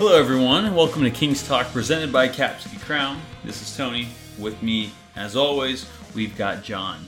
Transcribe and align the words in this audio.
Hello, 0.00 0.18
everyone, 0.18 0.74
welcome 0.74 1.02
to 1.02 1.10
King's 1.10 1.46
Talk 1.46 1.70
presented 1.74 2.10
by 2.10 2.26
Cap 2.26 2.58
City 2.58 2.78
Crown. 2.78 3.20
This 3.44 3.60
is 3.60 3.76
Tony. 3.76 4.08
With 4.38 4.62
me, 4.62 4.92
as 5.14 5.36
always, 5.36 5.86
we've 6.14 6.34
got 6.38 6.64
John. 6.64 7.06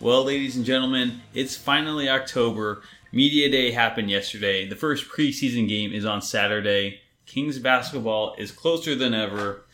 Well, 0.00 0.22
ladies 0.24 0.54
and 0.54 0.66
gentlemen, 0.66 1.22
it's 1.32 1.56
finally 1.56 2.10
October. 2.10 2.82
Media 3.10 3.50
Day 3.50 3.70
happened 3.70 4.10
yesterday. 4.10 4.68
The 4.68 4.76
first 4.76 5.08
preseason 5.08 5.66
game 5.66 5.94
is 5.94 6.04
on 6.04 6.20
Saturday. 6.20 7.00
Kings 7.24 7.58
basketball 7.58 8.34
is 8.36 8.52
closer 8.52 8.94
than 8.94 9.14
ever. 9.14 9.64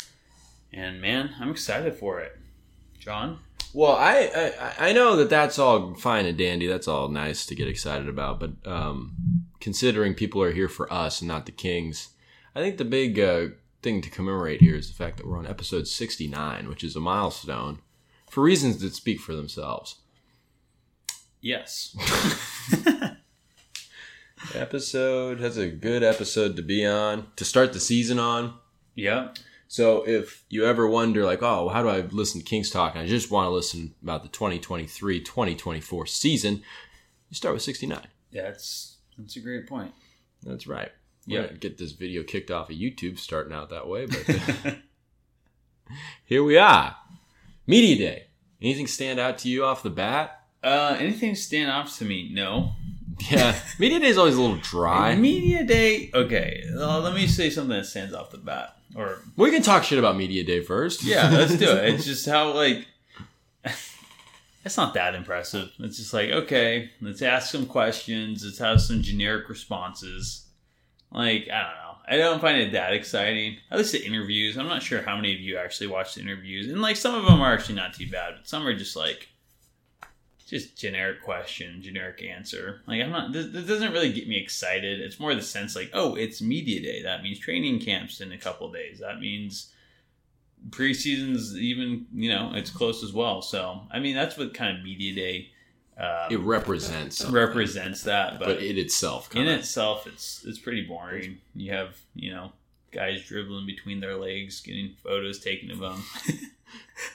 And 0.72 1.00
man, 1.00 1.34
I'm 1.40 1.50
excited 1.50 1.94
for 1.94 2.20
it. 2.20 2.38
John? 2.96 3.40
Well, 3.74 3.96
I, 3.96 4.54
I 4.78 4.90
I 4.90 4.92
know 4.92 5.16
that 5.16 5.30
that's 5.30 5.58
all 5.58 5.96
fine 5.96 6.26
and 6.26 6.38
dandy. 6.38 6.68
That's 6.68 6.86
all 6.86 7.08
nice 7.08 7.44
to 7.46 7.56
get 7.56 7.66
excited 7.66 8.08
about. 8.08 8.38
But 8.38 8.52
um, 8.64 9.16
considering 9.58 10.14
people 10.14 10.40
are 10.42 10.52
here 10.52 10.68
for 10.68 10.90
us 10.92 11.20
and 11.20 11.26
not 11.26 11.46
the 11.46 11.50
Kings, 11.52 12.10
I 12.56 12.60
think 12.60 12.78
the 12.78 12.86
big 12.86 13.20
uh, 13.20 13.48
thing 13.82 14.00
to 14.00 14.08
commemorate 14.08 14.62
here 14.62 14.76
is 14.76 14.88
the 14.88 14.94
fact 14.94 15.18
that 15.18 15.26
we're 15.26 15.36
on 15.36 15.46
episode 15.46 15.86
69, 15.86 16.70
which 16.70 16.82
is 16.82 16.96
a 16.96 17.00
milestone 17.00 17.80
for 18.30 18.42
reasons 18.42 18.80
that 18.80 18.94
speak 18.94 19.20
for 19.20 19.34
themselves. 19.34 19.96
Yes. 21.42 21.94
episode 24.54 25.40
that's 25.40 25.58
a 25.58 25.68
good 25.68 26.02
episode 26.02 26.56
to 26.56 26.62
be 26.62 26.86
on 26.86 27.26
to 27.36 27.44
start 27.44 27.74
the 27.74 27.80
season 27.80 28.18
on. 28.18 28.54
yeah. 28.94 29.34
So 29.68 30.08
if 30.08 30.44
you 30.48 30.64
ever 30.64 30.88
wonder, 30.88 31.26
like, 31.26 31.42
oh, 31.42 31.68
how 31.68 31.82
do 31.82 31.90
I 31.90 32.00
listen 32.00 32.40
to 32.40 32.46
Kings 32.46 32.70
Talk? 32.70 32.94
And 32.94 33.04
I 33.04 33.06
just 33.06 33.30
want 33.30 33.48
to 33.48 33.50
listen 33.50 33.94
about 34.02 34.22
the 34.22 34.30
2023 34.30 35.20
2024 35.20 36.06
season, 36.06 36.62
you 37.28 37.34
start 37.34 37.52
with 37.52 37.64
69. 37.64 38.00
Yeah, 38.30 38.44
That's 38.44 38.96
that's 39.18 39.36
a 39.36 39.40
great 39.40 39.66
point. 39.66 39.92
That's 40.42 40.66
right. 40.66 40.92
Yeah. 41.26 41.46
Get 41.48 41.76
this 41.78 41.92
video 41.92 42.22
kicked 42.22 42.50
off 42.50 42.70
of 42.70 42.76
YouTube 42.76 43.18
starting 43.18 43.52
out 43.52 43.70
that 43.70 43.86
way, 43.88 44.06
but 44.06 44.76
here 46.24 46.42
we 46.44 46.56
are. 46.56 46.96
Media 47.66 47.96
Day. 47.96 48.26
Anything 48.62 48.86
stand 48.86 49.18
out 49.18 49.38
to 49.38 49.48
you 49.48 49.64
off 49.64 49.82
the 49.82 49.90
bat? 49.90 50.42
Uh, 50.62 50.96
anything 50.98 51.34
stand 51.34 51.70
out 51.70 51.88
to 51.88 52.04
me? 52.04 52.30
No. 52.32 52.72
Yeah, 53.30 53.58
Media 53.78 53.98
Day 54.00 54.06
is 54.06 54.18
always 54.18 54.36
a 54.36 54.40
little 54.40 54.56
dry. 54.56 55.14
Media 55.16 55.64
Day. 55.64 56.10
Okay, 56.14 56.64
uh, 56.76 57.00
let 57.00 57.14
me 57.14 57.26
say 57.26 57.50
something 57.50 57.76
that 57.76 57.86
stands 57.86 58.14
off 58.14 58.30
the 58.30 58.38
bat. 58.38 58.76
Or 58.94 59.18
We 59.36 59.50
can 59.50 59.62
talk 59.62 59.84
shit 59.84 59.98
about 59.98 60.16
Media 60.16 60.44
Day 60.44 60.60
first. 60.62 61.02
yeah, 61.04 61.28
let's 61.30 61.54
do 61.56 61.70
it. 61.70 61.94
It's 61.94 62.04
just 62.04 62.26
how 62.26 62.52
like 62.52 62.86
it's 64.64 64.76
not 64.76 64.94
that 64.94 65.14
impressive. 65.14 65.70
It's 65.80 65.98
just 65.98 66.14
like 66.14 66.30
okay, 66.30 66.90
let's 67.00 67.20
ask 67.22 67.50
some 67.50 67.66
questions. 67.66 68.44
Let's 68.44 68.58
have 68.58 68.80
some 68.80 69.02
generic 69.02 69.48
responses. 69.48 70.45
Like 71.12 71.48
I 71.52 71.62
don't 71.62 71.76
know. 71.76 71.86
I 72.08 72.16
don't 72.16 72.40
find 72.40 72.58
it 72.60 72.72
that 72.72 72.92
exciting. 72.92 73.56
At 73.70 73.78
least 73.78 73.92
the 73.92 74.04
interviews. 74.04 74.56
I'm 74.56 74.68
not 74.68 74.82
sure 74.82 75.02
how 75.02 75.16
many 75.16 75.34
of 75.34 75.40
you 75.40 75.58
actually 75.58 75.88
watch 75.88 76.14
the 76.14 76.20
interviews, 76.20 76.70
and 76.70 76.80
like 76.80 76.96
some 76.96 77.14
of 77.14 77.24
them 77.24 77.40
are 77.40 77.52
actually 77.52 77.74
not 77.74 77.94
too 77.94 78.08
bad, 78.08 78.34
but 78.36 78.48
some 78.48 78.66
are 78.66 78.74
just 78.74 78.96
like 78.96 79.28
just 80.46 80.78
generic 80.78 81.22
question, 81.22 81.82
generic 81.82 82.22
answer. 82.22 82.82
Like 82.86 83.02
I'm 83.02 83.10
not. 83.10 83.32
This, 83.32 83.46
this 83.50 83.66
doesn't 83.66 83.92
really 83.92 84.12
get 84.12 84.28
me 84.28 84.36
excited. 84.36 85.00
It's 85.00 85.18
more 85.18 85.34
the 85.34 85.42
sense 85.42 85.74
like, 85.74 85.90
oh, 85.92 86.14
it's 86.14 86.40
media 86.40 86.80
day. 86.80 87.02
That 87.02 87.22
means 87.22 87.38
training 87.38 87.80
camps 87.80 88.20
in 88.20 88.32
a 88.32 88.38
couple 88.38 88.70
days. 88.70 89.00
That 89.00 89.18
means 89.18 89.72
preseason's 90.70 91.56
even. 91.56 92.06
You 92.14 92.30
know, 92.30 92.52
it's 92.54 92.70
close 92.70 93.02
as 93.02 93.12
well. 93.12 93.42
So 93.42 93.80
I 93.90 93.98
mean, 93.98 94.14
that's 94.14 94.38
what 94.38 94.54
kind 94.54 94.78
of 94.78 94.84
media 94.84 95.14
day 95.14 95.50
um, 95.98 96.30
It 96.30 96.40
represents 96.40 97.18
something, 97.18 97.34
represents 97.34 98.02
that. 98.02 98.38
but 98.38 98.62
it 98.62 98.78
itself 98.78 99.28
in 99.32 99.38
kind 99.44 99.48
of 99.48 99.58
itself, 99.60 100.06
it's 100.06 100.44
it's 100.46 100.58
pretty 100.58 100.82
boring. 100.82 101.38
You 101.54 101.72
have 101.72 101.96
you 102.14 102.32
know 102.34 102.52
guys 102.92 103.22
dribbling 103.24 103.66
between 103.66 104.00
their 104.00 104.16
legs, 104.16 104.60
getting 104.60 104.94
photos 105.02 105.38
taken 105.40 105.70
of 105.70 105.78
them. 105.78 106.02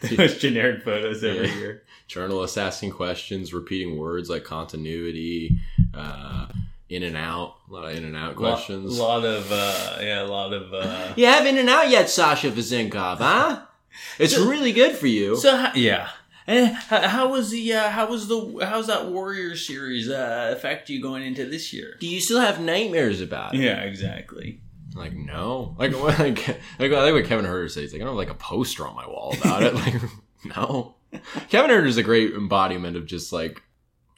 the 0.01 0.17
most 0.17 0.39
generic 0.39 0.83
photos 0.83 1.23
every 1.23 1.47
Yeah. 1.47 1.55
year. 1.57 1.83
journalists 2.07 2.57
asking 2.57 2.91
questions, 2.91 3.53
repeating 3.53 3.97
words 3.97 4.29
like 4.29 4.43
continuity, 4.43 5.57
uh, 5.93 6.47
in 6.89 7.03
and 7.03 7.15
out, 7.15 7.55
a 7.69 7.73
lot 7.73 7.85
of 7.89 7.95
in 7.97 8.03
and 8.03 8.15
out 8.17 8.35
questions. 8.35 8.97
A 8.97 9.01
lot 9.03 9.23
of 9.23 9.49
uh, 9.51 9.97
yeah, 10.01 10.23
a 10.23 10.25
lot 10.27 10.53
of. 10.53 10.73
Uh, 10.73 11.13
You 11.15 11.25
have 11.25 11.45
in 11.45 11.57
and 11.57 11.69
out 11.69 11.89
yet, 11.89 12.09
Sasha 12.09 12.51
Vezenkov, 12.51 13.17
huh? 13.19 13.61
It's 14.19 14.37
really 14.37 14.71
good 14.73 14.95
for 14.95 15.07
you. 15.07 15.35
so 15.37 15.67
yeah. 15.75 16.09
And 16.51 16.75
how, 16.75 17.29
was 17.31 17.49
the 17.51 17.73
uh, 17.73 17.89
how 17.89 18.09
was 18.09 18.27
the 18.27 18.59
how's 18.65 18.87
that 18.87 19.07
Warrior 19.09 19.55
series 19.55 20.09
uh, 20.09 20.49
affect 20.55 20.89
you 20.89 21.01
going 21.01 21.23
into 21.23 21.45
this 21.45 21.71
year? 21.71 21.95
Do 21.99 22.07
you 22.07 22.19
still 22.19 22.39
have 22.41 22.59
nightmares 22.59 23.21
about 23.21 23.55
it? 23.55 23.61
Yeah, 23.61 23.81
exactly. 23.81 24.61
Like 24.93 25.13
no, 25.13 25.75
like 25.79 25.93
what- 25.97 26.19
like 26.19 26.45
like 26.79 26.91
I 26.91 27.03
like 27.03 27.13
what 27.13 27.25
Kevin 27.25 27.45
Huerter 27.45 27.69
says. 27.71 27.93
Like 27.93 28.01
I 28.01 28.05
don't 28.05 28.13
have 28.13 28.17
like 28.17 28.29
a 28.29 28.33
poster 28.35 28.85
on 28.87 28.95
my 28.95 29.07
wall 29.07 29.33
about 29.39 29.63
it. 29.63 29.73
Like 30.43 30.55
no, 30.57 30.95
Kevin 31.49 31.69
Huerter 31.71 31.85
is 31.87 31.97
a 31.97 32.03
great 32.03 32.33
embodiment 32.33 32.97
of 32.97 33.05
just 33.05 33.31
like 33.31 33.61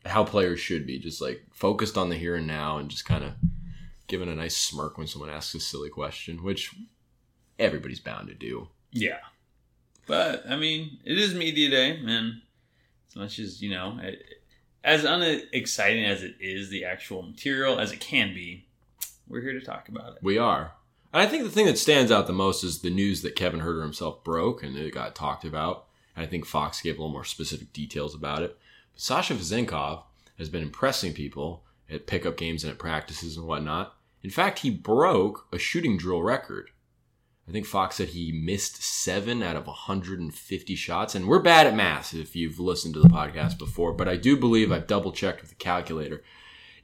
how 0.05 0.23
players 0.23 0.59
should 0.59 0.87
be, 0.87 0.97
just 0.99 1.21
like 1.21 1.43
focused 1.51 1.97
on 1.97 2.09
the 2.09 2.15
here 2.15 2.35
and 2.35 2.47
now, 2.47 2.77
and 2.77 2.89
just 2.89 3.05
kind 3.05 3.23
of 3.23 3.33
giving 4.07 4.29
a 4.29 4.35
nice 4.35 4.55
smirk 4.57 4.97
when 4.97 5.05
someone 5.07 5.29
asks 5.29 5.53
a 5.53 5.59
silly 5.59 5.89
question, 5.89 6.41
which 6.43 6.71
everybody's 7.59 7.99
bound 7.99 8.27
to 8.29 8.33
do. 8.33 8.69
Yeah, 8.91 9.17
but 10.05 10.43
I 10.47 10.55
mean, 10.55 10.99
it 11.05 11.17
is 11.17 11.33
media 11.33 11.69
day, 11.69 11.99
and 12.05 12.41
as 13.09 13.15
much 13.15 13.39
as 13.39 13.61
you 13.61 13.69
know, 13.69 13.99
it, 14.01 14.23
as 14.83 15.03
unexciting 15.03 16.03
as 16.03 16.23
it 16.23 16.35
is, 16.39 16.69
the 16.69 16.85
actual 16.85 17.21
material 17.21 17.79
as 17.79 17.91
it 17.91 17.99
can 17.99 18.33
be, 18.33 18.65
we're 19.27 19.41
here 19.41 19.53
to 19.53 19.65
talk 19.65 19.87
about 19.87 20.13
it. 20.13 20.19
We 20.21 20.37
are. 20.37 20.73
And 21.13 21.21
I 21.21 21.27
think 21.27 21.43
the 21.43 21.51
thing 21.51 21.67
that 21.67 21.77
stands 21.77 22.11
out 22.11 22.27
the 22.27 22.33
most 22.33 22.63
is 22.63 22.79
the 22.79 22.89
news 22.89 23.21
that 23.21 23.35
Kevin 23.35 23.61
Huerter 23.61 23.83
himself 23.83 24.23
broke 24.23 24.63
and 24.63 24.75
it 24.75 24.93
got 24.93 25.15
talked 25.15 25.45
about. 25.45 25.85
And 26.15 26.25
I 26.25 26.27
think 26.27 26.45
Fox 26.45 26.81
gave 26.81 26.95
a 26.95 26.97
little 26.97 27.13
more 27.13 27.23
specific 27.23 27.71
details 27.71 28.15
about 28.15 28.41
it. 28.41 28.57
But 28.91 29.01
Sasha 29.01 29.35
Vezenkov 29.35 30.03
has 30.37 30.49
been 30.49 30.63
impressing 30.63 31.13
people 31.13 31.63
at 31.89 32.07
pickup 32.07 32.35
games 32.35 32.63
and 32.63 32.71
at 32.71 32.79
practices 32.79 33.37
and 33.37 33.45
whatnot. 33.45 33.95
In 34.23 34.31
fact, 34.31 34.59
he 34.59 34.69
broke 34.69 35.47
a 35.53 35.59
shooting 35.59 35.97
drill 35.97 36.23
record. 36.23 36.71
I 37.47 37.51
think 37.51 37.65
Fox 37.65 37.97
said 37.97 38.09
he 38.09 38.31
missed 38.31 38.81
seven 38.81 39.43
out 39.43 39.57
of 39.57 39.67
150 39.67 40.75
shots. 40.75 41.13
And 41.13 41.27
we're 41.27 41.39
bad 41.39 41.67
at 41.67 41.75
math 41.75 42.13
if 42.13 42.35
you've 42.37 42.59
listened 42.59 42.93
to 42.93 43.01
the 43.01 43.09
podcast 43.09 43.57
before, 43.57 43.91
but 43.93 44.07
I 44.07 44.15
do 44.15 44.37
believe 44.37 44.71
I've 44.71 44.87
double 44.87 45.11
checked 45.11 45.41
with 45.41 45.49
the 45.49 45.55
calculator. 45.55 46.23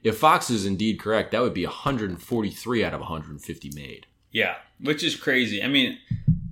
If 0.02 0.18
Fox 0.18 0.50
is 0.50 0.66
indeed 0.66 0.98
correct, 1.00 1.30
that 1.32 1.40
would 1.42 1.54
be 1.54 1.64
143 1.66 2.84
out 2.84 2.92
of 2.94 3.00
150 3.00 3.70
made. 3.74 4.06
Yeah, 4.30 4.56
which 4.80 5.02
is 5.02 5.16
crazy. 5.16 5.62
I 5.62 5.68
mean, 5.68 5.98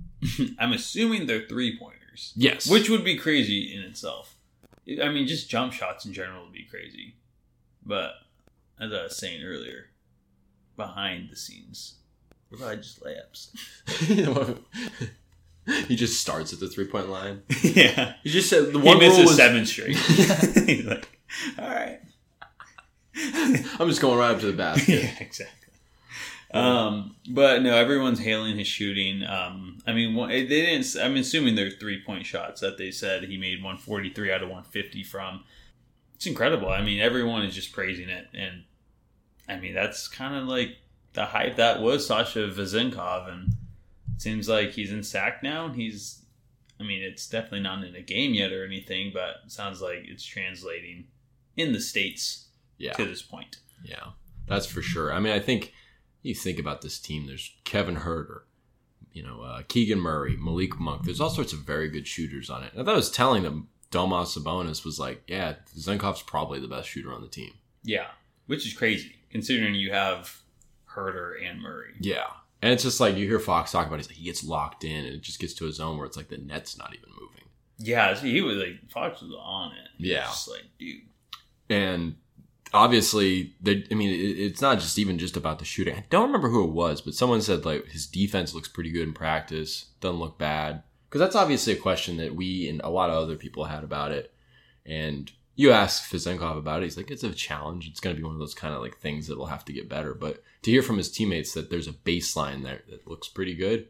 I'm 0.59 0.73
assuming 0.73 1.25
they're 1.27 1.47
three 1.47 1.77
pointers, 1.77 2.33
Yes. 2.35 2.69
which 2.69 2.89
would 2.89 3.03
be 3.03 3.15
crazy 3.15 3.73
in 3.75 3.81
itself. 3.81 4.35
I 5.01 5.09
mean, 5.09 5.27
just 5.27 5.49
jump 5.49 5.71
shots 5.73 6.05
in 6.05 6.13
general 6.13 6.43
would 6.45 6.53
be 6.53 6.65
crazy. 6.65 7.15
But 7.85 8.13
as 8.79 8.91
I 8.91 9.03
was 9.03 9.15
saying 9.17 9.43
earlier, 9.43 9.89
behind 10.75 11.29
the 11.29 11.35
scenes, 11.35 11.98
they're 12.49 12.59
probably 12.59 12.77
just 12.77 13.01
layups. 13.01 14.59
he 15.87 15.95
just 15.95 16.19
starts 16.19 16.53
at 16.53 16.59
the 16.59 16.67
three 16.67 16.87
point 16.87 17.09
line. 17.09 17.43
yeah, 17.61 18.13
He 18.23 18.29
just 18.29 18.49
said 18.49 18.67
the 18.67 18.79
he 18.79 18.85
one 18.85 18.97
rule 18.99 19.09
misses 19.09 19.25
was 19.25 19.35
seven 19.35 19.65
straight. 19.65 19.97
He's 20.67 20.85
like, 20.85 21.09
all 21.57 21.67
right. 21.67 21.99
I'm 23.79 23.87
just 23.87 24.01
going 24.01 24.17
right 24.17 24.31
up 24.31 24.39
to 24.39 24.47
the 24.47 24.53
basket. 24.53 25.03
yeah, 25.03 25.15
exactly. 25.19 25.55
Um, 26.51 27.15
but 27.29 27.61
no, 27.61 27.75
everyone's 27.75 28.19
hailing 28.19 28.57
his 28.57 28.67
shooting. 28.67 29.23
Um, 29.23 29.77
I 29.85 29.93
mean, 29.93 30.15
they 30.27 30.45
didn't. 30.47 30.95
I'm 30.99 31.15
assuming 31.17 31.55
they're 31.55 31.69
three 31.69 32.01
point 32.03 32.25
shots 32.25 32.61
that 32.61 32.77
they 32.77 32.91
said 32.91 33.25
he 33.25 33.37
made 33.37 33.59
143 33.59 34.31
out 34.31 34.41
of 34.41 34.49
150 34.49 35.03
from. 35.03 35.43
It's 36.15 36.25
incredible. 36.25 36.69
I 36.69 36.81
mean, 36.81 36.99
everyone 36.99 37.43
is 37.43 37.53
just 37.53 37.71
praising 37.71 38.09
it, 38.09 38.27
and 38.33 38.63
I 39.47 39.57
mean 39.57 39.73
that's 39.73 40.07
kind 40.07 40.35
of 40.35 40.47
like 40.47 40.77
the 41.13 41.25
hype 41.25 41.55
that 41.57 41.81
was 41.81 42.05
Sasha 42.07 42.47
Vezenkov, 42.47 43.29
and 43.31 43.53
it 44.15 44.21
seems 44.21 44.47
like 44.49 44.71
he's 44.71 44.91
in 44.91 45.03
sack 45.03 45.41
now. 45.43 45.65
And 45.65 45.75
he's, 45.75 46.23
I 46.79 46.83
mean, 46.83 47.01
it's 47.01 47.27
definitely 47.27 47.61
not 47.61 47.83
in 47.83 47.95
a 47.95 48.01
game 48.01 48.33
yet 48.33 48.51
or 48.51 48.65
anything, 48.65 49.11
but 49.13 49.37
it 49.45 49.51
sounds 49.51 49.81
like 49.81 49.99
it's 50.05 50.23
translating 50.23 51.07
in 51.57 51.73
the 51.73 51.79
states 51.81 52.47
Yeah, 52.77 52.93
to 52.93 53.05
this 53.05 53.21
point. 53.21 53.57
yeah, 53.83 54.09
that's 54.47 54.65
for 54.65 54.81
sure. 54.81 55.11
I 55.13 55.19
mean, 55.19 55.33
I 55.33 55.39
think 55.39 55.73
you 56.21 56.35
think 56.35 56.59
about 56.59 56.81
this 56.81 56.99
team. 56.99 57.25
There's 57.27 57.55
Kevin 57.63 57.97
Huerter, 57.97 58.41
you 59.11 59.23
know, 59.23 59.41
uh, 59.41 59.61
Keegan 59.67 59.99
Murray, 59.99 60.37
Malik 60.37 60.79
Monk. 60.79 61.03
There's 61.05 61.19
all 61.21 61.29
sorts 61.29 61.53
of 61.53 61.59
very 61.59 61.89
good 61.89 62.07
shooters 62.07 62.49
on 62.49 62.63
it. 62.63 62.71
And 62.73 62.81
I 62.81 62.85
thought 62.85 62.93
it 62.93 62.97
was 62.97 63.11
telling 63.11 63.43
them 63.43 63.69
Domas 63.91 64.37
Sabonis 64.37 64.85
was 64.85 64.99
like, 64.99 65.23
yeah, 65.27 65.55
Zenkov's 65.75 66.21
probably 66.21 66.59
the 66.59 66.67
best 66.67 66.87
shooter 66.89 67.11
on 67.13 67.21
the 67.21 67.27
team. 67.27 67.51
Yeah, 67.83 68.07
which 68.47 68.65
is 68.67 68.73
crazy 68.73 69.15
considering 69.31 69.75
you 69.75 69.91
have 69.91 70.38
Huerter 70.95 71.33
and 71.45 71.61
Murray. 71.61 71.93
Yeah. 71.99 72.25
And 72.61 72.73
it's 72.73 72.83
just 72.83 72.99
like 72.99 73.15
you 73.15 73.25
hear 73.27 73.39
Fox 73.39 73.71
talk 73.71 73.87
about 73.87 73.95
it, 73.99 74.03
he's 74.03 74.09
like 74.09 74.17
he 74.17 74.25
gets 74.25 74.43
locked 74.43 74.83
in 74.83 75.05
and 75.05 75.15
it 75.15 75.21
just 75.21 75.39
gets 75.39 75.53
to 75.55 75.67
a 75.67 75.71
zone 75.71 75.97
where 75.97 76.05
it's 76.05 76.17
like 76.17 76.27
the 76.29 76.37
net's 76.37 76.77
not 76.77 76.93
even 76.93 77.09
moving. 77.19 77.45
Yeah, 77.77 78.13
so 78.13 78.25
he 78.25 78.41
was 78.41 78.57
like 78.57 78.89
Fox 78.91 79.21
was 79.21 79.31
on 79.39 79.71
it. 79.71 79.87
Yeah. 79.97 80.23
just 80.25 80.49
like 80.49 80.63
dude. 80.77 81.01
And 81.69 82.15
obviously, 82.73 83.53
they- 83.61 83.85
I 83.91 83.93
mean, 83.95 84.09
it- 84.09 84.39
it's 84.39 84.61
not 84.61 84.79
just 84.79 84.99
even 84.99 85.17
just 85.17 85.37
about 85.37 85.59
the 85.59 85.65
shooting. 85.65 85.95
I 85.95 86.03
don't 86.09 86.25
remember 86.27 86.49
who 86.49 86.63
it 86.65 86.71
was, 86.71 87.01
but 87.01 87.13
someone 87.13 87.41
said 87.41 87.65
like 87.65 87.87
his 87.87 88.05
defense 88.07 88.53
looks 88.53 88.67
pretty 88.67 88.91
good 88.91 89.07
in 89.07 89.13
practice, 89.13 89.85
doesn't 90.01 90.19
look 90.19 90.37
bad. 90.37 90.83
Because 91.07 91.19
that's 91.21 91.35
obviously 91.35 91.73
a 91.73 91.77
question 91.77 92.17
that 92.17 92.35
we 92.35 92.67
and 92.69 92.81
a 92.81 92.89
lot 92.89 93.09
of 93.09 93.15
other 93.15 93.35
people 93.35 93.65
had 93.65 93.83
about 93.83 94.11
it. 94.11 94.33
And 94.85 95.31
you 95.59 95.73
ask 95.73 96.09
Vezenkov 96.09 96.57
about 96.57 96.81
it, 96.81 96.85
he's 96.85 96.95
like, 96.95 97.11
it's 97.11 97.25
a 97.25 97.33
challenge. 97.33 97.85
It's 97.85 97.99
going 97.99 98.15
to 98.15 98.17
be 98.17 98.23
one 98.23 98.33
of 98.33 98.39
those 98.39 98.53
kind 98.53 98.73
of 98.73 98.81
like 98.81 98.95
things 98.95 99.27
that 99.27 99.37
will 99.37 99.47
have 99.47 99.65
to 99.65 99.73
get 99.73 99.89
better. 99.89 100.13
But 100.13 100.41
to 100.61 100.71
hear 100.71 100.81
from 100.81 100.95
his 100.95 101.11
teammates 101.11 101.53
that 101.53 101.69
there's 101.69 101.89
a 101.89 101.91
baseline 101.91 102.63
there 102.63 102.83
that 102.87 103.05
looks 103.05 103.27
pretty 103.27 103.55
good. 103.55 103.89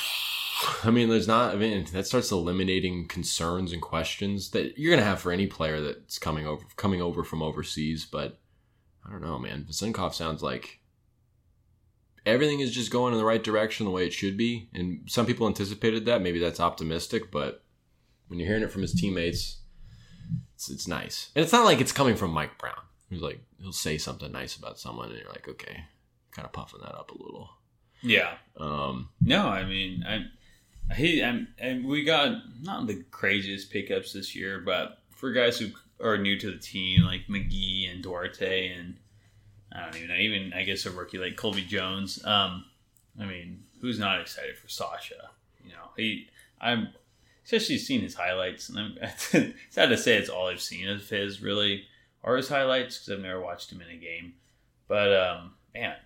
I 0.85 0.93
mean, 0.93 1.09
there's 1.09 1.27
not. 1.27 1.57
I 1.57 1.59
mean, 1.59 1.87
that 1.93 2.07
starts 2.07 2.31
eliminating 2.31 3.09
concerns 3.09 3.73
and 3.73 3.83
questions 3.83 4.51
that 4.51 4.79
you're 4.79 4.95
gonna 4.95 5.05
have 5.05 5.19
for 5.19 5.33
any 5.33 5.49
player 5.49 5.81
that's 5.81 6.21
coming 6.21 6.47
over, 6.47 6.65
coming 6.77 7.03
over 7.03 7.25
from 7.25 7.43
overseas. 7.43 8.05
But 8.05 8.39
I 9.05 9.11
don't 9.11 9.23
know, 9.23 9.41
man. 9.41 9.67
Vezenkov 9.69 10.15
sounds 10.15 10.41
like 10.41 10.79
everything 12.25 12.61
is 12.61 12.73
just 12.73 12.93
going 12.93 13.13
in 13.13 13.19
the 13.19 13.25
right 13.25 13.43
direction 13.43 13.87
the 13.87 13.91
way 13.91 14.07
it 14.07 14.13
should 14.13 14.37
be. 14.37 14.69
And 14.73 15.11
some 15.11 15.27
people 15.27 15.49
anticipated 15.49 16.05
that. 16.05 16.23
Maybe 16.23 16.39
that's 16.39 16.61
optimistic, 16.61 17.33
but 17.33 17.65
when 18.29 18.39
you're 18.39 18.47
hearing 18.47 18.63
it 18.63 18.71
from 18.71 18.83
his 18.83 18.95
teammates, 18.95 19.60
it's, 20.61 20.69
it's 20.69 20.87
nice. 20.87 21.31
And 21.35 21.43
it's 21.43 21.55
not 21.55 21.65
like 21.65 21.81
it's 21.81 21.91
coming 21.91 22.17
from 22.17 22.33
Mike 22.33 22.59
Brown, 22.59 22.83
who's 23.09 23.23
like 23.23 23.41
he'll 23.62 23.73
say 23.73 23.97
something 23.97 24.31
nice 24.31 24.57
about 24.57 24.79
someone, 24.79 25.09
and 25.09 25.19
you're 25.19 25.31
like, 25.31 25.49
okay, 25.49 25.85
kind 26.33 26.45
of 26.45 26.53
puffing 26.53 26.81
that 26.83 26.95
up 26.95 27.11
a 27.11 27.23
little. 27.23 27.49
Yeah. 28.03 28.35
Um, 28.59 29.09
No, 29.23 29.49
I 29.49 29.65
mean, 29.65 30.05
I, 30.07 30.27
he, 30.95 31.25
I'm, 31.25 31.49
and 31.59 31.87
we 31.87 32.05
got 32.05 32.43
not 32.61 32.87
the 32.87 33.03
craziest 33.11 33.71
pickups 33.71 34.12
this 34.12 34.37
year, 34.37 34.61
but 34.61 34.99
for 35.09 35.33
guys 35.33 35.59
who 35.59 35.71
are 35.99 36.19
new 36.19 36.39
to 36.39 36.51
the 36.51 36.59
team, 36.59 37.05
like 37.05 37.23
McGee 37.27 37.91
and 37.91 38.03
Duarte, 38.03 38.69
and 38.69 38.97
I 39.73 39.85
don't 39.85 39.97
even 39.97 40.09
know, 40.09 40.17
even 40.17 40.53
I 40.53 40.65
guess 40.65 40.85
a 40.85 40.91
rookie 40.91 41.17
like 41.17 41.37
Colby 41.37 41.62
Jones. 41.62 42.23
Um, 42.27 42.67
I 43.19 43.25
mean, 43.25 43.65
who's 43.81 43.99
not 43.99 44.21
excited 44.21 44.59
for 44.59 44.69
Sasha? 44.69 45.31
You 45.65 45.73
know, 45.73 45.89
he, 45.97 46.29
I'm 46.61 46.89
especially 47.45 47.79
seeing 47.79 48.03
his 48.03 48.15
highlights, 48.15 48.69
and 48.69 48.79
I'm 48.79 49.55
sad 49.71 49.89
to 49.89 49.97
say 49.97 50.17
it's 50.17 50.29
all 50.29 50.49
I've 50.49 50.61
seen 50.61 50.89
of 50.89 51.09
his 51.09 51.43
really 51.43 51.85
are 52.23 52.37
his 52.37 52.49
highlights 52.49 52.99
because 52.99 53.19
I've 53.19 53.25
never 53.25 53.41
watched 53.41 53.73
him 53.73 53.81
in 53.81 53.89
a 53.89 53.97
game. 53.97 54.35
But 54.89 55.15
um, 55.15 55.53
man, 55.75 55.97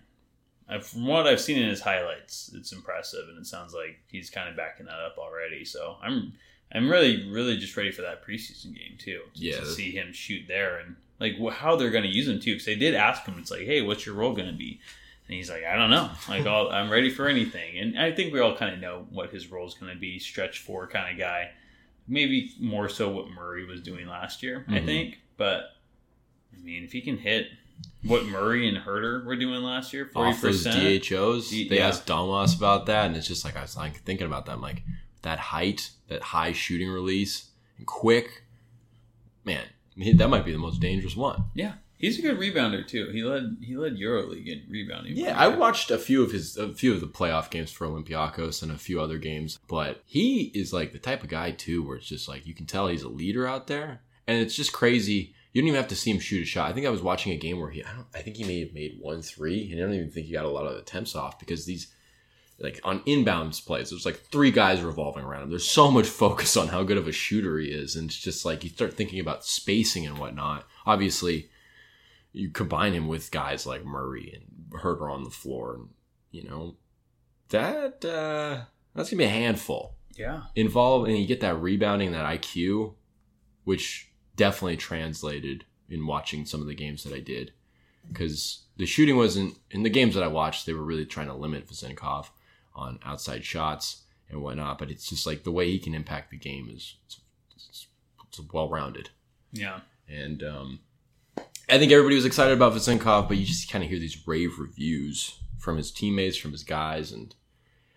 from 0.81 1.05
what 1.05 1.27
I've 1.27 1.41
seen 1.41 1.57
in 1.57 1.69
his 1.69 1.81
highlights, 1.81 2.51
it's 2.53 2.71
impressive, 2.71 3.27
and 3.29 3.37
it 3.37 3.47
sounds 3.47 3.73
like 3.73 3.99
he's 4.07 4.29
kind 4.29 4.49
of 4.49 4.55
backing 4.55 4.85
that 4.85 4.99
up 4.99 5.17
already. 5.17 5.65
So 5.65 5.97
I'm 6.01 6.33
I'm 6.71 6.89
really 6.89 7.29
really 7.29 7.57
just 7.57 7.75
ready 7.77 7.91
for 7.91 8.01
that 8.01 8.25
preseason 8.25 8.75
game 8.75 8.97
too. 8.97 9.21
Yeah. 9.33 9.59
to 9.59 9.65
see 9.65 9.91
him 9.91 10.13
shoot 10.13 10.43
there 10.47 10.77
and 10.77 10.95
like 11.19 11.33
how 11.53 11.75
they're 11.75 11.91
going 11.91 12.03
to 12.03 12.09
use 12.09 12.27
him 12.27 12.39
too. 12.39 12.53
Because 12.53 12.65
they 12.65 12.75
did 12.75 12.95
ask 12.95 13.25
him, 13.25 13.35
it's 13.37 13.51
like, 13.51 13.61
hey, 13.61 13.81
what's 13.81 14.05
your 14.05 14.15
role 14.15 14.33
going 14.33 14.47
to 14.47 14.53
be? 14.53 14.79
And 15.27 15.35
he's 15.35 15.49
like, 15.49 15.63
I 15.63 15.75
don't 15.75 15.89
know. 15.89 16.09
Like 16.29 16.45
I'll, 16.45 16.69
I'm 16.69 16.89
ready 16.91 17.09
for 17.09 17.27
anything. 17.27 17.79
And 17.79 17.99
I 17.99 18.11
think 18.11 18.31
we 18.33 18.39
all 18.39 18.55
kind 18.55 18.73
of 18.75 18.79
know 18.79 19.07
what 19.09 19.31
his 19.31 19.51
role 19.51 19.67
is 19.67 19.73
going 19.73 19.91
to 19.93 19.99
be. 19.99 20.19
Stretch 20.19 20.59
four 20.59 20.85
kind 20.87 21.11
of 21.11 21.17
guy. 21.19 21.49
Maybe 22.07 22.51
more 22.59 22.87
so 22.89 23.09
what 23.09 23.29
Murray 23.29 23.65
was 23.65 23.81
doing 23.81 24.07
last 24.07 24.43
year. 24.43 24.63
I 24.67 24.73
Mhm. 24.79 24.85
think, 24.85 25.17
but 25.37 25.63
I 26.53 26.63
mean, 26.63 26.83
if 26.83 26.91
he 26.91 27.01
can 27.01 27.17
hit 27.17 27.47
what 28.03 28.25
Murray 28.25 28.69
and 28.69 28.77
Huerter 28.77 29.25
were 29.25 29.35
doing 29.35 29.63
last 29.63 29.91
year, 29.93 30.05
forty 30.13 30.29
off 30.31 30.41
those. 30.41 30.63
DHOs. 30.63 31.49
D- 31.49 31.67
they 31.67 31.77
yeah. 31.77 31.87
asked 31.87 32.05
Domas 32.05 32.55
about 32.55 32.85
that, 32.85 33.07
and 33.07 33.17
it's 33.17 33.27
just 33.27 33.43
like 33.43 33.57
I 33.57 33.61
was 33.61 33.75
like 33.75 34.01
thinking 34.03 34.27
about 34.27 34.45
that. 34.45 34.53
I'm 34.53 34.61
like 34.61 34.83
that 35.23 35.39
height, 35.39 35.89
that 36.07 36.21
high 36.21 36.51
shooting 36.53 36.89
release, 36.89 37.49
and 37.79 37.87
quick. 37.87 38.43
Man, 39.43 39.63
that 40.17 40.27
might 40.29 40.45
be 40.45 40.51
the 40.51 40.57
most 40.59 40.79
dangerous 40.79 41.15
one. 41.15 41.45
Yeah, 41.55 41.73
he's 41.97 42.19
a 42.19 42.21
good 42.21 42.37
rebounder 42.37 42.87
too. 42.87 43.09
He 43.11 43.23
led 43.23 43.57
he 43.61 43.75
led 43.75 43.97
EuroLeague 43.97 44.47
in 44.47 44.63
rebounding. 44.69 45.15
Yeah, 45.15 45.37
I 45.37 45.47
watched 45.47 45.91
a 45.91 45.97
few 45.97 46.23
of 46.23 46.31
his 46.31 46.57
a 46.57 46.73
few 46.73 46.93
of 46.93 47.01
the 47.01 47.07
playoff 47.07 47.49
games 47.49 47.71
for 47.71 47.87
Olympiacos 47.87 48.61
and 48.61 48.71
a 48.71 48.77
few 48.77 49.01
other 49.01 49.17
games, 49.17 49.59
but 49.67 50.01
he 50.05 50.51
is 50.53 50.73
like 50.73 50.91
the 50.91 50.99
type 50.99 51.23
of 51.23 51.29
guy 51.29 51.51
too 51.51 51.83
where 51.83 51.97
it's 51.97 52.07
just 52.07 52.27
like 52.27 52.45
you 52.45 52.53
can 52.53 52.65
tell 52.65 52.87
he's 52.87 53.03
a 53.03 53.09
leader 53.09 53.47
out 53.47 53.67
there, 53.67 54.01
and 54.27 54.39
it's 54.39 54.55
just 54.55 54.73
crazy. 54.73 55.33
You 55.53 55.61
don't 55.61 55.69
even 55.69 55.79
have 55.79 55.89
to 55.89 55.95
see 55.95 56.11
him 56.11 56.19
shoot 56.19 56.43
a 56.43 56.45
shot. 56.45 56.69
I 56.69 56.73
think 56.73 56.85
I 56.85 56.89
was 56.89 57.01
watching 57.01 57.31
a 57.31 57.37
game 57.37 57.59
where 57.59 57.69
he 57.69 57.83
I 57.83 57.93
don't 57.93 58.07
I 58.13 58.19
think 58.19 58.37
he 58.37 58.43
may 58.43 58.59
have 58.59 58.73
made 58.73 58.97
one 58.99 59.21
three, 59.21 59.71
and 59.71 59.79
I 59.79 59.85
don't 59.85 59.95
even 59.95 60.11
think 60.11 60.27
he 60.27 60.33
got 60.33 60.45
a 60.45 60.49
lot 60.49 60.67
of 60.67 60.77
attempts 60.77 61.15
off 61.15 61.39
because 61.39 61.65
these 61.65 61.93
like 62.59 62.79
on 62.83 63.01
inbounds 63.01 63.65
plays, 63.65 63.89
there's 63.89 64.05
like 64.05 64.21
three 64.31 64.51
guys 64.51 64.81
revolving 64.81 65.25
around 65.25 65.43
him. 65.43 65.49
There's 65.49 65.69
so 65.69 65.91
much 65.91 66.07
focus 66.07 66.55
on 66.55 66.69
how 66.69 66.83
good 66.83 66.97
of 66.97 67.07
a 67.07 67.11
shooter 67.11 67.57
he 67.57 67.67
is, 67.67 67.95
and 67.95 68.09
it's 68.09 68.19
just 68.19 68.45
like 68.45 68.63
you 68.63 68.69
start 68.69 68.93
thinking 68.93 69.19
about 69.19 69.45
spacing 69.45 70.05
and 70.05 70.17
whatnot. 70.17 70.65
Obviously, 70.85 71.49
you 72.35 72.49
combine 72.49 72.93
him 72.93 73.07
with 73.07 73.31
guys 73.31 73.65
like 73.65 73.85
Murray 73.85 74.31
and 74.35 74.81
Huerter 74.81 75.11
on 75.11 75.23
the 75.23 75.29
floor, 75.29 75.75
and 75.75 75.89
you 76.31 76.43
know 76.43 76.75
that 77.49 78.03
uh, 78.03 78.65
that's 78.93 79.09
gonna 79.09 79.19
be 79.19 79.25
a 79.25 79.29
handful. 79.29 79.95
yeah, 80.17 80.43
Involved, 80.55 81.07
and 81.09 81.17
you 81.17 81.25
get 81.25 81.41
that 81.41 81.55
rebounding, 81.61 82.11
that 82.11 82.25
IQ, 82.25 82.93
which 83.63 84.09
definitely 84.35 84.77
translated 84.77 85.65
in 85.89 86.05
watching 86.05 86.45
some 86.45 86.61
of 86.61 86.67
the 86.67 86.75
games 86.75 87.03
that 87.03 87.13
I 87.13 87.19
did, 87.19 87.53
because 88.09 88.63
the 88.77 88.85
shooting 88.85 89.15
wasn't 89.15 89.57
in 89.71 89.83
the 89.83 89.89
games 89.89 90.15
that 90.15 90.23
I 90.23 90.27
watched. 90.27 90.65
They 90.65 90.73
were 90.73 90.83
really 90.83 91.05
trying 91.05 91.27
to 91.27 91.33
limit 91.33 91.67
Vezenkov 91.67 92.27
on 92.75 92.99
outside 93.05 93.45
shots 93.45 94.01
and 94.29 94.41
whatnot, 94.41 94.77
but 94.79 94.91
it's 94.91 95.07
just 95.07 95.25
like 95.25 95.43
the 95.43 95.51
way 95.51 95.71
he 95.71 95.79
can 95.79 95.93
impact 95.93 96.31
the 96.31 96.37
game 96.37 96.67
is 96.69 96.95
it's, 97.05 97.19
it's 98.27 98.41
well 98.51 98.69
rounded. 98.69 99.11
yeah, 99.53 99.79
And 100.09 100.43
um, 100.43 100.79
I 101.69 101.79
think 101.79 101.91
everybody 101.91 102.15
was 102.15 102.25
excited 102.25 102.53
about 102.53 102.73
Vezenkov, 102.73 103.27
but 103.27 103.37
you 103.37 103.45
just 103.45 103.71
kind 103.71 103.83
of 103.83 103.89
hear 103.89 103.99
these 103.99 104.27
rave 104.27 104.59
reviews 104.59 105.39
from 105.57 105.77
his 105.77 105.91
teammates, 105.91 106.37
from 106.37 106.51
his 106.51 106.63
guys, 106.63 107.11
and 107.11 107.33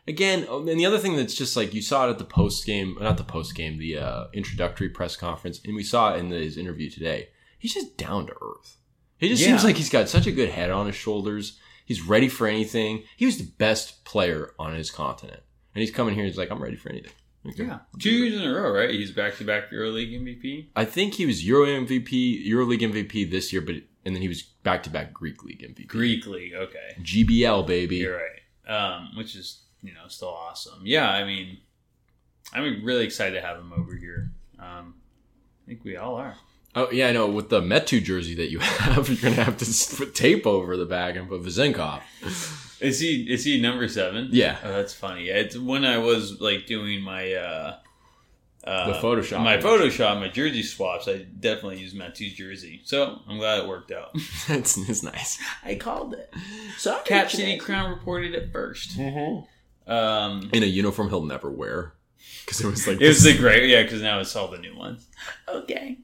again, 0.06 0.46
oh, 0.49 0.67
and 0.67 0.81
the 0.81 0.87
other 0.87 0.99
thing 0.99 1.17
that's 1.17 1.35
just 1.35 1.55
like 1.56 1.75
you 1.75 1.82
saw 1.82 2.06
it 2.06 2.11
at 2.11 2.19
the 2.19 2.25
post 2.25 2.64
game, 2.64 2.96
not 3.00 3.19
the 3.19 3.25
post 3.25 3.55
game, 3.55 3.79
the 3.79 3.98
uh, 3.98 4.24
introductory 4.32 4.89
press 4.89 5.17
conference, 5.17 5.60
and 5.65 5.74
we 5.77 5.82
saw 5.82 6.15
it 6.15 6.19
in 6.19 6.31
his 6.31 6.56
interview 6.56 6.89
today. 6.89 7.29
He's 7.58 7.74
just 7.74 7.98
down 7.98 8.27
to 8.29 8.32
earth. 8.41 8.79
He 9.19 9.29
just 9.29 9.43
Yeah. 9.43 9.48
seems 9.48 9.65
like 9.65 9.77
he's 9.77 9.91
got 9.91 10.08
such 10.08 10.27
a 10.27 10.32
good 10.32 10.48
head 10.48 10.70
on 10.70 10.86
his 10.86 10.94
shoulders. 10.96 11.58
He's 11.84 12.01
ready 12.01 12.29
for 12.29 12.46
anything. 12.46 13.03
He 13.17 13.27
was 13.27 13.36
the 13.39 13.51
best 13.58 14.05
player 14.05 14.55
on 14.58 14.74
his 14.74 14.91
continent, 14.91 15.43
and 15.74 15.81
he's 15.82 15.91
coming 15.91 16.15
here. 16.15 16.24
He's 16.24 16.39
like, 16.39 16.51
I'm 16.51 16.62
ready 16.62 16.77
for 16.77 16.89
anything. 16.89 17.12
Okay. 17.48 17.64
yeah. 17.64 17.78
Two 17.98 18.10
years 18.10 18.40
in 18.40 18.48
a 18.48 18.52
row, 18.52 18.70
right? 18.72 18.90
He's 18.90 19.10
back 19.10 19.36
to 19.36 19.44
back 19.44 19.70
EuroLeague 19.70 20.12
MVP. 20.12 20.69
I 20.76 20.84
think 20.84 21.14
he 21.14 21.26
was 21.26 21.44
Euro 21.46 21.67
MVP, 21.67 22.46
EuroLeague 22.46 22.81
MVP 22.81 23.31
this 23.31 23.52
year, 23.52 23.62
but 23.62 23.76
and 24.05 24.14
then 24.14 24.22
he 24.22 24.28
was 24.28 24.43
back 24.43 24.82
to 24.84 24.90
back 24.90 25.12
Greek 25.12 25.44
League 25.44 25.60
MVP. 25.62 25.86
Greek 25.88 26.26
League, 26.26 26.55
okay. 26.55 26.96
GBL 27.00 27.67
baby. 27.67 27.96
You're 27.96 28.17
right. 28.17 28.72
Um, 28.72 29.10
which 29.17 29.34
is 29.34 29.62
you 29.82 29.93
know 29.94 30.08
still 30.08 30.28
awesome. 30.28 30.81
Yeah, 30.82 31.10
I 31.10 31.24
mean, 31.24 31.58
I'm 32.52 32.84
really 32.84 33.05
excited 33.05 33.40
to 33.40 33.46
have 33.46 33.58
him 33.58 33.72
over 33.72 33.94
here. 33.94 34.31
Um, 34.58 34.94
I 35.64 35.69
think 35.69 35.84
we 35.84 35.96
all 35.96 36.17
are. 36.17 36.36
Oh 36.81 36.91
yeah, 36.93 37.08
I 37.08 37.13
know. 37.13 37.27
With 37.29 37.49
the 37.49 37.61
Metu 37.61 38.03
jersey 38.03 38.35
that 38.37 38.51
you 38.51 38.58
have, 38.61 39.08
you're 39.08 39.17
gonna 39.31 39.43
have 39.44 39.56
to 39.58 39.97
put 39.97 40.15
tape 40.15 40.47
over 40.47 40.77
the 40.77 40.87
back 40.87 41.17
and 41.17 41.29
put 41.29 41.43
Vezenkov. 41.43 42.03
Is 42.81 43.01
he 43.01 43.27
is 43.29 43.44
he 43.44 43.61
number 43.61 43.89
seven? 43.89 44.29
Yeah. 44.31 44.58
Oh, 44.63 44.73
that's 44.73 44.94
funny. 44.94 45.29
It's 45.29 45.56
when 45.56 45.85
I 45.85 45.99
was 45.99 46.41
like 46.41 46.67
doing 46.67 47.01
my 47.03 47.32
uh, 47.35 47.77
uh, 48.65 48.93
The 48.93 48.99
Photoshop. 49.01 49.43
my 49.43 49.56
Photoshop, 49.56 50.20
my 50.20 50.29
jersey 50.29 50.63
swaps. 50.63 51.08
I 51.08 51.19
definitely 51.41 51.79
used 51.81 51.97
Metu's 51.97 52.35
jersey, 52.35 52.82
so 52.85 53.20
I'm 53.29 53.39
glad 53.39 53.58
it 53.61 53.69
worked 53.69 53.91
out. 53.91 54.11
That's 54.49 54.77
it's 54.77 55.03
nice. 55.03 55.39
I 55.65 55.75
called 55.75 56.15
it. 56.15 56.32
Sorry, 56.77 57.03
Cap 57.05 57.31
City 57.31 57.56
Crown 57.58 57.91
reported 57.91 58.35
it 58.35 58.53
1st 58.53 59.44
Um, 59.89 60.51
in 60.53 60.63
a 60.63 60.67
uniform 60.67 61.08
he'll 61.08 61.25
never 61.25 61.51
wear 61.51 61.94
because 62.44 62.61
it 62.61 62.67
was 62.67 62.87
like. 62.87 63.01
it 63.01 63.08
was 63.08 63.23
the 63.25 63.37
great, 63.37 63.69
yeah, 63.69 63.82
because 63.82 64.03
now 64.03 64.20
it's 64.20 64.37
all 64.37 64.49
the 64.49 64.58
new 64.58 64.77
ones. 64.77 65.06
Okay. 65.49 65.99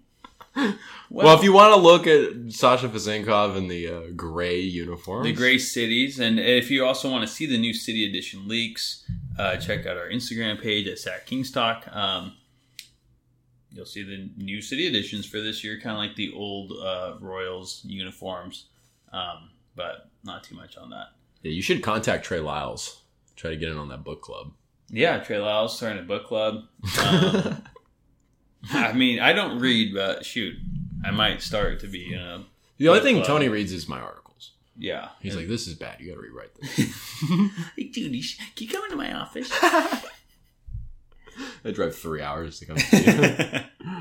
well, 1.11 1.37
if 1.37 1.43
you 1.43 1.53
want 1.53 1.75
to 1.75 1.81
look 1.81 2.07
at 2.07 2.53
Sasha 2.53 2.89
Vezenkov 2.89 3.57
in 3.57 3.69
the 3.69 3.89
uh, 3.89 4.01
gray 4.15 4.61
uniform, 4.61 5.25
the 5.25 5.33
Gray 5.33 5.59
Cities. 5.59 6.19
And 6.21 6.39
if 6.39 6.71
you 6.71 6.85
also 6.85 7.11
want 7.11 7.27
to 7.27 7.33
see 7.33 7.47
the 7.47 7.59
new 7.59 7.75
City 7.75 8.09
Edition 8.09 8.47
leaks, 8.47 9.05
uh, 9.39 9.57
check 9.57 9.87
out 9.87 9.97
our 9.97 10.09
Instagram 10.09 10.61
page 10.61 10.87
at 10.87 10.99
Sack 10.99 11.27
Kingstalk. 11.27 11.95
Um, 11.95 12.35
you'll 13.73 13.87
see 13.87 14.03
the 14.03 14.31
new 14.37 14.61
City 14.63 14.87
Editions 14.87 15.27
for 15.27 15.41
this 15.41 15.65
year, 15.65 15.81
kind 15.81 15.97
of 15.97 15.99
like 15.99 16.17
the 16.17 16.33
old 16.33 16.73
uh, 16.73 17.15
Royals 17.21 17.81
uniforms, 17.85 18.67
um, 19.13 19.51
but 19.75 20.09
not 20.23 20.45
too 20.45 20.55
much 20.55 20.77
on 20.77 20.91
that. 20.91 21.09
yeah, 21.43 21.51
you 21.51 21.63
should 21.63 21.83
contact 21.83 22.25
Trey 22.25 22.41
Lyles. 22.41 23.01
Try 23.37 23.51
to 23.51 23.57
get 23.57 23.71
in 23.71 23.77
on 23.77 23.89
that 23.89 24.05
book 24.05 24.23
club. 24.23 24.53
Yeah, 24.89 25.19
Trey 25.19 25.39
Lyles 25.39 25.77
starting 25.77 25.99
a 25.99 26.07
book 26.07 26.27
club. 26.27 26.65
Um, 27.01 27.65
I 28.73 28.93
mean, 28.93 29.21
I 29.21 29.33
don't 29.33 29.59
read, 29.59 29.95
but 29.95 30.25
shoot, 30.25 30.57
I 31.05 31.11
might 31.11 31.43
start 31.43 31.81
to 31.81 31.87
be. 31.87 32.15
Uh, 32.15 32.41
the 32.79 32.89
only 32.89 33.01
thing 33.01 33.17
club. 33.17 33.27
Tony 33.27 33.49
reads 33.49 33.73
is 33.73 33.89
my 33.89 34.01
articles. 34.01 34.53
yeah, 34.79 35.11
He's 35.21 35.37
like, 35.37 35.49
"This 35.49 35.67
is 35.67 35.75
bad. 35.75 36.01
You 36.01 36.09
got 36.09 36.15
to 36.17 36.21
rewrite 36.23 36.55
this." 36.57 36.77
hey, 37.77 37.85
dude, 37.85 38.15
you 38.15 38.23
sh- 38.23 38.39
can 38.57 38.67
you 38.67 38.73
come 38.73 38.85
into 38.85 38.97
my 38.97 39.13
office? 39.13 39.51
I 41.65 41.71
drive 41.73 41.97
three 41.97 42.23
hours 42.23 42.59
to 42.61 42.67
come. 42.67 42.77
To 42.91 43.65
you. 43.87 44.01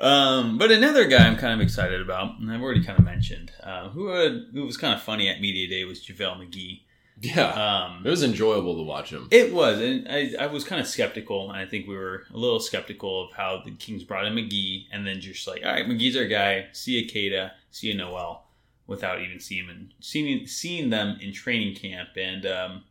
Um, 0.00 0.58
but 0.58 0.70
another 0.70 1.06
guy 1.06 1.26
I'm 1.26 1.36
kind 1.36 1.52
of 1.52 1.60
excited 1.60 2.00
about, 2.00 2.38
and 2.38 2.52
I've 2.52 2.62
already 2.62 2.84
kind 2.84 2.98
of 3.00 3.04
mentioned, 3.04 3.50
uh, 3.64 3.88
who 3.88 4.06
had, 4.08 4.42
who 4.52 4.64
was 4.64 4.76
kind 4.76 4.94
of 4.94 5.02
funny 5.02 5.28
at 5.28 5.40
media 5.40 5.68
day 5.68 5.84
was 5.84 6.00
JaVale 6.06 6.36
McGee. 6.48 6.82
Yeah, 7.20 7.50
Um, 7.96 8.06
it 8.06 8.10
was 8.10 8.22
enjoyable 8.22 8.76
to 8.76 8.82
watch 8.82 9.10
him. 9.10 9.26
it 9.30 9.52
was, 9.52 9.80
and 9.80 10.06
I, 10.08 10.34
I 10.38 10.46
was 10.46 10.62
kind 10.64 10.80
of 10.80 10.86
skeptical, 10.86 11.50
and 11.50 11.58
I 11.58 11.66
think 11.66 11.88
we 11.88 11.96
were 11.96 12.24
a 12.32 12.36
little 12.36 12.60
skeptical 12.60 13.24
of 13.26 13.32
how 13.32 13.60
the 13.64 13.72
Kings 13.72 14.04
brought 14.04 14.24
in 14.26 14.34
McGee, 14.34 14.86
and 14.92 15.06
then 15.06 15.20
just 15.20 15.46
like, 15.48 15.62
all 15.64 15.72
right, 15.72 15.86
McGee's 15.86 16.16
our 16.16 16.26
guy. 16.26 16.68
See 16.72 16.92
you, 16.92 17.08
Kada. 17.08 17.52
See 17.72 17.88
you, 17.88 17.94
Noel, 17.96 18.44
without 18.86 19.20
even 19.20 19.40
seeing 19.40 19.64
him 19.64 19.70
in, 19.70 19.92
seeing 20.00 20.46
seeing 20.46 20.90
them 20.90 21.18
in 21.20 21.32
training 21.32 21.74
camp. 21.74 22.10
And 22.16 22.46
um, 22.46 22.84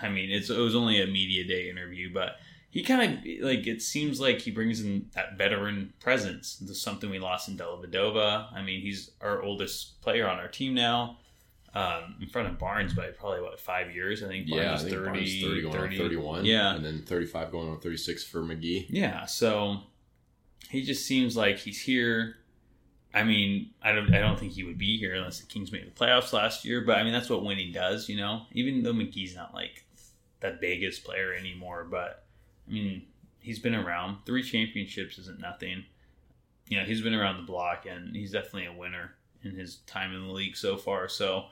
I 0.00 0.08
mean, 0.08 0.30
it's, 0.30 0.48
it 0.48 0.58
was 0.58 0.74
only 0.76 1.00
a 1.02 1.06
media 1.06 1.44
day 1.44 1.68
interview, 1.68 2.12
but 2.12 2.36
he 2.70 2.82
kind 2.82 3.02
of 3.02 3.44
like 3.44 3.66
it 3.66 3.82
seems 3.82 4.20
like 4.20 4.40
he 4.40 4.50
brings 4.50 4.80
in 4.80 5.10
that 5.14 5.36
veteran 5.36 5.92
presence. 6.00 6.56
This 6.56 6.70
is 6.70 6.80
something 6.82 7.10
we 7.10 7.18
lost 7.18 7.48
in 7.48 7.56
Dellavedova. 7.58 8.52
I 8.54 8.62
mean, 8.62 8.80
he's 8.80 9.10
our 9.20 9.42
oldest 9.42 10.00
player 10.02 10.28
on 10.28 10.38
our 10.38 10.48
team 10.48 10.72
now. 10.72 11.18
Um, 11.74 12.16
in 12.20 12.28
front 12.28 12.48
of 12.48 12.58
Barnes 12.58 12.92
by 12.92 13.06
probably 13.08 13.40
what 13.40 13.58
five 13.58 13.94
years. 13.94 14.22
I 14.22 14.28
think 14.28 14.46
Barnes 14.48 14.62
yeah, 14.62 14.74
I 14.74 14.76
think 14.76 14.90
30, 14.90 15.04
Barnes 15.04 15.42
30 15.42 15.62
going 15.62 15.72
30 15.72 15.96
on 15.96 16.02
31. 16.02 16.44
Yeah, 16.44 16.74
And 16.74 16.84
then 16.84 17.02
35 17.06 17.50
going 17.50 17.68
on 17.70 17.80
36 17.80 18.24
for 18.24 18.42
McGee. 18.42 18.86
yeah, 18.90 19.24
so 19.24 19.78
he 20.68 20.82
just 20.82 21.06
seems 21.06 21.34
like 21.36 21.56
he's 21.56 21.80
here. 21.80 22.36
I 23.14 23.24
mean, 23.24 23.70
I 23.82 23.92
don't, 23.92 24.12
I 24.14 24.20
don't 24.20 24.38
think 24.38 24.52
he 24.52 24.64
would 24.64 24.78
be 24.78 24.98
here 24.98 25.14
unless 25.14 25.40
the 25.40 25.46
Kings 25.46 25.72
made 25.72 25.86
the 25.86 25.90
playoffs 25.90 26.32
last 26.32 26.64
year. 26.64 26.82
But 26.82 26.98
I 26.98 27.04
mean, 27.04 27.12
that's 27.12 27.30
what 27.30 27.44
winning 27.44 27.72
does, 27.72 28.08
you 28.08 28.16
know. 28.16 28.42
Even 28.52 28.82
though 28.82 28.92
McGee's 28.92 29.34
not 29.34 29.54
like 29.54 29.84
that 30.40 30.60
biggest 30.60 31.04
player 31.04 31.32
anymore, 31.34 31.84
but 31.90 32.24
I 32.68 32.72
mean, 32.72 33.02
he's 33.40 33.58
been 33.58 33.74
around. 33.74 34.18
Three 34.26 34.42
championships 34.42 35.18
isn't 35.18 35.40
nothing. 35.40 35.84
You 36.68 36.78
know, 36.78 36.84
he's 36.84 37.00
been 37.02 37.14
around 37.14 37.36
the 37.38 37.42
block, 37.46 37.86
and 37.86 38.14
he's 38.14 38.32
definitely 38.32 38.66
a 38.66 38.72
winner 38.72 39.14
in 39.42 39.54
his 39.56 39.76
time 39.86 40.14
in 40.14 40.26
the 40.26 40.32
league 40.32 40.56
so 40.56 40.76
far. 40.76 41.08
So, 41.08 41.46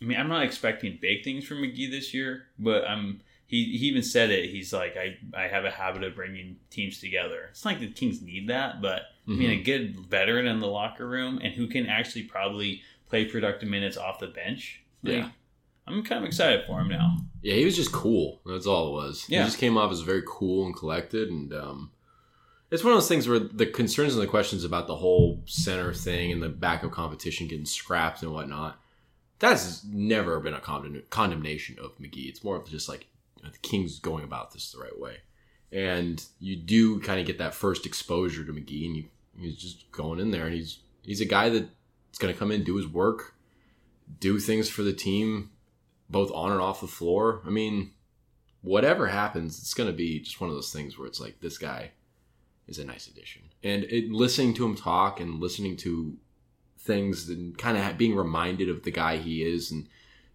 I 0.00 0.04
mean, 0.04 0.18
I'm 0.18 0.28
not 0.28 0.42
expecting 0.44 0.98
big 1.00 1.24
things 1.24 1.46
from 1.46 1.58
McGee 1.58 1.90
this 1.90 2.14
year, 2.14 2.44
but 2.58 2.84
I'm 2.88 3.20
he, 3.46 3.64
he 3.76 3.86
even 3.86 4.02
said 4.02 4.30
it. 4.30 4.48
He's 4.50 4.72
like, 4.72 4.96
I, 4.96 5.16
I 5.36 5.48
have 5.48 5.64
a 5.64 5.70
habit 5.72 6.04
of 6.04 6.14
bringing 6.14 6.56
teams 6.70 7.00
together. 7.00 7.48
It's 7.50 7.64
not 7.64 7.72
like 7.72 7.80
the 7.80 7.88
Kings 7.88 8.22
need 8.22 8.48
that, 8.48 8.80
but 8.80 9.02
I 9.26 9.32
mean, 9.32 9.50
a 9.50 9.62
good 9.62 9.96
veteran 9.96 10.46
in 10.46 10.60
the 10.60 10.68
locker 10.68 11.06
room 11.06 11.40
and 11.42 11.52
who 11.52 11.66
can 11.66 11.86
actually 11.86 12.22
probably 12.24 12.82
play 13.08 13.24
productive 13.24 13.68
minutes 13.68 13.96
off 13.96 14.20
the 14.20 14.28
bench. 14.28 14.82
Like, 15.02 15.14
Yeah. 15.16 15.28
I'm 15.86 16.04
kind 16.04 16.22
of 16.22 16.28
excited 16.28 16.64
for 16.66 16.80
him 16.80 16.88
now. 16.88 17.16
Yeah, 17.42 17.54
he 17.54 17.64
was 17.64 17.74
just 17.74 17.90
cool. 17.90 18.40
That's 18.46 18.66
all 18.66 18.88
it 18.88 18.92
was. 18.92 19.26
Yeah. 19.28 19.40
He 19.40 19.44
just 19.46 19.58
came 19.58 19.76
off 19.76 19.90
as 19.90 20.00
very 20.02 20.22
cool 20.26 20.66
and 20.66 20.76
collected, 20.76 21.28
and 21.30 21.52
um, 21.52 21.90
it's 22.70 22.84
one 22.84 22.92
of 22.92 22.96
those 22.98 23.08
things 23.08 23.26
where 23.26 23.40
the 23.40 23.66
concerns 23.66 24.14
and 24.14 24.22
the 24.22 24.28
questions 24.28 24.62
about 24.62 24.86
the 24.86 24.94
whole 24.96 25.42
center 25.46 25.92
thing 25.92 26.30
and 26.30 26.40
the 26.40 26.48
backup 26.48 26.92
competition 26.92 27.48
getting 27.48 27.66
scrapped 27.66 28.22
and 28.22 28.32
whatnot. 28.32 28.78
That's 29.40 29.84
never 29.84 30.38
been 30.38 30.54
a 30.54 30.60
condemn- 30.60 31.02
condemnation 31.10 31.78
of 31.82 31.98
McGee. 31.98 32.28
It's 32.28 32.44
more 32.44 32.56
of 32.56 32.68
just 32.68 32.88
like 32.88 33.06
the 33.42 33.50
Kings 33.62 33.98
going 33.98 34.22
about 34.22 34.52
this 34.52 34.70
the 34.70 34.78
right 34.78 34.98
way, 34.98 35.16
and 35.72 36.24
you 36.38 36.56
do 36.56 37.00
kind 37.00 37.18
of 37.18 37.26
get 37.26 37.38
that 37.38 37.54
first 37.54 37.86
exposure 37.86 38.44
to 38.44 38.52
McGee, 38.52 38.86
and 38.86 38.96
you 38.96 39.04
he's 39.38 39.56
just 39.56 39.90
going 39.90 40.20
in 40.20 40.30
there, 40.30 40.46
and 40.46 40.54
he's 40.54 40.78
he's 41.02 41.20
a 41.20 41.26
guy 41.26 41.48
that's 41.48 42.18
going 42.18 42.32
to 42.32 42.38
come 42.38 42.52
in, 42.52 42.62
do 42.62 42.76
his 42.76 42.86
work, 42.86 43.34
do 44.18 44.38
things 44.38 44.68
for 44.68 44.82
the 44.82 44.92
team, 44.92 45.50
both 46.08 46.30
on 46.32 46.52
and 46.52 46.60
off 46.60 46.82
the 46.82 46.86
floor. 46.86 47.40
I 47.46 47.50
mean, 47.50 47.92
whatever 48.60 49.06
happens, 49.06 49.58
it's 49.58 49.74
going 49.74 49.88
to 49.88 49.96
be 49.96 50.20
just 50.20 50.40
one 50.40 50.50
of 50.50 50.56
those 50.56 50.72
things 50.72 50.98
where 50.98 51.06
it's 51.06 51.20
like 51.20 51.40
this 51.40 51.58
guy 51.58 51.92
is 52.68 52.78
a 52.78 52.84
nice 52.84 53.08
addition, 53.08 53.42
and 53.62 53.84
it, 53.84 54.10
listening 54.10 54.54
to 54.54 54.66
him 54.66 54.76
talk 54.76 55.18
and 55.18 55.40
listening 55.40 55.76
to 55.78 56.16
things 56.80 57.28
and 57.28 57.56
kind 57.58 57.76
of 57.76 57.98
being 57.98 58.16
reminded 58.16 58.68
of 58.68 58.82
the 58.82 58.90
guy 58.90 59.16
he 59.16 59.42
is 59.42 59.70
and 59.70 59.86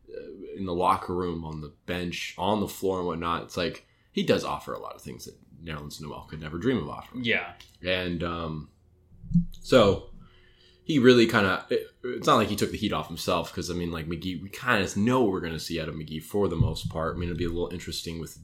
uh, 0.10 0.58
in 0.58 0.66
the 0.66 0.74
locker 0.74 1.14
room 1.14 1.44
on 1.44 1.62
the 1.62 1.74
bench 1.86 2.36
on 2.38 2.60
the 2.60 2.68
floor 2.68 3.00
and 3.00 3.08
whatnot 3.08 3.44
it's 3.44 3.58
like 3.58 3.86
he 4.12 4.24
does 4.24 4.46
offer 4.46 4.74
a 4.74 4.80
lot 4.80 4.96
of 4.96 5.02
things 5.02 5.26
that 5.26 5.36
Nerlens 5.64 6.00
Noel 6.00 6.28
could 6.30 6.40
never 6.40 6.58
dream 6.58 6.78
of 6.78 6.90
offering. 6.90 7.24
Yeah. 7.24 7.54
and 7.84 8.24
um, 8.24 8.70
so 9.62 10.10
he 10.84 11.00
really 11.00 11.26
kind 11.26 11.48
of 11.48 11.70
it, 11.72 11.88
it's 12.04 12.28
not 12.28 12.36
like 12.36 12.48
he 12.48 12.56
took 12.56 12.72
the 12.72 12.78
heat 12.78 12.94
off 12.94 13.08
himself 13.08 13.52
because 13.52 13.72
I 13.72 13.74
mean 13.74 13.92
like 13.92 14.08
McGee 14.08 14.42
we 14.42 14.50
kind 14.50 14.84
of 14.84 14.96
know 14.96 15.22
what 15.22 15.32
we're 15.32 15.42
going 15.42 15.54
to 15.54 15.60
see 15.60 15.82
out 15.82 15.90
of 15.90 15.96
McGee 15.96 16.24
for 16.24 16.48
the 16.48 16.56
most 16.56 16.90
part. 16.90 17.16
I 17.16 17.20
mean 17.20 17.30
it'll 17.30 17.38
be 17.38 17.46
a 17.46 17.50
little 17.50 17.74
interesting 17.74 18.20
with 18.20 18.38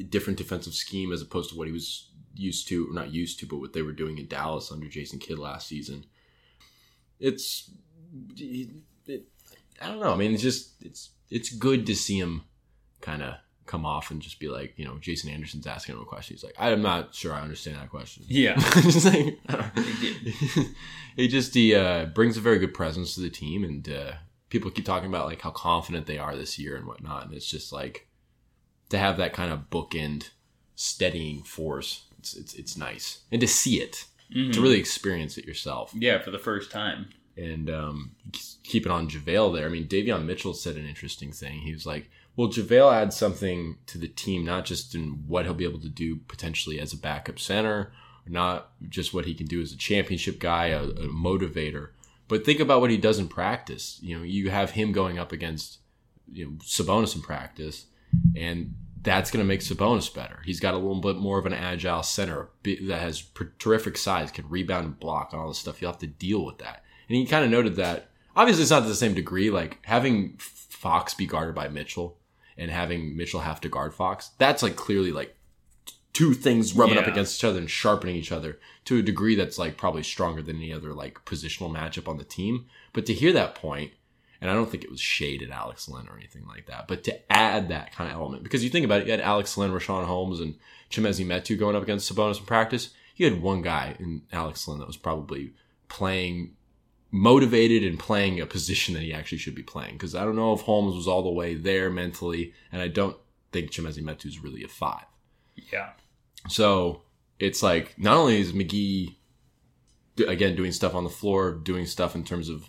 a 0.00 0.02
different 0.04 0.38
defensive 0.38 0.74
scheme 0.74 1.12
as 1.12 1.22
opposed 1.22 1.50
to 1.50 1.56
what 1.58 1.66
he 1.68 1.72
was 1.72 2.10
used 2.34 2.66
to 2.68 2.88
or 2.88 2.94
not 2.94 3.12
used 3.12 3.38
to 3.38 3.46
but 3.46 3.58
what 3.58 3.74
they 3.74 3.82
were 3.82 3.92
doing 3.92 4.18
in 4.18 4.26
Dallas 4.26 4.72
under 4.72 4.88
Jason 4.88 5.18
Kidd 5.18 5.38
last 5.38 5.68
season 5.68 6.06
it's 7.28 7.70
it, 8.36 8.70
it, 9.06 9.24
I 9.80 9.88
don't 9.88 10.00
know 10.00 10.12
I 10.12 10.16
mean 10.16 10.32
it's 10.34 10.42
just 10.42 10.82
it's 10.82 11.10
it's 11.30 11.50
good 11.50 11.86
to 11.86 11.94
see 11.94 12.18
him 12.18 12.42
kind 13.00 13.22
of 13.22 13.34
come 13.66 13.86
off 13.86 14.10
and 14.10 14.20
just 14.20 14.38
be 14.38 14.48
like 14.48 14.74
you 14.76 14.84
know 14.84 14.98
Jason 14.98 15.30
Anderson's 15.30 15.66
asking 15.66 15.94
him 15.94 16.02
a 16.02 16.04
question 16.04 16.34
he's 16.36 16.44
like 16.44 16.54
I'm 16.58 16.82
not 16.82 17.14
sure 17.14 17.32
I 17.32 17.40
understand 17.40 17.76
that 17.78 17.90
question 17.90 18.24
Yeah. 18.28 18.56
just 18.82 19.06
like, 19.06 19.38
I 19.48 19.52
don't 19.56 19.76
know. 20.56 20.64
he 21.16 21.28
just 21.28 21.54
he 21.54 21.74
uh, 21.74 22.06
brings 22.06 22.36
a 22.36 22.40
very 22.40 22.58
good 22.58 22.74
presence 22.74 23.14
to 23.14 23.20
the 23.20 23.30
team, 23.30 23.64
and 23.64 23.88
uh, 23.88 24.12
people 24.50 24.70
keep 24.70 24.84
talking 24.84 25.08
about 25.08 25.26
like 25.26 25.40
how 25.42 25.50
confident 25.50 26.06
they 26.06 26.18
are 26.18 26.36
this 26.36 26.58
year 26.58 26.76
and 26.76 26.86
whatnot. 26.86 27.24
And 27.26 27.34
it's 27.34 27.50
just 27.50 27.72
like 27.72 28.08
to 28.90 28.98
have 28.98 29.16
that 29.16 29.32
kind 29.32 29.52
of 29.52 29.70
bookend, 29.70 30.30
steadying 30.74 31.42
force. 31.42 32.04
It's 32.18 32.34
it's 32.34 32.54
it's 32.54 32.76
nice, 32.76 33.20
and 33.30 33.40
to 33.40 33.46
see 33.48 33.76
it, 33.80 34.06
Mhm. 34.34 34.52
to 34.52 34.60
really 34.60 34.78
experience 34.78 35.38
it 35.38 35.44
yourself. 35.46 35.92
Yeah, 35.96 36.20
for 36.20 36.30
the 36.30 36.38
first 36.38 36.70
time. 36.70 37.06
And 37.36 37.68
um, 37.70 38.12
keep 38.62 38.86
it 38.86 38.92
on 38.92 39.08
JaVale 39.08 39.54
there. 39.54 39.66
I 39.66 39.68
mean, 39.68 39.86
Davion 39.88 40.24
Mitchell 40.24 40.54
said 40.54 40.76
an 40.76 40.86
interesting 40.86 41.32
thing. 41.32 41.60
He 41.60 41.72
was 41.72 41.84
like, 41.86 42.10
well, 42.36 42.48
JaVale 42.48 42.92
adds 42.92 43.16
something 43.16 43.76
to 43.86 43.98
the 43.98 44.08
team, 44.08 44.44
not 44.44 44.64
just 44.64 44.94
in 44.94 45.24
what 45.26 45.44
he'll 45.44 45.54
be 45.54 45.64
able 45.64 45.80
to 45.80 45.88
do 45.88 46.16
potentially 46.28 46.78
as 46.80 46.92
a 46.92 46.96
backup 46.96 47.38
center, 47.38 47.92
not 48.26 48.70
just 48.88 49.12
what 49.14 49.24
he 49.26 49.34
can 49.34 49.46
do 49.46 49.60
as 49.60 49.72
a 49.72 49.76
championship 49.76 50.38
guy, 50.38 50.66
a, 50.68 50.82
a 50.82 51.08
motivator, 51.08 51.90
but 52.26 52.44
think 52.44 52.58
about 52.60 52.80
what 52.80 52.90
he 52.90 52.96
does 52.96 53.18
in 53.18 53.28
practice. 53.28 53.98
You 54.02 54.16
know, 54.18 54.24
you 54.24 54.50
have 54.50 54.70
him 54.70 54.92
going 54.92 55.18
up 55.18 55.30
against 55.32 55.78
you 56.32 56.46
know, 56.46 56.50
Sabonis 56.62 57.14
in 57.14 57.22
practice, 57.22 57.86
and 58.34 58.74
that's 59.04 59.30
going 59.30 59.44
to 59.44 59.46
make 59.46 59.60
Sabonis 59.60 60.12
better. 60.12 60.40
He's 60.44 60.60
got 60.60 60.74
a 60.74 60.78
little 60.78 61.00
bit 61.00 61.16
more 61.16 61.38
of 61.38 61.46
an 61.46 61.52
agile 61.52 62.02
center 62.02 62.48
that 62.64 63.00
has 63.00 63.22
terrific 63.58 63.96
size, 63.98 64.30
can 64.30 64.48
rebound 64.48 64.86
and 64.86 64.98
block 64.98 65.32
and 65.32 65.40
all 65.40 65.48
this 65.48 65.58
stuff. 65.58 65.80
You'll 65.80 65.92
have 65.92 66.00
to 66.00 66.06
deal 66.06 66.44
with 66.44 66.58
that. 66.58 66.82
And 67.08 67.16
he 67.16 67.26
kind 67.26 67.44
of 67.44 67.50
noted 67.50 67.76
that. 67.76 68.08
Obviously, 68.34 68.62
it's 68.62 68.70
not 68.70 68.80
to 68.80 68.88
the 68.88 68.94
same 68.94 69.14
degree. 69.14 69.50
Like 69.50 69.78
having 69.82 70.36
Fox 70.38 71.14
be 71.14 71.26
guarded 71.26 71.54
by 71.54 71.68
Mitchell 71.68 72.16
and 72.56 72.70
having 72.70 73.16
Mitchell 73.16 73.40
have 73.40 73.60
to 73.60 73.68
guard 73.68 73.94
Fox, 73.94 74.30
that's 74.38 74.62
like 74.62 74.74
clearly 74.74 75.12
like 75.12 75.36
two 76.14 76.32
things 76.32 76.74
rubbing 76.74 76.96
up 76.96 77.06
against 77.06 77.38
each 77.38 77.44
other 77.44 77.58
and 77.58 77.68
sharpening 77.68 78.16
each 78.16 78.32
other 78.32 78.58
to 78.86 78.98
a 78.98 79.02
degree 79.02 79.34
that's 79.34 79.58
like 79.58 79.76
probably 79.76 80.02
stronger 80.02 80.40
than 80.40 80.56
any 80.56 80.72
other 80.72 80.94
like 80.94 81.24
positional 81.26 81.70
matchup 81.70 82.08
on 82.08 82.16
the 82.16 82.24
team. 82.24 82.66
But 82.94 83.04
to 83.06 83.12
hear 83.12 83.32
that 83.32 83.54
point, 83.54 83.92
and 84.44 84.50
I 84.50 84.54
don't 84.54 84.70
think 84.70 84.84
it 84.84 84.90
was 84.90 85.00
shaded 85.00 85.50
Alex 85.50 85.88
Len 85.88 86.06
or 86.06 86.18
anything 86.18 86.44
like 86.46 86.66
that, 86.66 86.86
but 86.86 87.02
to 87.04 87.32
add 87.32 87.70
that 87.70 87.94
kind 87.94 88.12
of 88.12 88.16
element, 88.18 88.42
because 88.42 88.62
you 88.62 88.68
think 88.68 88.84
about 88.84 89.00
it, 89.00 89.06
you 89.06 89.10
had 89.10 89.22
Alex 89.22 89.56
Len, 89.56 89.70
Richaun 89.70 90.04
Holmes, 90.04 90.38
and 90.38 90.56
Chimezie 90.90 91.24
Metu 91.24 91.58
going 91.58 91.74
up 91.74 91.82
against 91.82 92.14
Sabonis 92.14 92.40
in 92.40 92.44
practice. 92.44 92.90
You 93.16 93.24
had 93.24 93.40
one 93.40 93.62
guy 93.62 93.96
in 93.98 94.20
Alex 94.34 94.68
Len 94.68 94.80
that 94.80 94.86
was 94.86 94.98
probably 94.98 95.54
playing 95.88 96.56
motivated 97.10 97.84
and 97.84 97.98
playing 97.98 98.38
a 98.38 98.44
position 98.44 98.92
that 98.92 99.02
he 99.02 99.14
actually 99.14 99.38
should 99.38 99.54
be 99.54 99.62
playing. 99.62 99.94
Because 99.94 100.14
I 100.14 100.24
don't 100.24 100.36
know 100.36 100.52
if 100.52 100.60
Holmes 100.60 100.94
was 100.94 101.08
all 101.08 101.22
the 101.22 101.30
way 101.30 101.54
there 101.54 101.88
mentally, 101.88 102.52
and 102.70 102.82
I 102.82 102.88
don't 102.88 103.16
think 103.50 103.70
Chimezie 103.70 104.04
Metu 104.04 104.26
is 104.26 104.42
really 104.42 104.62
a 104.62 104.68
five. 104.68 105.06
Yeah. 105.72 105.92
So 106.50 107.00
it's 107.38 107.62
like 107.62 107.98
not 107.98 108.18
only 108.18 108.42
is 108.42 108.52
McGee 108.52 109.14
again 110.28 110.54
doing 110.54 110.72
stuff 110.72 110.94
on 110.94 111.04
the 111.04 111.08
floor, 111.08 111.52
doing 111.52 111.86
stuff 111.86 112.14
in 112.14 112.24
terms 112.24 112.50
of 112.50 112.68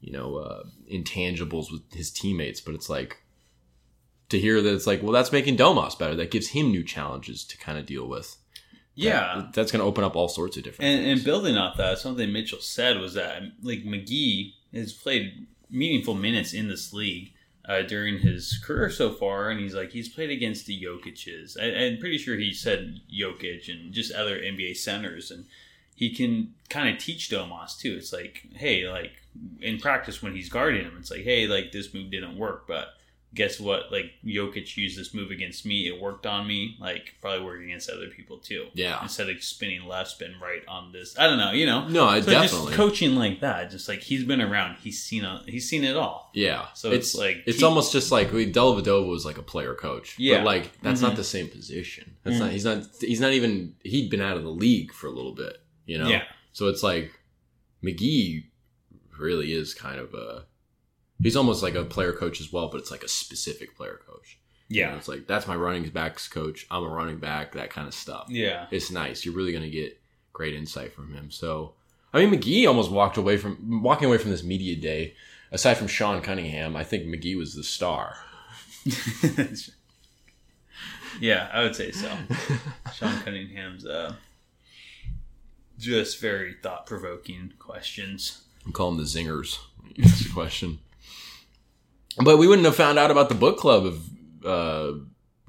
you 0.00 0.12
know 0.12 0.36
uh, 0.36 0.62
intangibles 0.92 1.70
with 1.70 1.82
his 1.92 2.10
teammates, 2.10 2.60
but 2.60 2.74
it's 2.74 2.88
like 2.88 3.22
to 4.30 4.38
hear 4.38 4.62
that 4.62 4.72
it's 4.74 4.86
like, 4.86 5.02
well, 5.02 5.12
that's 5.12 5.32
making 5.32 5.56
Domas 5.56 5.98
better. 5.98 6.14
That 6.14 6.30
gives 6.30 6.48
him 6.48 6.70
new 6.70 6.84
challenges 6.84 7.44
to 7.44 7.58
kind 7.58 7.78
of 7.78 7.86
deal 7.86 8.06
with. 8.08 8.36
Yeah. 8.94 9.36
That- 9.36 9.52
that's 9.54 9.72
going 9.72 9.80
to 9.80 9.86
open 9.86 10.04
up 10.04 10.14
all 10.16 10.28
sorts 10.28 10.56
of 10.56 10.62
different. 10.62 10.88
And, 10.88 11.06
and 11.06 11.24
building 11.24 11.56
off 11.56 11.76
that, 11.78 11.98
something 11.98 12.32
Mitchell 12.32 12.60
said 12.60 12.98
was 12.98 13.14
that 13.14 13.42
like 13.62 13.84
McGee 13.84 14.52
has 14.72 14.92
played 14.92 15.46
meaningful 15.68 16.14
minutes 16.14 16.52
in 16.52 16.68
this 16.68 16.92
league 16.92 17.32
uh, 17.64 17.82
during 17.82 18.18
his 18.18 18.58
career 18.64 18.90
so 18.90 19.10
far, 19.12 19.50
and 19.50 19.60
he's 19.60 19.74
like 19.74 19.90
he's 19.92 20.08
played 20.08 20.30
against 20.30 20.66
the 20.66 20.80
Jokic's. 20.80 21.56
I, 21.56 21.66
I'm 21.66 21.98
pretty 21.98 22.18
sure 22.18 22.36
he 22.36 22.52
said 22.52 23.00
Jokic 23.12 23.68
and 23.68 23.92
just 23.92 24.12
other 24.12 24.38
NBA 24.38 24.76
centers, 24.76 25.30
and 25.30 25.46
he 25.94 26.14
can 26.14 26.54
kind 26.68 26.88
of 26.94 27.02
teach 27.02 27.30
Domas 27.30 27.78
too. 27.78 27.94
It's 27.96 28.12
like, 28.12 28.46
hey, 28.54 28.88
like 28.88 29.19
in 29.60 29.78
practice 29.78 30.22
when 30.22 30.34
he's 30.34 30.48
guarding 30.48 30.82
him, 30.84 30.96
it's 30.98 31.10
like, 31.10 31.22
hey, 31.22 31.46
like 31.46 31.72
this 31.72 31.92
move 31.94 32.10
didn't 32.10 32.36
work, 32.36 32.66
but 32.66 32.88
guess 33.32 33.60
what? 33.60 33.92
Like 33.92 34.06
Jokic 34.26 34.76
used 34.76 34.98
this 34.98 35.14
move 35.14 35.30
against 35.30 35.64
me. 35.64 35.86
It 35.86 36.00
worked 36.02 36.26
on 36.26 36.48
me. 36.48 36.76
Like 36.80 37.14
probably 37.22 37.44
work 37.44 37.62
against 37.62 37.88
other 37.88 38.08
people 38.08 38.38
too. 38.38 38.66
Yeah. 38.74 39.00
Instead 39.02 39.30
of 39.30 39.40
spinning 39.40 39.84
left, 39.86 40.10
spin 40.10 40.34
right 40.42 40.62
on 40.66 40.90
this. 40.90 41.16
I 41.16 41.28
don't 41.28 41.38
know. 41.38 41.52
You 41.52 41.64
know. 41.64 41.86
No, 41.86 42.06
I 42.06 42.20
So 42.22 42.30
definitely. 42.32 42.66
just 42.66 42.76
coaching 42.76 43.14
like 43.14 43.38
that, 43.40 43.70
just 43.70 43.88
like 43.88 44.00
he's 44.00 44.24
been 44.24 44.40
around, 44.40 44.78
he's 44.82 45.00
seen 45.00 45.24
a, 45.24 45.44
he's 45.46 45.68
seen 45.68 45.84
it 45.84 45.96
all. 45.96 46.32
yeah. 46.34 46.66
So 46.74 46.90
it's, 46.90 47.14
like 47.14 47.44
it's 47.46 47.58
he- 47.58 47.64
almost 47.64 47.92
just 47.92 48.10
like 48.10 48.32
we 48.32 48.50
Dellavedova 48.52 49.06
was 49.08 49.24
like 49.24 49.38
a 49.38 49.42
player 49.44 49.74
coach. 49.76 50.16
Yeah. 50.18 50.38
But 50.38 50.46
like 50.46 50.82
that's 50.82 50.98
Mhm. 50.98 51.04
not 51.04 51.16
the 51.16 51.22
same 51.24 51.46
position. 51.48 52.16
That's 52.24 52.36
Mhm. 52.36 52.40
not 52.40 52.50
he's 52.50 52.64
not 52.64 52.82
he's 53.00 53.20
not 53.20 53.32
even 53.32 53.76
he'd 53.84 54.10
been 54.10 54.20
out 54.22 54.38
of 54.38 54.42
the 54.42 54.50
league 54.50 54.92
for 54.92 55.06
a 55.06 55.10
little 55.12 55.36
bit, 55.36 55.56
you 55.86 55.98
know? 55.98 56.08
yeah, 56.08 56.24
So 56.52 56.66
it's 56.66 56.82
like 56.82 57.12
McGee 57.84 58.44
really 59.20 59.52
is 59.52 59.74
kind 59.74 59.98
of 59.98 60.14
a 60.14 60.44
he's 61.22 61.36
almost 61.36 61.62
like 61.62 61.74
a 61.74 61.84
player 61.84 62.12
coach 62.12 62.40
as 62.40 62.52
well, 62.52 62.68
but 62.68 62.78
it's 62.78 62.90
like 62.90 63.02
a 63.02 63.08
specific 63.08 63.76
player 63.76 64.00
coach. 64.06 64.38
You 64.68 64.84
know, 64.84 64.90
yeah, 64.90 64.96
it's 64.96 65.08
like 65.08 65.26
that's 65.26 65.46
my 65.46 65.56
running 65.56 65.88
backs 65.90 66.28
coach. 66.28 66.66
I'm 66.70 66.84
a 66.84 66.88
running 66.88 67.18
back, 67.18 67.52
that 67.52 67.70
kind 67.70 67.88
of 67.88 67.94
stuff. 67.94 68.26
yeah. 68.28 68.66
It's 68.70 68.90
nice. 68.90 69.24
You're 69.24 69.34
really 69.34 69.52
gonna 69.52 69.68
get 69.68 70.00
great 70.32 70.54
insight 70.54 70.92
from 70.94 71.12
him. 71.12 71.30
So 71.30 71.74
I 72.12 72.24
mean 72.24 72.32
McGee 72.32 72.66
almost 72.66 72.90
walked 72.90 73.16
away 73.16 73.36
from 73.36 73.82
walking 73.82 74.08
away 74.08 74.18
from 74.18 74.30
this 74.30 74.42
media 74.44 74.76
day. 74.76 75.14
Aside 75.52 75.74
from 75.74 75.88
Sean 75.88 76.22
Cunningham, 76.22 76.76
I 76.76 76.84
think 76.84 77.06
McGee 77.06 77.36
was 77.36 77.54
the 77.54 77.64
star. 77.64 78.16
yeah, 81.20 81.48
I 81.52 81.62
would 81.62 81.74
say 81.74 81.90
so. 81.90 82.08
Sean 82.94 83.20
Cunningham's 83.22 83.84
uh, 83.84 84.14
just 85.76 86.20
very 86.20 86.54
thought 86.62 86.86
provoking 86.86 87.54
questions. 87.58 88.44
We 88.66 88.72
call 88.72 88.90
them 88.90 88.98
the 88.98 89.04
zingers. 89.04 89.58
when 89.82 89.92
you 89.96 90.04
ask 90.04 90.24
the 90.24 90.32
question. 90.32 90.78
But 92.22 92.38
we 92.38 92.46
wouldn't 92.46 92.66
have 92.66 92.76
found 92.76 92.98
out 92.98 93.10
about 93.10 93.28
the 93.28 93.34
book 93.34 93.58
club 93.58 93.86
if 93.86 94.46
uh, 94.46 94.92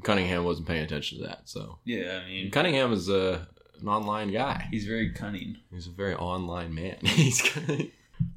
Cunningham 0.04 0.44
wasn't 0.44 0.68
paying 0.68 0.84
attention 0.84 1.20
to 1.20 1.28
that. 1.28 1.42
So 1.46 1.80
Yeah, 1.84 2.22
I 2.24 2.30
mean, 2.30 2.52
Cunningham 2.52 2.94
is 2.94 3.10
a, 3.10 3.48
an 3.80 3.88
online 3.88 4.32
guy. 4.32 4.68
he's 4.72 4.86
very 4.86 5.12
cunning. 5.12 5.58
He's 5.72 5.88
a 5.88 5.92
very 5.92 6.16
online 6.16 6.74
man. 6.74 6.98
He's 7.04 7.42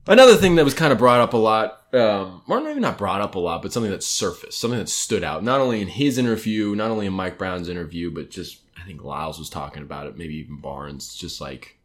another 0.06 0.36
thing 0.36 0.56
that 0.56 0.64
was 0.64 0.74
kind 0.74 0.92
of 0.92 0.98
brought 0.98 1.20
up 1.20 1.34
a 1.34 1.38
lot, 1.38 1.82
um, 1.94 2.42
or 2.48 2.60
maybe 2.60 2.80
not 2.80 2.98
brought 2.98 3.20
up 3.20 3.34
a 3.34 3.38
lot, 3.38 3.62
but 3.62 3.72
something 3.72 3.92
that 3.92 4.02
surfaced, 4.02 4.58
something 4.58 4.78
that 4.78 4.88
stood 4.88 5.22
out, 5.22 5.44
not 5.44 5.60
only 5.60 5.82
in 5.82 5.88
his 5.88 6.18
interview, 6.18 6.74
not 6.74 6.90
only 6.90 7.06
in 7.06 7.12
Mike 7.12 7.38
Brown's 7.38 7.68
interview, 7.68 8.10
but 8.10 8.30
just 8.30 8.60
I 8.80 8.86
think 8.86 9.04
Lyles 9.04 9.38
was 9.38 9.50
talking 9.50 9.82
about 9.82 10.06
it, 10.06 10.16
maybe 10.16 10.36
even 10.36 10.60
Barnes, 10.60 11.14
just 11.14 11.40
like 11.40 11.78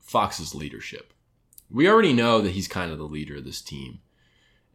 Fox's 0.00 0.54
leadership. 0.54 1.12
We 1.70 1.88
already 1.88 2.12
know 2.12 2.40
that 2.40 2.52
he's 2.52 2.68
kind 2.68 2.90
of 2.90 2.98
the 2.98 3.04
leader 3.04 3.36
of 3.36 3.44
this 3.44 3.60
team, 3.60 4.00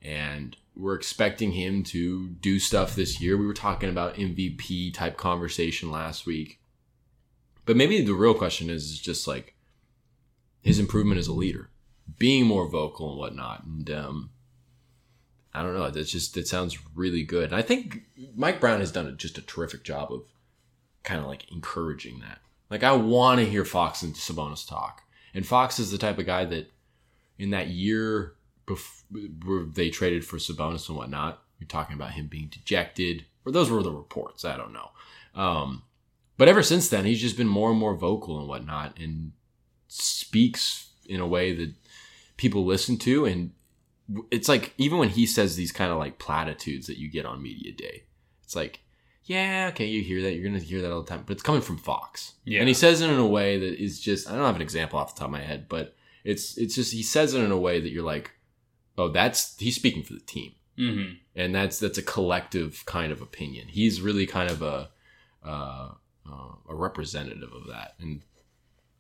and 0.02 0.56
we're 0.76 0.96
expecting 0.96 1.52
him 1.52 1.84
to 1.84 2.30
do 2.30 2.60
stuff 2.60 2.96
this 2.96 3.22
year. 3.22 3.38
We 3.38 3.46
were 3.46 3.54
talking 3.54 3.90
about 3.90 4.16
MVP 4.16 4.94
type 4.94 5.18
conversation 5.18 5.92
last 5.92 6.26
week. 6.26 6.60
But 7.66 7.78
maybe 7.78 8.02
the 8.04 8.14
real 8.14 8.34
question 8.34 8.70
is, 8.70 8.84
is 8.92 9.00
just 9.00 9.28
like 9.28 9.56
his 10.62 10.80
improvement 10.80 11.20
as 11.20 11.28
a 11.28 11.34
leader, 11.34 11.70
being 12.18 12.46
more 12.46 12.68
vocal 12.68 13.12
and 13.12 13.20
whatnot. 13.20 13.64
And 13.64 13.90
um, 13.92 14.30
I 15.54 15.62
don't 15.62 15.76
know. 15.76 15.90
That's 15.90 16.12
just 16.12 16.34
that 16.34 16.48
sounds 16.48 16.78
really 16.96 17.24
good. 17.24 17.46
And 17.52 17.56
I 17.56 17.62
think 17.62 18.04
Mike 18.36 18.60
Brown 18.60 18.80
has 18.80 18.92
done 18.92 19.16
just 19.18 19.38
a 19.38 19.42
terrific 19.42 19.84
job 19.84 20.12
of 20.12 20.24
kind 21.04 21.22
of 21.22 21.28
like 21.28 21.52
encouraging 21.52 22.20
that. 22.20 22.40
Like 22.70 22.84
I 22.84 22.94
want 22.94 23.40
to 23.40 23.46
hear 23.46 23.64
Fox 23.64 24.02
and 24.02 24.16
Sabonis 24.16 24.68
talk. 24.68 25.04
And 25.34 25.46
Fox 25.46 25.80
is 25.80 25.92
the 25.92 25.98
type 25.98 26.18
of 26.18 26.26
guy 26.26 26.46
that 26.46 26.72
in 27.44 27.50
that 27.52 27.68
year 27.68 28.34
before 28.66 29.66
they 29.74 29.90
traded 29.90 30.26
for 30.26 30.38
Sabonis 30.38 30.88
and 30.88 30.98
whatnot, 30.98 31.44
you're 31.60 31.68
talking 31.68 31.96
about 31.96 32.12
him 32.12 32.28
being 32.28 32.48
dejected, 32.48 33.26
or 33.46 33.52
those 33.52 33.70
were 33.70 33.84
the 33.84 33.92
reports. 33.92 34.46
I 34.46 34.56
don't 34.58 34.74
know. 34.74 34.90
Um, 35.36 35.84
but 36.38 36.48
ever 36.48 36.64
since 36.64 36.90
then, 36.90 37.06
he's 37.06 37.22
just 37.22 37.38
been 37.38 37.48
more 37.48 37.70
and 37.70 37.80
more 37.80 37.96
vocal 37.96 38.40
and 38.40 38.48
whatnot, 38.48 38.98
and 39.00 39.34
speaks 39.88 40.90
in 41.06 41.20
a 41.20 41.28
way 41.28 41.54
that 41.54 41.74
people 42.38 42.66
listen 42.66 42.98
to. 42.98 43.26
And 43.26 43.52
it's 44.32 44.50
like 44.50 44.74
even 44.78 44.98
when 44.98 45.10
he 45.10 45.26
says 45.26 45.56
these 45.56 45.72
kind 45.72 45.92
of 45.92 45.98
like 45.98 46.18
platitudes 46.20 46.88
that 46.88 46.98
you 46.98 47.10
get 47.10 47.26
on 47.26 47.42
media 47.42 47.72
day, 47.72 48.04
it's 48.44 48.56
like, 48.56 48.80
yeah, 49.26 49.70
okay, 49.72 49.86
you 49.86 50.02
hear 50.02 50.22
that, 50.22 50.34
you're 50.34 50.44
gonna 50.44 50.60
hear 50.60 50.82
that 50.82 50.92
all 50.92 51.02
the 51.04 51.10
time, 51.10 51.24
but 51.26 51.34
it's 51.34 51.44
coming 51.44 51.62
from 51.62 51.78
Fox, 51.78 52.34
Yeah. 52.46 52.60
and 52.60 52.68
he 52.68 52.74
says 52.74 53.02
it 53.02 53.10
in 53.10 53.20
a 53.20 53.28
way 53.28 53.58
that 53.60 53.82
is 53.82 54.00
just 54.00 54.28
I 54.30 54.36
don't 54.36 54.46
have 54.46 54.56
an 54.58 54.62
example 54.62 55.00
off 55.00 55.14
the 55.16 55.20
top 55.20 55.28
of 55.28 55.32
my 55.32 55.42
head, 55.42 55.68
but 55.70 55.96
it's 56.24 56.58
it's 56.58 56.76
just 56.76 56.94
he 56.94 57.04
says 57.04 57.34
it 57.34 57.44
in 57.44 57.52
a 57.52 57.58
way 57.58 57.80
that 57.80 57.90
you're 57.90 58.04
like, 58.04 58.32
oh, 58.98 59.10
that's 59.10 59.58
he's 59.58 59.76
speaking 59.76 60.04
for 60.04 60.14
the 60.14 60.20
team 60.20 60.54
Mm-hmm. 60.78 61.14
and 61.36 61.54
that's 61.54 61.78
that's 61.78 62.00
a 62.00 62.04
collective 62.04 62.84
kind 62.88 63.12
of 63.12 63.22
opinion. 63.22 63.68
He's 63.68 64.02
really 64.02 64.26
kind 64.26 64.50
of 64.50 64.64
a 64.64 64.90
uh, 65.46 65.90
uh, 66.28 66.56
a 66.68 66.74
representative 66.74 67.52
of 67.54 67.68
that, 67.68 67.94
and 68.00 68.24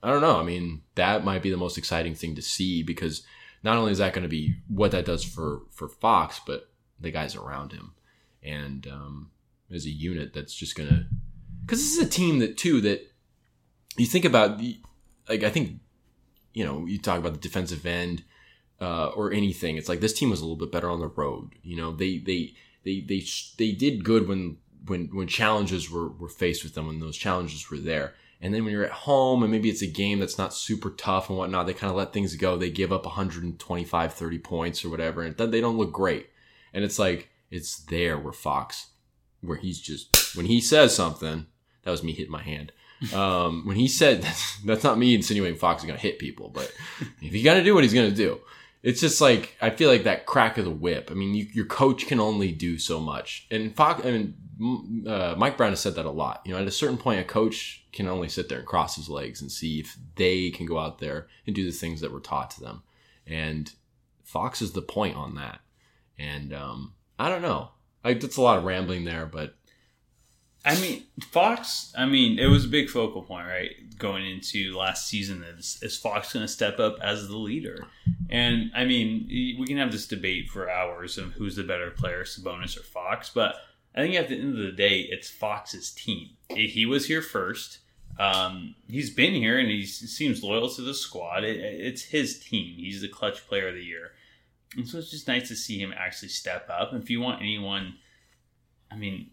I 0.03 0.09
don't 0.09 0.21
know. 0.21 0.39
I 0.39 0.43
mean, 0.43 0.83
that 0.93 1.23
might 1.23 1.41
be 1.41 1.49
the 1.49 1.57
most 1.57 1.79
exciting 1.79 2.13
thing 2.13 2.36
to 2.36 2.43
see 2.43 2.83
because 2.83 3.23
not 3.63 3.77
only 3.77 3.91
is 3.91 3.97
that 3.97 4.13
going 4.13 4.21
to 4.21 4.29
be 4.29 4.53
what 4.67 4.91
that 4.91 5.05
does 5.05 5.23
for 5.23 5.63
for 5.71 5.88
Fox, 5.88 6.39
but 6.45 6.69
the 6.99 7.09
guys 7.09 7.36
around 7.36 7.71
him, 7.71 7.95
and 8.43 8.86
um, 8.86 9.31
as 9.73 9.86
a 9.88 9.89
unit, 9.89 10.31
that's 10.31 10.53
just 10.53 10.75
going 10.75 10.89
to 10.89 11.05
because 11.65 11.79
this 11.79 11.97
is 11.97 12.05
a 12.05 12.09
team 12.09 12.38
that 12.38 12.55
too 12.55 12.81
that 12.81 13.01
you 13.97 14.05
think 14.05 14.25
about 14.25 14.59
the 14.59 14.79
like 15.27 15.41
I 15.41 15.49
think 15.49 15.79
you 16.53 16.63
know 16.63 16.85
you 16.85 16.99
talk 16.99 17.19
about 17.19 17.33
the 17.33 17.39
defensive 17.39 17.85
end 17.85 18.23
uh, 18.81 19.07
or 19.09 19.31
anything. 19.31 19.77
It's 19.77 19.89
like 19.89 19.99
this 20.01 20.13
team 20.13 20.29
was 20.29 20.41
a 20.41 20.43
little 20.43 20.57
bit 20.57 20.71
better 20.71 20.89
on 20.89 20.99
the 20.99 21.07
road. 21.07 21.51
You 21.63 21.75
know, 21.75 21.91
they 21.91 22.17
they 22.17 22.53
they 22.83 23.01
they 23.01 23.23
they 23.57 23.71
did 23.71 24.03
good 24.03 24.27
when 24.27 24.57
when 24.85 25.07
when 25.13 25.27
challenges 25.27 25.89
were 25.89 26.09
were 26.09 26.29
faced 26.29 26.63
with 26.63 26.75
them 26.75 26.87
when 26.87 26.99
those 26.99 27.17
challenges 27.17 27.69
were 27.69 27.77
there. 27.77 28.13
And 28.41 28.53
then 28.53 28.65
when 28.65 28.73
you're 28.73 28.83
at 28.83 28.91
home 28.91 29.41
and 29.41 29.51
maybe 29.51 29.69
it's 29.69 29.81
a 29.81 29.87
game 29.87 30.19
that's 30.19 30.37
not 30.37 30.53
super 30.53 30.89
tough 30.89 31.29
and 31.29 31.37
whatnot, 31.37 31.65
they 31.65 31.73
kind 31.73 31.89
of 31.89 31.95
let 31.95 32.11
things 32.11 32.35
go. 32.35 32.57
They 32.57 32.69
give 32.69 32.91
up 32.91 33.05
125, 33.05 34.13
30 34.13 34.39
points 34.39 34.83
or 34.83 34.89
whatever, 34.89 35.21
and 35.21 35.37
then 35.37 35.51
they 35.51 35.61
don't 35.61 35.77
look 35.77 35.93
great. 35.93 36.27
And 36.73 36.83
it's 36.83 36.99
like 36.99 37.29
it's 37.49 37.77
there 37.77 38.17
where 38.17 38.33
Fox, 38.33 38.87
where 39.39 39.57
he's 39.57 39.79
just 39.79 40.35
when 40.35 40.47
he 40.47 40.59
says 40.59 40.93
something. 40.93 41.47
That 41.83 41.91
was 41.91 42.03
me 42.03 42.13
hitting 42.13 42.31
my 42.31 42.41
hand. 42.41 42.71
Um, 43.11 43.65
when 43.65 43.75
he 43.75 43.87
said 43.87 44.21
that's, 44.21 44.57
that's 44.65 44.83
not 44.83 44.97
me 44.97 45.15
insinuating 45.15 45.57
Fox 45.57 45.81
is 45.81 45.87
going 45.87 45.97
to 45.97 46.01
hit 46.01 46.19
people, 46.19 46.49
but 46.49 46.71
if 47.21 47.33
he's 47.33 47.43
going 47.43 47.57
to 47.57 47.63
do 47.63 47.73
what 47.73 47.83
he's 47.83 47.93
going 47.93 48.09
to 48.09 48.15
do, 48.15 48.39
it's 48.83 49.01
just 49.01 49.21
like 49.21 49.57
I 49.61 49.69
feel 49.69 49.89
like 49.89 50.03
that 50.03 50.25
crack 50.25 50.57
of 50.57 50.65
the 50.65 50.71
whip. 50.71 51.09
I 51.09 51.13
mean, 51.13 51.33
you, 51.33 51.47
your 51.53 51.65
coach 51.65 52.05
can 52.05 52.19
only 52.19 52.51
do 52.51 52.77
so 52.77 52.99
much, 52.99 53.47
and 53.49 53.75
Fox. 53.75 54.05
I 54.05 54.11
mean, 54.11 55.07
uh, 55.07 55.35
Mike 55.37 55.57
Brown 55.57 55.71
has 55.71 55.79
said 55.79 55.95
that 55.95 56.05
a 56.05 56.11
lot. 56.11 56.41
You 56.45 56.53
know, 56.53 56.59
at 56.59 56.67
a 56.67 56.71
certain 56.71 56.97
point, 56.97 57.19
a 57.19 57.23
coach 57.23 57.85
can 57.93 58.07
only 58.07 58.27
sit 58.27 58.49
there 58.49 58.59
and 58.59 58.67
cross 58.67 58.95
his 58.95 59.09
legs 59.09 59.41
and 59.41 59.51
see 59.51 59.79
if 59.79 59.97
they 60.15 60.49
can 60.51 60.65
go 60.65 60.79
out 60.79 60.99
there 60.99 61.27
and 61.47 61.55
do 61.55 61.65
the 61.65 61.71
things 61.71 62.01
that 62.01 62.11
were 62.11 62.19
taught 62.19 62.51
to 62.51 62.59
them. 62.59 62.83
And 63.25 63.71
Fox 64.23 64.61
is 64.61 64.73
the 64.73 64.81
point 64.81 65.15
on 65.15 65.35
that. 65.35 65.61
And 66.17 66.53
um, 66.53 66.93
I 67.17 67.29
don't 67.29 67.41
know. 67.41 67.69
That's 68.03 68.37
a 68.37 68.41
lot 68.41 68.57
of 68.57 68.65
rambling 68.65 69.05
there, 69.05 69.25
but 69.25 69.55
I 70.65 70.80
mean, 70.80 71.04
Fox. 71.32 71.93
I 71.97 72.06
mean, 72.06 72.39
it 72.39 72.47
was 72.47 72.65
a 72.65 72.69
big 72.69 72.89
focal 72.89 73.21
point, 73.21 73.47
right? 73.47 73.71
Going 73.97 74.26
into 74.26 74.78
last 74.78 75.08
season, 75.08 75.43
is 75.43 75.80
is 75.82 75.97
Fox 75.97 76.34
going 76.34 76.45
to 76.45 76.52
step 76.52 76.80
up 76.80 76.97
as 77.02 77.28
the 77.28 77.38
leader? 77.38 77.88
And 78.30 78.71
I 78.73 78.86
mean, 78.86 79.28
we 79.28 79.65
can 79.67 79.78
have 79.78 79.91
this 79.91 80.08
debate 80.08 80.49
for 80.49 80.69
hours 80.69 81.17
of 81.17 81.34
who's 81.34 81.56
the 81.56 81.63
better 81.63 81.91
player, 81.91 82.23
Sabonis 82.23 82.78
or 82.78 82.84
Fox. 82.84 83.30
But 83.30 83.56
I 83.95 84.02
think 84.02 84.15
at 84.15 84.30
the 84.30 84.39
end 84.39 84.58
of 84.58 84.65
the 84.65 84.71
day, 84.71 85.02
it's 85.02 85.30
Fox's 85.30 85.91
team. 85.91 86.30
He 86.49 86.86
was 86.86 87.08
here 87.08 87.21
first. 87.21 87.80
Um, 88.19 88.76
he's 88.88 89.10
been 89.10 89.34
here 89.34 89.58
and 89.58 89.69
he 89.69 89.86
seems 89.86 90.43
loyal 90.43 90.69
to 90.69 90.82
the 90.82 90.93
squad. 90.93 91.43
It, 91.43 91.58
it's 91.58 92.04
his 92.04 92.39
team. 92.39 92.76
He's 92.78 93.02
the 93.02 93.08
clutch 93.08 93.47
player 93.47 93.69
of 93.69 93.76
the 93.76 93.84
year. 93.84 94.12
And 94.76 94.88
so 94.88 94.97
it's 94.97 95.12
just 95.12 95.28
nice 95.28 95.47
to 95.49 95.56
see 95.56 95.80
him 95.80 95.93
actually 95.95 96.30
step 96.30 96.69
up. 96.69 96.93
And 96.93 97.02
if 97.04 97.10
you 97.10 97.21
want 97.21 97.41
anyone, 97.41 97.95
I 98.91 98.95
mean, 98.95 99.32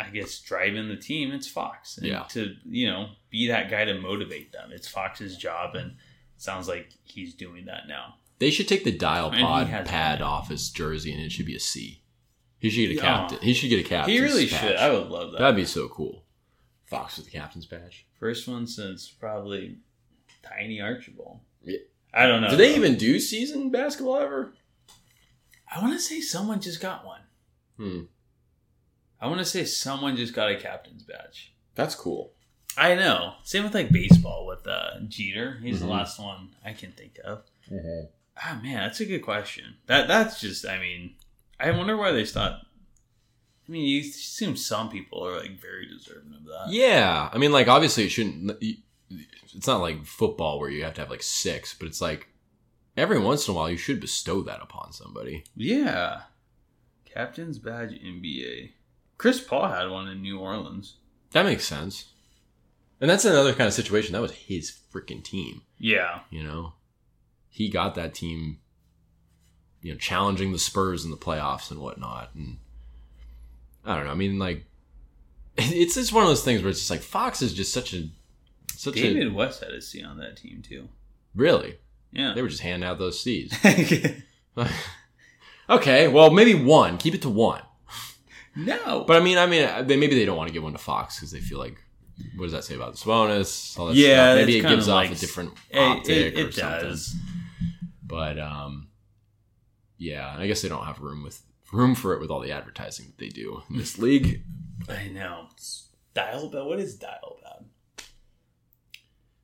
I 0.00 0.08
guess 0.10 0.38
driving 0.40 0.88
the 0.88 0.96
team, 0.96 1.30
it's 1.32 1.46
Fox. 1.46 1.98
And 1.98 2.06
Yeah. 2.06 2.22
To 2.30 2.54
you 2.68 2.86
know, 2.88 3.10
be 3.30 3.48
that 3.48 3.70
guy 3.70 3.84
to 3.84 3.94
motivate 4.00 4.52
them. 4.52 4.70
It's 4.72 4.88
Fox's 4.88 5.36
job, 5.36 5.74
and 5.76 5.90
it 5.92 5.96
sounds 6.38 6.68
like 6.68 6.90
he's 7.04 7.34
doing 7.34 7.66
that 7.66 7.86
now. 7.88 8.14
they 8.38 8.50
should 8.50 8.66
take 8.68 8.84
the 8.84 8.96
dial 8.96 9.30
And 9.30 9.42
pod 9.42 9.68
pad 9.86 10.22
off 10.22 10.48
his 10.48 10.70
jersey, 10.70 11.12
and 11.12 11.20
it 11.22 11.30
should 11.32 11.44
be 11.46 11.54
a 11.56 11.60
C. 11.60 12.02
He 12.58 12.70
should 12.70 12.88
get 12.88 12.98
a 12.98 13.00
captain. 13.00 13.38
He 13.40 13.52
should 13.54 13.68
get 13.70 13.84
a 13.84 13.88
captain. 13.88 14.12
he 14.14 14.20
really 14.20 14.46
should. 14.46 14.76
I 14.76 14.90
would 14.92 15.08
love 15.08 15.32
that. 15.32 15.38
That'd 15.40 15.56
be 15.56 15.64
so 15.66 15.88
cool. 15.88 16.24
Fox 16.86 17.16
with 17.16 17.26
the 17.26 17.32
captain's 17.32 17.66
badge. 17.66 18.06
First 18.18 18.48
one 18.48 18.66
since 18.66 19.08
probably 19.08 19.76
Tiny 20.42 20.80
Archibald. 20.80 21.40
Yeah. 21.62 21.78
I 22.12 22.26
don't 22.26 22.40
know. 22.42 22.50
Do 22.50 22.56
they 22.56 22.74
even 22.74 22.96
do 22.96 23.20
season 23.20 23.70
basketball 23.70 24.16
ever? 24.16 24.52
I 25.72 25.80
want 25.80 25.92
to 25.92 26.00
say 26.00 26.20
someone 26.20 26.60
just 26.60 26.80
got 26.80 27.06
one. 27.06 27.20
Hmm. 27.76 28.00
I 29.20 29.26
want 29.26 29.38
to 29.40 29.44
say 29.44 29.64
someone 29.64 30.16
just 30.16 30.34
got 30.34 30.50
a 30.50 30.56
captain's 30.56 31.02
badge. 31.02 31.52
That's 31.74 31.94
cool. 31.94 32.32
I 32.76 32.94
know. 32.94 33.34
Same 33.44 33.64
with 33.64 33.74
like 33.74 33.90
baseball 33.90 34.46
with 34.46 34.66
uh, 34.66 35.00
Jeter. 35.08 35.58
He's 35.62 35.78
Mhm. 35.78 35.80
the 35.80 35.86
last 35.88 36.18
one 36.18 36.54
I 36.64 36.72
can 36.72 36.92
think 36.92 37.18
of. 37.24 37.42
Ah 38.42 38.58
man, 38.62 38.78
that's 38.78 39.00
a 39.00 39.04
good 39.06 39.22
question. 39.22 39.76
That 39.86 40.08
that's 40.08 40.40
just. 40.40 40.66
I 40.66 40.78
mean, 40.78 41.14
I 41.58 41.70
wonder 41.72 41.96
why 41.96 42.12
they 42.12 42.24
stopped 42.24 42.64
I 43.68 43.72
mean, 43.72 43.86
you 43.86 44.00
assume 44.00 44.56
some 44.56 44.88
people 44.88 45.24
are 45.24 45.38
like 45.38 45.60
very 45.60 45.86
deserving 45.86 46.34
of 46.34 46.44
that. 46.44 46.66
Yeah, 46.70 47.28
I 47.32 47.38
mean, 47.38 47.52
like 47.52 47.68
obviously 47.68 48.04
it 48.04 48.08
shouldn't. 48.08 48.52
It's 49.54 49.66
not 49.66 49.80
like 49.80 50.04
football 50.06 50.58
where 50.58 50.70
you 50.70 50.82
have 50.84 50.94
to 50.94 51.00
have 51.02 51.10
like 51.10 51.22
six, 51.22 51.74
but 51.74 51.86
it's 51.86 52.00
like 52.00 52.28
every 52.96 53.18
once 53.18 53.46
in 53.46 53.52
a 53.52 53.56
while 53.56 53.70
you 53.70 53.76
should 53.76 54.00
bestow 54.00 54.42
that 54.42 54.60
upon 54.62 54.92
somebody. 54.92 55.44
Yeah. 55.54 56.22
Captain's 57.04 57.58
badge 57.58 57.90
NBA. 57.92 58.72
Chris 59.20 59.38
Paul 59.38 59.68
had 59.68 59.90
one 59.90 60.08
in 60.08 60.22
New 60.22 60.38
Orleans. 60.38 60.94
That 61.32 61.44
makes 61.44 61.66
sense. 61.66 62.06
And 63.02 63.10
that's 63.10 63.26
another 63.26 63.52
kind 63.52 63.68
of 63.68 63.74
situation. 63.74 64.14
That 64.14 64.22
was 64.22 64.32
his 64.32 64.74
freaking 64.90 65.22
team. 65.22 65.60
Yeah. 65.78 66.20
You 66.30 66.42
know, 66.42 66.72
he 67.50 67.68
got 67.68 67.96
that 67.96 68.14
team, 68.14 68.60
you 69.82 69.92
know, 69.92 69.98
challenging 69.98 70.52
the 70.52 70.58
Spurs 70.58 71.04
in 71.04 71.10
the 71.10 71.18
playoffs 71.18 71.70
and 71.70 71.80
whatnot. 71.80 72.30
And 72.34 72.60
I 73.84 73.94
don't 73.94 74.06
know. 74.06 74.10
I 74.10 74.14
mean, 74.14 74.38
like, 74.38 74.64
it's 75.58 75.96
just 75.96 76.14
one 76.14 76.22
of 76.22 76.30
those 76.30 76.42
things 76.42 76.62
where 76.62 76.70
it's 76.70 76.78
just 76.78 76.90
like 76.90 77.02
Fox 77.02 77.42
is 77.42 77.52
just 77.52 77.74
such 77.74 77.92
a 77.92 78.08
such 78.74 78.94
David 78.94 79.26
a 79.26 79.34
West 79.34 79.62
had 79.62 79.74
a 79.74 79.82
C 79.82 80.02
on 80.02 80.16
that 80.16 80.38
team 80.38 80.62
too. 80.66 80.88
really. 81.34 81.76
Yeah. 82.10 82.32
They 82.32 82.40
were 82.40 82.48
just 82.48 82.62
handing 82.62 82.88
out 82.88 82.98
those 82.98 83.22
C's. 83.22 83.52
okay, 85.68 86.08
well 86.08 86.30
maybe 86.30 86.54
one. 86.54 86.96
Keep 86.96 87.16
it 87.16 87.22
to 87.22 87.28
one. 87.28 87.60
No. 88.64 89.04
But 89.06 89.16
I 89.16 89.20
mean, 89.20 89.38
I 89.38 89.46
mean, 89.46 89.86
they, 89.86 89.96
maybe 89.96 90.14
they 90.14 90.24
don't 90.24 90.36
want 90.36 90.48
to 90.48 90.52
give 90.52 90.62
one 90.62 90.72
to 90.72 90.78
Fox 90.78 91.16
because 91.16 91.30
they 91.30 91.40
feel 91.40 91.58
like, 91.58 91.76
what 92.36 92.44
does 92.44 92.52
that 92.52 92.64
say 92.64 92.74
about 92.74 92.94
Sabonis? 92.94 93.78
All 93.78 93.86
that 93.86 93.96
Yeah, 93.96 94.32
stuff. 94.32 94.36
maybe 94.36 94.58
it 94.58 94.62
gives 94.68 94.88
off 94.88 95.10
a 95.10 95.14
different 95.14 95.52
it, 95.70 95.78
optic 95.78 96.34
it, 96.34 96.44
or 96.44 96.48
it 96.48 96.54
something. 96.54 96.88
does. 96.88 97.14
But 98.04 98.38
um, 98.38 98.88
yeah, 99.98 100.34
I 100.36 100.46
guess 100.46 100.62
they 100.62 100.68
don't 100.68 100.84
have 100.84 101.00
room 101.00 101.22
with 101.22 101.40
room 101.72 101.94
for 101.94 102.14
it 102.14 102.20
with 102.20 102.30
all 102.30 102.40
the 102.40 102.52
advertising 102.52 103.06
that 103.06 103.18
they 103.18 103.28
do 103.28 103.62
in 103.70 103.76
this 103.76 103.98
league. 103.98 104.42
I 104.88 105.08
know. 105.08 105.46
It's 105.52 105.88
dial 106.14 106.48
bad. 106.48 106.64
What 106.64 106.80
is 106.80 106.96
dial 106.96 107.38
bad? 107.42 107.64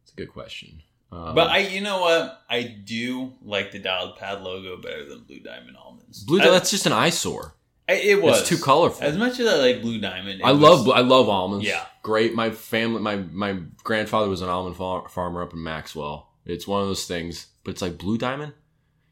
It's 0.02 0.12
a 0.12 0.16
good 0.16 0.32
question. 0.32 0.82
Um, 1.12 1.34
But 1.36 1.48
I, 1.50 1.58
you 1.58 1.80
know 1.80 2.00
what? 2.00 2.42
I 2.50 2.62
do 2.64 3.34
like 3.42 3.70
the 3.70 3.78
dialed 3.78 4.16
pad 4.16 4.42
logo 4.42 4.76
better 4.80 5.08
than 5.08 5.20
Blue 5.22 5.38
Diamond 5.40 5.76
almonds. 5.76 6.24
blue 6.24 6.40
I- 6.40 6.50
that's 6.50 6.70
just 6.70 6.84
an 6.86 6.92
eyesore. 6.92 7.54
It 7.88 8.20
was 8.20 8.40
It's 8.40 8.48
too 8.48 8.58
colorful. 8.58 9.04
As 9.06 9.16
much 9.16 9.38
as 9.38 9.46
I 9.46 9.56
like 9.56 9.80
Blue 9.80 10.00
Diamond, 10.00 10.42
I 10.42 10.52
was- 10.52 10.60
love 10.60 10.88
I 10.90 11.00
love 11.00 11.28
almonds. 11.28 11.64
Yeah. 11.66 11.84
great. 12.02 12.34
My 12.34 12.50
family, 12.50 13.00
my 13.00 13.16
my 13.16 13.58
grandfather 13.84 14.28
was 14.28 14.42
an 14.42 14.48
almond 14.48 14.76
far- 14.76 15.08
farmer 15.08 15.42
up 15.42 15.52
in 15.52 15.62
Maxwell. 15.62 16.32
It's 16.44 16.66
one 16.66 16.82
of 16.82 16.88
those 16.88 17.06
things, 17.06 17.46
but 17.64 17.72
it's 17.72 17.82
like 17.82 17.98
blue 17.98 18.18
diamond. 18.18 18.54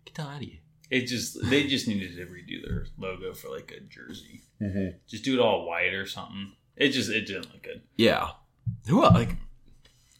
Get 0.04 0.14
the 0.16 0.22
hell 0.22 0.30
out 0.32 0.42
of 0.42 0.48
here. 0.48 0.58
It 0.90 1.06
just 1.06 1.38
they 1.48 1.66
just 1.66 1.88
needed 1.88 2.14
to 2.16 2.26
redo 2.26 2.62
their 2.66 2.86
logo 2.98 3.32
for 3.34 3.48
like 3.48 3.72
a 3.76 3.80
jersey. 3.80 4.42
Mm-hmm. 4.60 4.96
Just 5.08 5.24
do 5.24 5.34
it 5.34 5.40
all 5.40 5.66
white 5.66 5.92
or 5.94 6.06
something. 6.06 6.52
It 6.76 6.90
just 6.90 7.10
it 7.10 7.26
didn't 7.26 7.52
look 7.52 7.62
good. 7.62 7.82
Yeah, 7.96 8.30
who 8.88 9.02
like? 9.02 9.36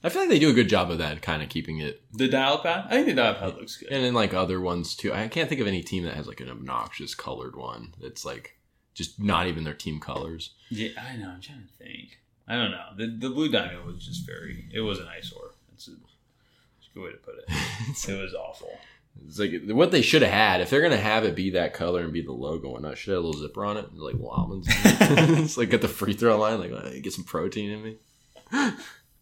I 0.04 0.10
feel 0.10 0.22
like 0.22 0.28
they 0.28 0.38
do 0.38 0.50
a 0.50 0.54
good 0.54 0.68
job 0.68 0.90
of 0.90 0.98
that, 0.98 1.22
kind 1.22 1.42
of 1.42 1.48
keeping 1.48 1.78
it, 1.78 2.02
The 2.12 2.28
dial 2.28 2.58
pad, 2.58 2.84
I 2.88 2.90
think 2.96 3.06
the 3.06 3.14
dial 3.14 3.34
pad 3.34 3.54
looks 3.56 3.78
good. 3.78 3.90
and 3.90 4.04
then 4.04 4.12
like 4.14 4.34
other 4.34 4.60
ones 4.60 4.94
too. 4.94 5.12
I 5.12 5.26
can't 5.28 5.48
think 5.48 5.60
of 5.62 5.66
any 5.66 5.82
team 5.82 6.04
that 6.04 6.14
has 6.14 6.28
like 6.28 6.40
an 6.40 6.50
obnoxious 6.50 7.14
colored 7.14 7.56
one 7.56 7.94
that's 8.00 8.24
like 8.24 8.58
just 8.94 9.18
not 9.20 9.46
even 9.48 9.64
their 9.64 9.74
team 9.74 9.98
colors. 10.00 10.50
Yeah, 10.68 10.90
I 11.00 11.16
know. 11.16 11.30
I'm 11.30 11.40
trying 11.40 11.66
to 11.66 11.84
think. 11.84 12.20
I 12.46 12.56
don't 12.56 12.70
know. 12.70 12.84
The 12.96 13.06
the 13.28 13.30
blue 13.34 13.50
diamond 13.50 13.86
was 13.86 14.06
just 14.06 14.26
very. 14.26 14.66
It 14.72 14.80
was 14.80 15.00
an 15.00 15.08
eyesore. 15.08 15.54
It's 15.72 15.88
a, 15.88 15.92
it's 15.92 16.88
a 16.90 16.94
good 16.94 17.04
way 17.04 17.10
to 17.10 17.16
put 17.16 17.34
it. 17.38 17.44
It 18.08 18.20
was 18.22 18.34
awful. 18.34 18.78
It's 19.26 19.38
like 19.38 19.52
what 19.68 19.90
they 19.90 20.02
should 20.02 20.22
have 20.22 20.30
had 20.32 20.60
if 20.60 20.68
they're 20.70 20.82
gonna 20.82 20.96
have 20.98 21.24
it 21.24 21.34
be 21.34 21.50
that 21.50 21.72
color 21.72 22.02
and 22.02 22.12
be 22.12 22.20
the 22.20 22.32
logo 22.32 22.74
and 22.74 22.82
not 22.84 22.98
should 22.98 23.14
have 23.14 23.22
a 23.22 23.26
little 23.26 23.40
zipper 23.40 23.64
on 23.64 23.76
it, 23.78 23.94
like 23.94 24.14
little 24.14 24.28
almonds. 24.28 24.66
it's 24.70 25.56
like 25.56 25.72
at 25.72 25.80
the 25.80 25.88
free 25.88 26.12
throw 26.12 26.36
line, 26.38 26.60
like 26.60 27.02
get 27.02 27.12
some 27.14 27.24
protein 27.24 27.70
in 27.70 27.82
me. 27.82 27.96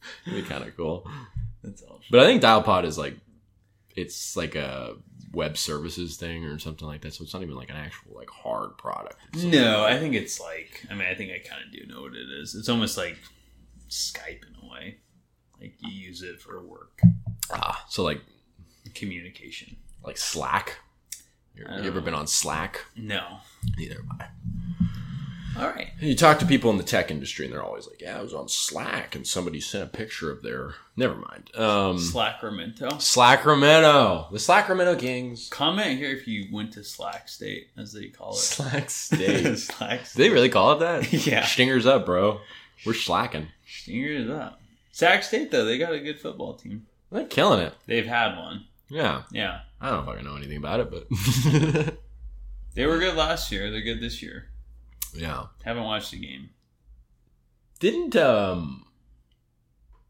It'd 0.26 0.42
be 0.42 0.48
kind 0.48 0.64
of 0.66 0.76
cool. 0.76 1.08
That's 1.62 1.82
all. 1.82 2.00
But 2.10 2.20
I 2.20 2.24
think 2.24 2.42
Dialpad 2.42 2.84
is 2.84 2.98
like 2.98 3.16
it's 3.94 4.36
like 4.36 4.54
a 4.54 4.96
web 5.32 5.56
services 5.56 6.16
thing 6.16 6.44
or 6.44 6.58
something 6.58 6.86
like 6.86 7.00
that. 7.02 7.14
So 7.14 7.24
it's 7.24 7.32
not 7.32 7.42
even 7.42 7.54
like 7.54 7.70
an 7.70 7.76
actual 7.76 8.16
like 8.16 8.30
hard 8.30 8.76
product. 8.78 9.16
No, 9.36 9.84
I 9.84 9.98
think 9.98 10.14
it's 10.14 10.40
like. 10.40 10.86
I 10.90 10.94
mean, 10.94 11.06
I 11.08 11.14
think 11.14 11.30
I 11.30 11.38
kind 11.46 11.62
of 11.64 11.72
do 11.72 11.86
know 11.86 12.02
what 12.02 12.14
it 12.14 12.28
is. 12.40 12.54
It's 12.54 12.68
almost 12.68 12.96
like 12.96 13.18
Skype 13.88 14.42
in 14.42 14.68
a 14.68 14.72
way. 14.72 14.98
Like 15.60 15.74
you 15.78 15.90
use 15.90 16.22
it 16.22 16.40
for 16.40 16.60
work 16.60 17.00
ah, 17.52 17.84
so 17.88 18.02
like 18.02 18.20
communication. 18.94 19.76
like 20.04 20.18
Slack. 20.18 20.78
You, 21.54 21.66
ever 21.66 21.96
know. 21.96 22.00
been 22.00 22.14
on 22.14 22.26
Slack? 22.26 22.80
No. 22.96 23.38
Neither 23.76 23.96
have 23.96 24.20
I. 24.20 24.26
All 25.58 25.66
right. 25.68 25.88
You 26.00 26.14
talk 26.16 26.38
to 26.38 26.46
people 26.46 26.70
in 26.70 26.78
the 26.78 26.82
tech 26.82 27.10
industry, 27.10 27.44
and 27.44 27.52
they're 27.54 27.62
always 27.62 27.86
like, 27.86 28.00
"Yeah, 28.00 28.18
I 28.18 28.22
was 28.22 28.32
on 28.32 28.48
Slack, 28.48 29.14
and 29.14 29.26
somebody 29.26 29.60
sent 29.60 29.84
a 29.84 29.86
picture 29.86 30.30
of 30.30 30.42
their." 30.42 30.74
Never 30.96 31.14
mind. 31.14 31.54
Um, 31.54 31.98
Sacramento. 31.98 32.98
Sacramento, 32.98 34.28
the 34.32 34.38
Sacramento 34.38 34.96
Kings. 34.96 35.48
Comment 35.50 35.98
here 35.98 36.10
if 36.10 36.26
you 36.26 36.46
went 36.52 36.72
to 36.74 36.84
Slack 36.84 37.28
State, 37.28 37.68
as 37.76 37.92
they 37.92 38.06
call 38.08 38.32
it. 38.32 38.36
Slack 38.38 38.88
State. 38.90 39.58
Slack 39.58 40.00
Do 40.00 40.04
State. 40.06 40.22
they 40.22 40.30
really 40.30 40.48
call 40.48 40.72
it 40.72 40.78
that? 40.80 41.12
Yeah. 41.26 41.44
Stingers 41.44 41.86
up, 41.86 42.06
bro. 42.06 42.40
We're 42.86 42.94
slacking. 42.94 43.48
Stingers 43.66 44.30
up. 44.30 44.60
Sac 44.90 45.22
State 45.22 45.50
though, 45.50 45.64
they 45.64 45.78
got 45.78 45.92
a 45.92 46.00
good 46.00 46.18
football 46.20 46.54
team. 46.54 46.86
They're 47.10 47.24
killing 47.26 47.60
it. 47.60 47.74
They've 47.86 48.06
had 48.06 48.36
one. 48.36 48.64
Yeah. 48.88 49.22
Yeah. 49.32 49.60
I 49.80 49.90
don't 49.90 50.06
know 50.06 50.12
if 50.12 50.18
I 50.18 50.22
know 50.22 50.36
anything 50.36 50.56
about 50.58 50.80
it, 50.80 50.90
but 50.90 51.06
They 52.74 52.86
were 52.86 52.98
good 52.98 53.16
last 53.16 53.52
year. 53.52 53.70
They're 53.70 53.82
good 53.82 54.00
this 54.00 54.22
year. 54.22 54.48
Yeah. 55.14 55.46
Haven't 55.64 55.84
watched 55.84 56.10
the 56.12 56.18
game. 56.18 56.50
Didn't 57.80 58.16
um 58.16 58.86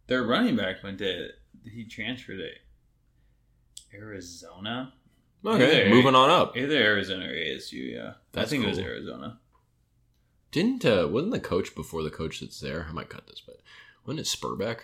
Their 0.07 0.23
running 0.23 0.57
back 0.57 0.83
went 0.83 0.99
to 0.99 1.29
he 1.65 1.85
transferred 1.87 2.38
to 2.38 2.51
Arizona. 3.97 4.93
okay 5.45 5.83
Either- 5.83 5.91
moving 5.95 6.15
on 6.15 6.31
up? 6.31 6.57
Either 6.57 6.77
Arizona 6.77 7.27
or 7.27 7.33
ASU, 7.35 7.95
yeah. 7.95 8.11
I 8.11 8.15
That's 8.33 8.51
think 8.51 8.65
it 8.65 8.69
was. 8.69 8.79
Arizona. 8.79 9.38
Didn't 10.51 10.85
uh 10.85 11.09
wasn't 11.11 11.33
the 11.33 11.41
coach 11.41 11.75
before 11.75 12.03
the 12.03 12.11
coach 12.11 12.41
that's 12.41 12.61
there? 12.61 12.87
I 12.88 12.93
might 12.93 13.09
cut 13.09 13.27
this, 13.27 13.41
but 13.45 13.57
wasn't 14.07 14.21
it 14.21 14.27
Sperbeck? 14.27 14.81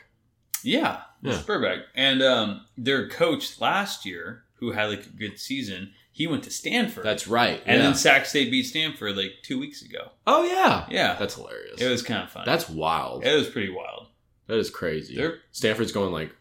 Yeah, 0.64 1.02
Yeah. 1.22 1.34
Sperbeck. 1.34 1.82
And 1.94 2.20
um, 2.22 2.66
their 2.76 3.08
coach 3.08 3.60
last 3.60 4.04
year, 4.04 4.42
who 4.54 4.72
had 4.72 4.86
like 4.86 5.06
a 5.06 5.10
good 5.10 5.38
season, 5.38 5.92
he 6.18 6.26
went 6.26 6.42
to 6.42 6.50
Stanford. 6.50 7.04
That's 7.04 7.28
right. 7.28 7.62
and 7.64 7.76
yeah. 7.78 7.82
then 7.84 7.94
Sac 7.94 8.26
State 8.26 8.50
beat 8.50 8.64
Stanford 8.64 9.16
like 9.16 9.34
two 9.42 9.58
weeks 9.58 9.82
ago. 9.82 10.10
oh 10.26 10.42
yeah, 10.44 10.86
Yeah, 10.90 11.14
that's 11.18 11.36
hilarious. 11.36 11.80
it 11.80 11.88
was 11.88 12.02
kind 12.02 12.24
of 12.24 12.30
fun. 12.30 12.42
that's 12.44 12.68
wild. 12.68 13.24
it 13.24 13.34
was 13.34 13.48
pretty 13.48 13.70
wild. 13.72 14.08
That 14.48 14.58
is 14.58 14.68
crazy. 14.70 15.14
They're- 15.16 15.38
Stanford's 15.52 15.92
going 15.92 16.12
like, 16.12 16.32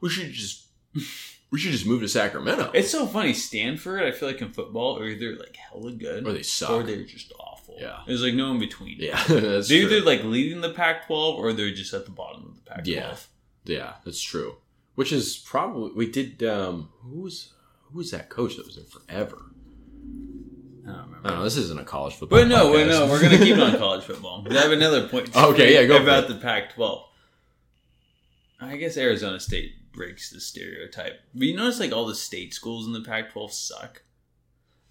we 0.00 0.08
should 0.08 0.32
just, 0.32 0.66
we 1.50 1.58
should 1.58 1.72
just 1.72 1.86
move 1.86 2.00
to 2.00 2.08
Sacramento, 2.08 2.70
It's 2.72 2.90
so 2.90 3.06
funny. 3.06 3.34
Stanford, 3.34 4.02
I 4.02 4.10
feel 4.12 4.28
like 4.28 4.40
in 4.40 4.52
football, 4.52 4.98
are 4.98 5.06
either 5.06 5.36
like 5.36 5.56
hella 5.56 5.92
good 5.92 6.26
or 6.26 6.32
they 6.32 6.42
suck. 6.42 6.70
or 6.70 6.82
they're 6.82 7.04
just 7.04 7.32
awful. 7.38 7.76
Yeah. 7.78 7.98
there's 8.06 8.22
like 8.22 8.34
no 8.34 8.50
in 8.52 8.58
between. 8.58 8.96
yeah, 8.98 9.22
that's 9.28 9.68
they're 9.68 9.86
true. 9.86 9.96
either 9.98 10.00
like 10.06 10.24
leading 10.24 10.62
the 10.62 10.70
Pac-12 10.70 11.10
or 11.36 11.52
they're 11.52 11.70
just 11.74 11.92
at 11.94 12.06
the 12.06 12.10
bottom 12.10 12.44
of 12.46 12.54
the 12.56 12.62
Pac-12. 12.70 12.86
Yeah. 12.86 13.16
yeah, 13.64 13.92
that's 14.04 14.20
true. 14.22 14.56
Which 14.94 15.12
is 15.12 15.36
probably 15.36 15.92
we 15.94 16.10
did. 16.10 16.42
um 16.42 16.88
Who 17.02 17.20
was 17.20 17.52
who 17.92 17.98
was 17.98 18.10
that 18.10 18.28
coach 18.28 18.56
that 18.56 18.66
was 18.66 18.76
there 18.76 18.84
forever? 18.84 19.46
I 20.86 20.90
don't 20.92 21.14
I 21.24 21.28
don't 21.30 21.38
know. 21.38 21.44
This 21.44 21.56
isn't 21.56 21.78
a 21.80 21.84
college 21.84 22.14
football. 22.14 22.38
But 22.38 22.48
no, 22.48 22.70
wait, 22.72 22.86
podcast. 22.86 22.90
no, 22.90 23.06
we're 23.08 23.20
gonna 23.22 23.38
keep 23.38 23.58
on 23.58 23.76
college 23.78 24.04
football. 24.04 24.46
I 24.50 24.54
have 24.54 24.72
another 24.72 25.08
point. 25.08 25.32
to 25.32 25.46
Okay, 25.46 25.74
yeah, 25.74 25.86
go 25.86 26.02
about 26.02 26.24
it. 26.24 26.28
the 26.28 26.36
Pac-12. 26.36 27.02
I 28.60 28.76
guess 28.76 28.96
Arizona 28.96 29.38
State 29.38 29.92
breaks 29.92 30.30
the 30.30 30.40
stereotype, 30.40 31.20
but 31.34 31.46
you 31.46 31.56
notice 31.56 31.78
like 31.80 31.92
all 31.92 32.06
the 32.06 32.14
state 32.14 32.54
schools 32.54 32.86
in 32.86 32.92
the 32.92 33.02
Pac-12 33.02 33.50
suck. 33.52 34.02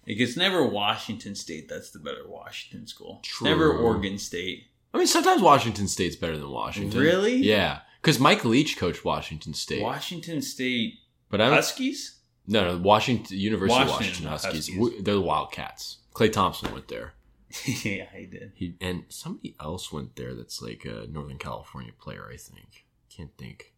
Like 0.06 0.18
it's 0.18 0.36
never 0.36 0.66
Washington 0.66 1.34
State 1.34 1.68
that's 1.68 1.90
the 1.90 1.98
better 1.98 2.26
Washington 2.26 2.86
school. 2.86 3.20
It's 3.24 3.42
Never 3.42 3.72
Oregon 3.76 4.16
State. 4.18 4.64
I 4.94 4.98
mean, 4.98 5.06
sometimes 5.06 5.42
Washington 5.42 5.86
State's 5.86 6.16
better 6.16 6.38
than 6.38 6.50
Washington. 6.50 6.98
Really? 6.98 7.36
Yeah, 7.36 7.80
because 8.00 8.18
Mike 8.18 8.44
Leach 8.44 8.78
coached 8.78 9.04
Washington 9.04 9.52
State, 9.52 9.82
Washington 9.82 10.40
State 10.40 10.94
but 11.28 11.40
I 11.42 11.46
don't. 11.46 11.56
Huskies. 11.56 12.17
No, 12.48 12.66
no, 12.66 12.78
Washington 12.78 13.38
University 13.38 13.82
of 13.82 13.88
Washington 13.88 14.24
Washington 14.24 14.30
Huskies. 14.30 14.74
Huskies. 14.74 15.04
They're 15.04 15.14
the 15.14 15.20
Wildcats. 15.20 15.98
Klay 16.14 16.32
Thompson 16.32 16.72
went 16.72 16.88
there. 16.88 17.12
yeah, 17.66 18.06
he 18.14 18.26
did. 18.26 18.52
He 18.54 18.74
and 18.80 19.04
somebody 19.08 19.54
else 19.60 19.92
went 19.92 20.16
there. 20.16 20.34
That's 20.34 20.60
like 20.62 20.84
a 20.84 21.06
Northern 21.10 21.38
California 21.38 21.92
player. 21.98 22.26
I 22.32 22.36
think. 22.36 22.86
Can't 23.14 23.36
think. 23.36 23.74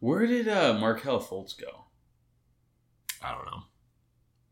Where 0.00 0.26
did 0.26 0.48
uh, 0.48 0.74
Markelle 0.74 1.20
Fultz 1.20 1.58
go? 1.58 1.84
I 3.22 3.32
don't 3.32 3.46
know. 3.46 3.62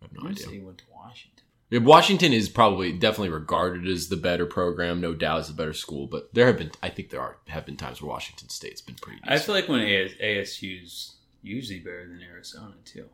I 0.01 0.05
have 0.05 0.13
no 0.13 0.29
I 0.29 0.31
idea. 0.31 0.49
he 0.49 0.61
went 0.61 0.79
to 0.79 0.85
Washington. 0.93 1.45
Yeah, 1.71 1.81
Washington 1.81 2.33
is 2.33 2.49
probably 2.49 2.93
definitely 2.93 3.31
regarded 3.31 3.87
as 3.87 4.09
the 4.09 4.17
better 4.17 4.47
program, 4.47 5.01
no 5.01 5.15
doubt, 5.15 5.41
as 5.41 5.49
the 5.49 5.55
better 5.55 5.73
school. 5.73 6.07
But 6.07 6.35
there 6.35 6.47
have 6.47 6.59
been, 6.59 6.73
I 6.83 6.89
think, 6.89 7.11
there 7.11 7.21
are 7.21 7.39
have 7.49 7.67
been 7.67 7.77
times 7.77 8.01
where 8.01 8.09
Washington 8.09 8.49
State's 8.49 8.81
been 8.81 8.97
pretty. 8.97 9.21
I 9.25 9.39
feel 9.39 9.55
like 9.55 9.69
when 9.69 9.81
AS, 9.81 10.13
ASU's 10.15 11.17
usually 11.43 11.79
better 11.81 12.07
than 12.09 12.21
Arizona 12.23 12.75
too. 12.85 13.07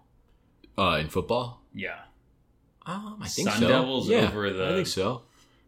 uh, 0.78 0.98
in 1.00 1.08
football, 1.08 1.62
Yeah. 1.74 2.00
um, 2.84 3.18
I 3.22 3.28
think 3.28 3.48
Sun 3.48 3.60
so. 3.60 3.68
Devils 3.68 4.08
yeah, 4.08 4.28
over 4.28 4.52
the- 4.52 4.66
I 4.66 4.72
think 4.72 4.86
so. 4.86 5.22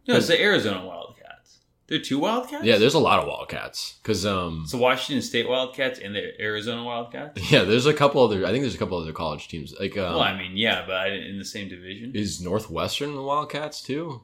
No, 0.07 0.15
it's 0.17 0.27
the 0.27 0.39
Arizona 0.41 0.85
Wildcats. 0.85 1.59
There 1.87 1.97
are 1.97 2.01
two 2.01 2.19
Wildcats. 2.19 2.63
Yeah, 2.63 2.77
there's 2.77 2.93
a 2.93 2.99
lot 2.99 3.19
of 3.19 3.27
Wildcats 3.27 3.97
because 4.03 4.23
um 4.25 4.65
So 4.67 4.77
Washington 4.77 5.21
State 5.23 5.47
Wildcats 5.49 5.99
and 5.99 6.15
the 6.15 6.39
Arizona 6.39 6.83
Wildcats. 6.83 7.39
yeah, 7.51 7.63
there's 7.63 7.87
a 7.87 7.93
couple 7.93 8.23
other. 8.23 8.45
I 8.45 8.51
think 8.51 8.61
there's 8.63 8.75
a 8.75 8.77
couple 8.77 8.97
other 8.99 9.11
college 9.13 9.47
teams 9.47 9.73
like 9.79 9.97
um, 9.97 10.13
well, 10.13 10.21
I 10.21 10.37
mean, 10.37 10.55
yeah, 10.55 10.85
but 10.85 11.11
in 11.11 11.37
the 11.39 11.45
same 11.45 11.67
division, 11.69 12.11
is 12.15 12.39
Northwestern 12.41 13.15
the 13.15 13.23
Wildcats 13.23 13.81
too, 13.81 14.21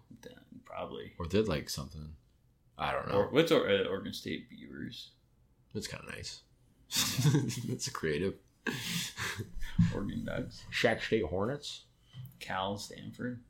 probably. 0.64 1.14
or 1.18 1.26
did 1.26 1.48
like 1.48 1.70
something? 1.70 2.14
I 2.78 2.92
don't 2.92 3.08
know. 3.10 3.16
Or 3.16 3.28
what's 3.32 3.52
or, 3.52 3.68
uh, 3.70 3.84
Oregon 3.90 4.14
State 4.14 4.50
Beavers? 4.50 5.10
It's 5.74 5.88
kind 5.88 6.04
of 6.08 6.16
nice. 6.16 6.42
That's 7.68 7.90
creative. 7.90 8.36
Oregon 9.94 10.26
Ducks. 10.26 10.64
Sac 10.72 11.02
State 11.04 11.26
Hornets, 11.26 11.84
Cal 12.40 12.78
Stanford. 12.78 13.42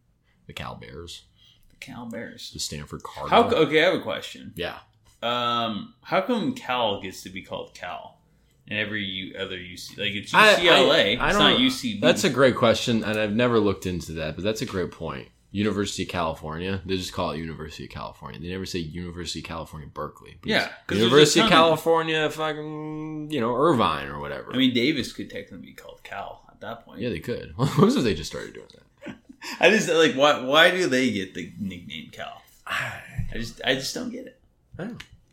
the 0.48 0.54
Cal 0.54 0.76
Bears, 0.76 1.24
The 1.70 1.78
Cal 1.78 2.06
Bears. 2.08 2.52
the 2.52 2.60
Stanford 2.60 3.02
How? 3.16 3.28
Cardinals. 3.28 3.54
co- 3.54 3.60
Okay, 3.68 3.82
I 3.82 3.86
have 3.92 4.00
a 4.00 4.04
question. 4.04 4.54
Yeah, 4.56 4.78
Um, 5.22 5.94
how 6.02 6.22
come 6.22 6.54
Cal 6.54 7.02
gets 7.02 7.24
to 7.24 7.30
be 7.30 7.42
called 7.44 7.74
Cal, 7.74 8.20
and 8.68 8.78
every 8.80 9.34
other 9.38 9.58
UC 9.58 9.98
like 9.98 10.14
it's 10.14 10.34
I- 10.34 10.54
I- 10.54 10.60
UCLA? 10.60 11.20
I 11.20 11.30
it's 11.30 11.38
not 11.40 11.60
UCB. 11.60 12.02
that's 12.02 12.24
a 12.24 12.30
great 12.30 12.56
question, 12.56 13.04
and 13.04 13.20
I've 13.20 13.36
never 13.36 13.60
looked 13.60 13.86
into 13.86 14.12
that, 14.14 14.36
but 14.36 14.44
that's 14.44 14.62
a 14.62 14.66
great 14.66 14.92
point. 14.92 15.30
University 15.56 16.04
of 16.04 16.10
California, 16.10 16.82
they 16.86 16.98
just 16.98 17.13
call 17.13 17.32
it 17.32 17.38
University 17.38 17.86
of 17.86 17.89
California. 17.89 18.39
They 18.39 18.50
never 18.50 18.65
say 18.65 18.80
University 18.80 19.39
of 19.39 19.46
California 19.46 19.88
Berkeley. 19.88 20.38
Yeah, 20.44 20.65
it's 20.65 20.68
'cause 20.68 20.98
there's 20.98 21.02
University 21.04 21.39
of 21.41 21.50
California, 21.50 22.30
fucking 22.30 23.32
you 23.32 23.39
know 23.39 23.56
Irvine 23.56 24.08
or 24.08 24.20
whatever. 24.20 24.54
I 24.54 24.58
mean, 24.58 24.74
Davis 24.74 25.13
could 25.13 25.30
technically 25.30 25.68
be 25.68 25.74
called 25.74 26.02
Cal 26.04 26.44
at 26.50 26.60
that 26.62 26.86
point. 26.86 27.00
yeah, 27.02 27.10
they 27.10 27.20
could. 27.20 27.54
what 27.56 27.78
was 27.78 27.96
it 27.96 28.02
they 28.02 28.13
just 28.15 28.30
started 28.30 28.54
doing 28.54 28.68
that? 29.06 29.15
I 29.60 29.70
just 29.70 29.88
like 29.89 30.13
why? 30.15 30.39
Why 30.41 30.72
do 30.72 30.88
they 30.88 31.12
get 31.12 31.34
the 31.34 31.52
nickname 31.60 32.10
Cal? 32.12 32.41
I 32.68 33.02
just, 33.36 33.62
I 33.65 33.76
just 33.76 33.94
don't 33.96 34.10
get 34.12 34.26
it. 34.28 34.39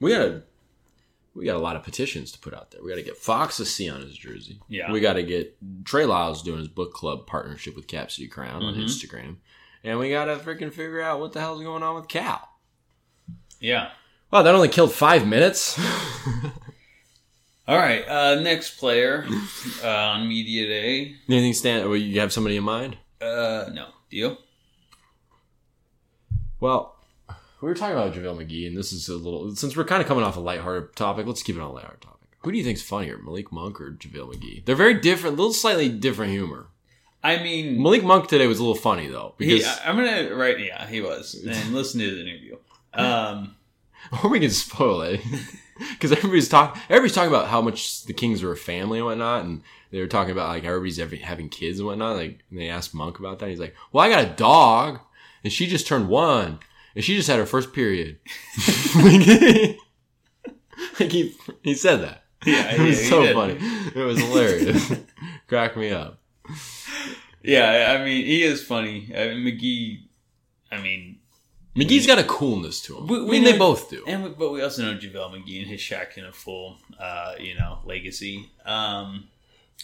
We 0.00 0.10
got 0.14 0.42
we 1.34 1.44
got 1.46 1.56
a 1.56 1.58
lot 1.66 1.76
of 1.76 1.82
petitions 1.82 2.30
to 2.32 2.38
put 2.38 2.52
out 2.54 2.70
there. 2.70 2.82
We 2.82 2.90
got 2.90 2.96
to 2.96 3.02
get 3.02 3.16
Fox 3.16 3.56
to 3.56 3.64
see 3.64 3.88
on 3.88 4.02
his 4.02 4.14
jersey. 4.16 4.60
Yeah. 4.68 4.92
We 4.92 5.00
got 5.00 5.14
to 5.14 5.22
get 5.22 5.56
Trey 5.84 6.04
Lyles 6.04 6.42
doing 6.42 6.58
his 6.58 6.68
book 6.68 6.92
club 6.92 7.26
partnership 7.26 7.74
with 7.74 7.86
Cap 7.86 8.10
City 8.10 8.28
Crown 8.28 8.62
on 8.62 8.74
Mhm. 8.74 8.84
Instagram, 8.84 9.36
and 9.84 9.98
we 9.98 10.10
got 10.10 10.26
to 10.26 10.36
freaking 10.36 10.72
figure 10.72 11.02
out 11.02 11.20
what 11.20 11.32
the 11.32 11.40
hell's 11.40 11.62
going 11.62 11.82
on 11.82 11.94
with 11.96 12.08
Cal. 12.08 12.48
Yeah. 13.60 13.90
Wow, 14.30 14.42
that 14.42 14.54
only 14.54 14.68
killed 14.68 14.92
five 14.92 15.26
minutes. 15.26 15.78
All 17.68 17.78
right. 17.78 18.06
Uh, 18.08 18.40
next 18.40 18.78
player 18.78 19.26
uh, 19.84 19.88
on 19.88 20.28
media 20.28 20.66
day. 20.66 21.14
Anything 21.28 21.54
stand? 21.54 21.88
Well, 21.88 21.96
you 21.96 22.18
have 22.20 22.32
somebody 22.32 22.56
in 22.56 22.64
mind? 22.64 22.96
Uh, 23.20 23.70
no 23.72 23.88
Do 24.10 24.16
you? 24.16 24.36
Well, 26.58 26.96
we 27.60 27.68
were 27.68 27.74
talking 27.74 27.96
about 27.96 28.14
JaVale 28.14 28.44
McGee, 28.44 28.66
and 28.66 28.76
this 28.76 28.92
is 28.92 29.08
a 29.08 29.16
little 29.16 29.54
since 29.54 29.76
we're 29.76 29.84
kind 29.84 30.02
of 30.02 30.08
coming 30.08 30.24
off 30.24 30.36
a 30.36 30.40
lighthearted 30.40 30.96
topic. 30.96 31.26
Let's 31.26 31.42
keep 31.42 31.56
it 31.56 31.60
on 31.60 31.70
a 31.70 31.72
lighthearted 31.72 32.02
topic. 32.02 32.28
Who 32.40 32.50
do 32.50 32.58
you 32.58 32.64
think's 32.64 32.82
funnier, 32.82 33.18
Malik 33.18 33.52
Monk 33.52 33.80
or 33.80 33.92
JaVale 33.92 34.34
McGee? 34.34 34.64
They're 34.64 34.74
very 34.74 34.94
different, 34.94 35.34
a 35.34 35.36
little 35.36 35.52
slightly 35.52 35.88
different 35.88 36.32
humor. 36.32 36.66
I 37.22 37.42
mean, 37.42 37.80
Malik 37.80 38.02
Monk 38.02 38.28
today 38.28 38.46
was 38.46 38.58
a 38.58 38.62
little 38.62 38.74
funny 38.74 39.06
though, 39.06 39.34
he, 39.38 39.46
because 39.46 39.80
I'm 39.84 39.96
gonna 39.96 40.34
right. 40.34 40.58
Yeah, 40.58 40.86
he 40.86 41.00
was. 41.00 41.34
And 41.34 41.72
listen 41.72 42.00
to 42.00 42.14
the 42.14 42.20
interview. 42.20 42.56
Um, 42.94 43.56
or 44.24 44.30
we 44.30 44.40
can 44.40 44.50
spoil 44.50 45.02
it 45.02 45.20
because 45.78 46.12
everybody's 46.12 46.48
talking. 46.48 46.82
Everybody's 46.88 47.14
talking 47.14 47.30
about 47.30 47.48
how 47.48 47.62
much 47.62 48.04
the 48.04 48.12
Kings 48.12 48.42
are 48.42 48.50
a 48.50 48.56
family 48.56 48.98
and 48.98 49.06
whatnot, 49.06 49.44
and 49.44 49.62
they 49.90 50.00
were 50.00 50.08
talking 50.08 50.32
about 50.32 50.48
like 50.48 50.64
everybody's 50.64 50.98
every, 50.98 51.18
having 51.18 51.48
kids 51.48 51.78
and 51.78 51.86
whatnot. 51.86 52.16
Like 52.16 52.40
and 52.50 52.58
they 52.58 52.68
asked 52.68 52.94
Monk 52.94 53.20
about 53.20 53.38
that. 53.38 53.48
He's 53.48 53.60
like, 53.60 53.76
"Well, 53.92 54.04
I 54.04 54.08
got 54.08 54.24
a 54.24 54.34
dog, 54.34 54.98
and 55.44 55.52
she 55.52 55.68
just 55.68 55.86
turned 55.86 56.08
one, 56.08 56.58
and 56.96 57.04
she 57.04 57.14
just 57.14 57.28
had 57.28 57.38
her 57.38 57.46
first 57.46 57.72
period." 57.72 58.18
like 60.98 61.12
he 61.12 61.36
he 61.62 61.74
said 61.74 62.02
that. 62.02 62.24
Yeah, 62.44 62.74
it 62.74 62.80
was 62.80 63.00
yeah, 63.04 63.08
so 63.08 63.32
funny. 63.34 63.58
It 63.94 64.04
was 64.04 64.18
hilarious. 64.18 64.92
Crack 65.46 65.76
me 65.76 65.90
up. 65.90 66.18
Yeah, 67.42 67.96
I 67.98 68.04
mean, 68.04 68.24
he 68.24 68.42
is 68.42 68.62
funny. 68.64 69.10
I 69.16 69.28
mean, 69.34 69.44
McGee. 69.44 70.02
I 70.70 70.80
mean, 70.80 71.18
McGee's 71.76 72.06
got 72.06 72.18
a 72.18 72.24
coolness 72.24 72.80
to 72.82 72.96
him. 72.98 73.06
We- 73.06 73.18
I 73.18 73.22
we 73.22 73.30
mean, 73.30 73.44
they 73.44 73.56
both 73.58 73.90
do. 73.90 74.04
and 74.06 74.24
we, 74.24 74.30
but 74.30 74.52
we 74.52 74.62
also 74.62 74.82
know 74.82 74.98
JaVale 74.98 75.32
McGee 75.42 75.60
and 75.62 75.70
his 75.70 75.80
Shaqtin' 75.80 76.28
a 76.28 76.32
Fool, 76.32 76.78
uh, 76.98 77.34
you 77.38 77.54
know, 77.54 77.78
legacy. 77.84 78.50
Um, 78.64 79.28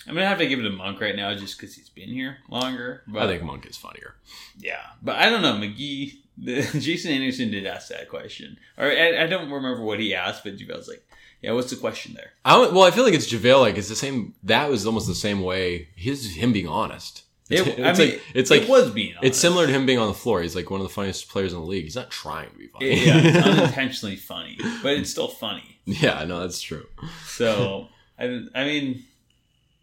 I'm 0.06 0.14
gonna 0.14 0.26
have 0.28 0.38
to 0.38 0.46
give 0.46 0.60
it 0.60 0.62
to 0.62 0.70
Monk 0.70 1.00
right 1.00 1.16
now 1.16 1.34
just 1.34 1.58
because 1.58 1.74
he's 1.74 1.88
been 1.88 2.08
here 2.10 2.38
longer. 2.48 3.02
But 3.08 3.22
I 3.22 3.26
think 3.26 3.42
Monk 3.42 3.66
is 3.66 3.76
funnier. 3.76 4.14
yeah, 4.58 4.82
but 5.02 5.16
I 5.16 5.28
don't 5.30 5.42
know 5.42 5.54
McGee. 5.54 6.18
The, 6.40 6.62
Jason 6.80 7.10
Anderson 7.10 7.50
did 7.50 7.66
ask 7.66 7.88
that 7.88 8.08
question, 8.08 8.58
or 8.76 8.86
I, 8.86 9.24
I 9.24 9.26
don't 9.26 9.50
remember 9.50 9.82
what 9.82 9.98
he 9.98 10.14
asked, 10.14 10.44
but 10.44 10.56
JaVale's 10.56 10.86
like, 10.88 11.04
"Yeah, 11.42 11.52
what's 11.52 11.70
the 11.70 11.76
question 11.76 12.14
there?" 12.14 12.30
I 12.44 12.56
well, 12.58 12.84
I 12.84 12.92
feel 12.92 13.02
like 13.04 13.14
it's 13.14 13.30
JaVale. 13.32 13.60
Like 13.60 13.76
it's 13.76 13.88
the 13.88 13.96
same. 13.96 14.34
That 14.44 14.70
was 14.70 14.86
almost 14.86 15.08
the 15.08 15.14
same 15.16 15.40
way. 15.42 15.88
His 15.96 16.34
him 16.36 16.52
being 16.52 16.68
honest. 16.68 17.24
It's, 17.50 17.66
It, 17.66 17.78
it's 17.78 17.98
I 18.00 18.02
mean, 18.04 18.10
like 18.12 18.22
it's 18.34 18.50
like 18.50 18.62
it 18.62 18.68
was 18.68 18.90
being. 18.90 19.12
Honest. 19.12 19.24
it's 19.26 19.38
similar 19.38 19.66
to 19.66 19.72
him 19.72 19.86
being 19.86 19.98
on 19.98 20.08
the 20.08 20.14
floor. 20.14 20.42
He's 20.42 20.54
like 20.56 20.70
one 20.70 20.80
of 20.80 20.86
the 20.86 20.92
funniest 20.92 21.28
players 21.28 21.52
in 21.52 21.60
the 21.60 21.64
league. 21.64 21.84
He's 21.84 21.96
not 21.96 22.10
trying 22.10 22.50
to 22.50 22.56
be 22.56 22.66
funny. 22.66 23.06
Yeah, 23.06 23.16
it's 23.18 23.46
unintentionally 23.46 24.16
funny, 24.16 24.58
but 24.82 24.92
it's 24.94 25.10
still 25.10 25.28
funny. 25.28 25.78
yeah, 25.86 26.24
no, 26.24 26.40
that's 26.40 26.60
true. 26.60 26.86
So 27.26 27.88
I, 28.18 28.44
I 28.54 28.64
mean, 28.64 29.04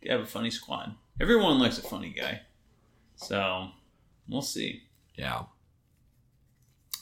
you 0.01 0.11
have 0.11 0.21
a 0.21 0.25
funny 0.25 0.51
squad. 0.51 0.93
Everyone 1.19 1.59
likes 1.59 1.77
a 1.77 1.81
funny 1.81 2.09
guy. 2.09 2.41
So 3.15 3.69
we'll 4.29 4.41
see. 4.41 4.83
Yeah. 5.15 5.43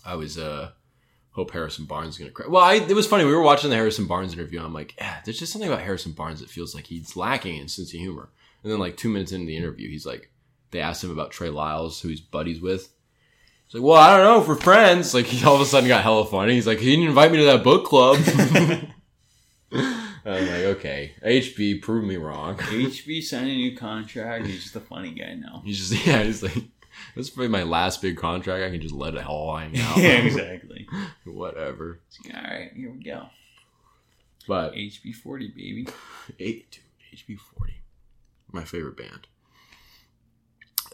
I 0.05 0.15
was 0.15 0.37
uh 0.37 0.71
hope 1.31 1.51
Harrison 1.51 1.85
Barnes 1.85 2.09
is 2.15 2.17
gonna 2.19 2.31
cry. 2.31 2.45
Well, 2.47 2.63
I, 2.63 2.75
it 2.75 2.93
was 2.93 3.07
funny. 3.07 3.25
We 3.25 3.33
were 3.35 3.41
watching 3.41 3.69
the 3.69 3.75
Harrison 3.75 4.05
Barnes 4.05 4.33
interview. 4.33 4.59
And 4.59 4.67
I'm 4.67 4.73
like, 4.73 4.93
yeah, 4.97 5.19
there's 5.25 5.39
just 5.39 5.51
something 5.51 5.69
about 5.69 5.81
Harrison 5.83 6.11
Barnes 6.11 6.39
that 6.39 6.49
feels 6.49 6.75
like 6.75 6.85
he's 6.87 7.15
lacking 7.15 7.57
in 7.57 7.67
sense 7.67 7.93
of 7.93 7.99
humor. 7.99 8.29
And 8.61 8.71
then 8.71 8.79
like 8.79 8.95
two 8.97 9.09
minutes 9.09 9.31
into 9.31 9.47
the 9.47 9.57
interview, 9.57 9.89
he's 9.89 10.05
like, 10.05 10.29
they 10.73 10.81
asked 10.81 11.03
him 11.03 11.11
about 11.11 11.31
Trey 11.31 11.49
Lyles, 11.49 12.01
who 12.01 12.09
he's 12.09 12.19
buddies 12.19 12.59
with. 12.59 12.89
He's 13.65 13.75
like, 13.75 13.83
well, 13.83 13.95
I 13.95 14.17
don't 14.17 14.25
know, 14.25 14.41
for 14.41 14.59
friends. 14.61 15.13
Like 15.13 15.27
he 15.27 15.45
all 15.45 15.55
of 15.55 15.61
a 15.61 15.65
sudden 15.65 15.87
got 15.87 16.03
hella 16.03 16.25
funny. 16.25 16.53
He's 16.55 16.67
like, 16.67 16.79
he 16.79 16.91
didn't 16.91 17.07
invite 17.07 17.31
me 17.31 17.37
to 17.37 17.45
that 17.45 17.63
book 17.63 17.85
club. 17.85 18.17
I'm 20.25 20.47
like, 20.47 20.77
okay, 20.77 21.13
HB, 21.25 21.81
prove 21.81 22.05
me 22.05 22.15
wrong. 22.17 22.55
HB 22.57 23.23
signed 23.23 23.49
a 23.49 23.53
new 23.53 23.75
contract. 23.75 24.45
He's 24.45 24.63
just 24.63 24.75
a 24.75 24.79
funny 24.79 25.11
guy 25.11 25.35
now. 25.35 25.61
He's 25.65 25.77
just 25.89 26.05
yeah, 26.05 26.23
he's 26.23 26.43
like, 26.43 26.53
this 27.15 27.27
is 27.27 27.29
probably 27.29 27.49
my 27.49 27.63
last 27.63 28.01
big 28.01 28.17
contract. 28.17 28.63
I 28.63 28.69
can 28.69 28.81
just 28.81 28.93
let 28.93 29.15
it 29.15 29.25
all 29.25 29.55
hang 29.55 29.77
out. 29.77 29.97
yeah, 29.97 30.17
exactly. 30.17 30.87
Whatever. 31.25 31.99
Like, 32.25 32.35
All 32.35 32.43
right, 32.43 32.71
here 32.75 32.91
we 32.91 33.03
go. 33.03 33.27
But 34.47 34.73
HB 34.73 35.15
forty, 35.15 35.47
baby. 35.49 35.87
eight, 36.39 36.71
dude, 36.71 37.19
HB 37.19 37.39
forty, 37.39 37.81
my 38.51 38.63
favorite 38.63 38.97
band. 38.97 39.27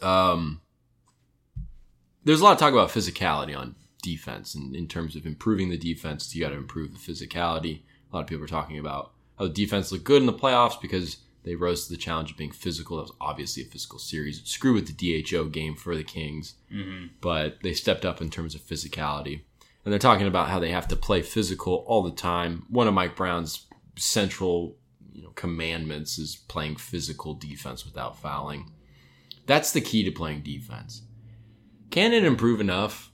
Um, 0.02 0.60
there's 2.24 2.40
a 2.40 2.44
lot 2.44 2.52
of 2.52 2.58
talk 2.58 2.72
about 2.72 2.90
physicality 2.90 3.56
on 3.56 3.74
defense, 4.02 4.54
and 4.54 4.74
in 4.74 4.86
terms 4.86 5.16
of 5.16 5.26
improving 5.26 5.70
the 5.70 5.78
defense, 5.78 6.34
you 6.34 6.42
got 6.42 6.50
to 6.50 6.56
improve 6.56 6.92
the 6.92 6.98
physicality. 6.98 7.80
A 8.10 8.16
lot 8.16 8.22
of 8.22 8.26
people 8.26 8.44
are 8.44 8.48
talking 8.48 8.78
about 8.78 9.12
how 9.38 9.46
the 9.46 9.52
defense 9.52 9.90
looked 9.92 10.04
good 10.04 10.20
in 10.22 10.26
the 10.26 10.32
playoffs 10.32 10.80
because 10.80 11.18
they 11.44 11.54
rose 11.54 11.86
to 11.86 11.92
the 11.92 11.98
challenge 11.98 12.30
of 12.30 12.36
being 12.36 12.50
physical. 12.50 12.96
That 12.96 13.04
was 13.04 13.12
obviously 13.20 13.62
a 13.62 13.66
physical 13.66 13.98
series. 13.98 14.42
Screw 14.44 14.74
with 14.74 14.94
the 14.94 15.22
DHO 15.22 15.44
game 15.46 15.74
for 15.74 15.96
the 15.96 16.04
Kings. 16.04 16.54
hmm 16.70 17.06
but 17.20 17.58
they 17.62 17.72
stepped 17.72 18.04
up 18.04 18.20
in 18.20 18.30
terms 18.30 18.54
of 18.54 18.60
physicality. 18.60 19.42
And 19.84 19.92
they're 19.92 19.98
talking 19.98 20.26
about 20.26 20.50
how 20.50 20.58
they 20.58 20.70
have 20.70 20.88
to 20.88 20.96
play 20.96 21.22
physical 21.22 21.84
all 21.86 22.02
the 22.02 22.10
time. 22.10 22.66
One 22.68 22.86
of 22.86 22.92
Mike 22.92 23.16
Brown's 23.16 23.66
central, 23.96 24.76
you 25.12 25.22
know, 25.22 25.30
commandments 25.30 26.18
is 26.18 26.36
playing 26.48 26.76
physical 26.76 27.32
defense 27.32 27.86
without 27.86 28.18
fouling. 28.18 28.70
That's 29.46 29.72
the 29.72 29.80
key 29.80 30.04
to 30.04 30.10
playing 30.10 30.42
defense. 30.42 31.02
Can 31.90 32.12
it 32.12 32.24
improve 32.24 32.60
enough 32.60 33.10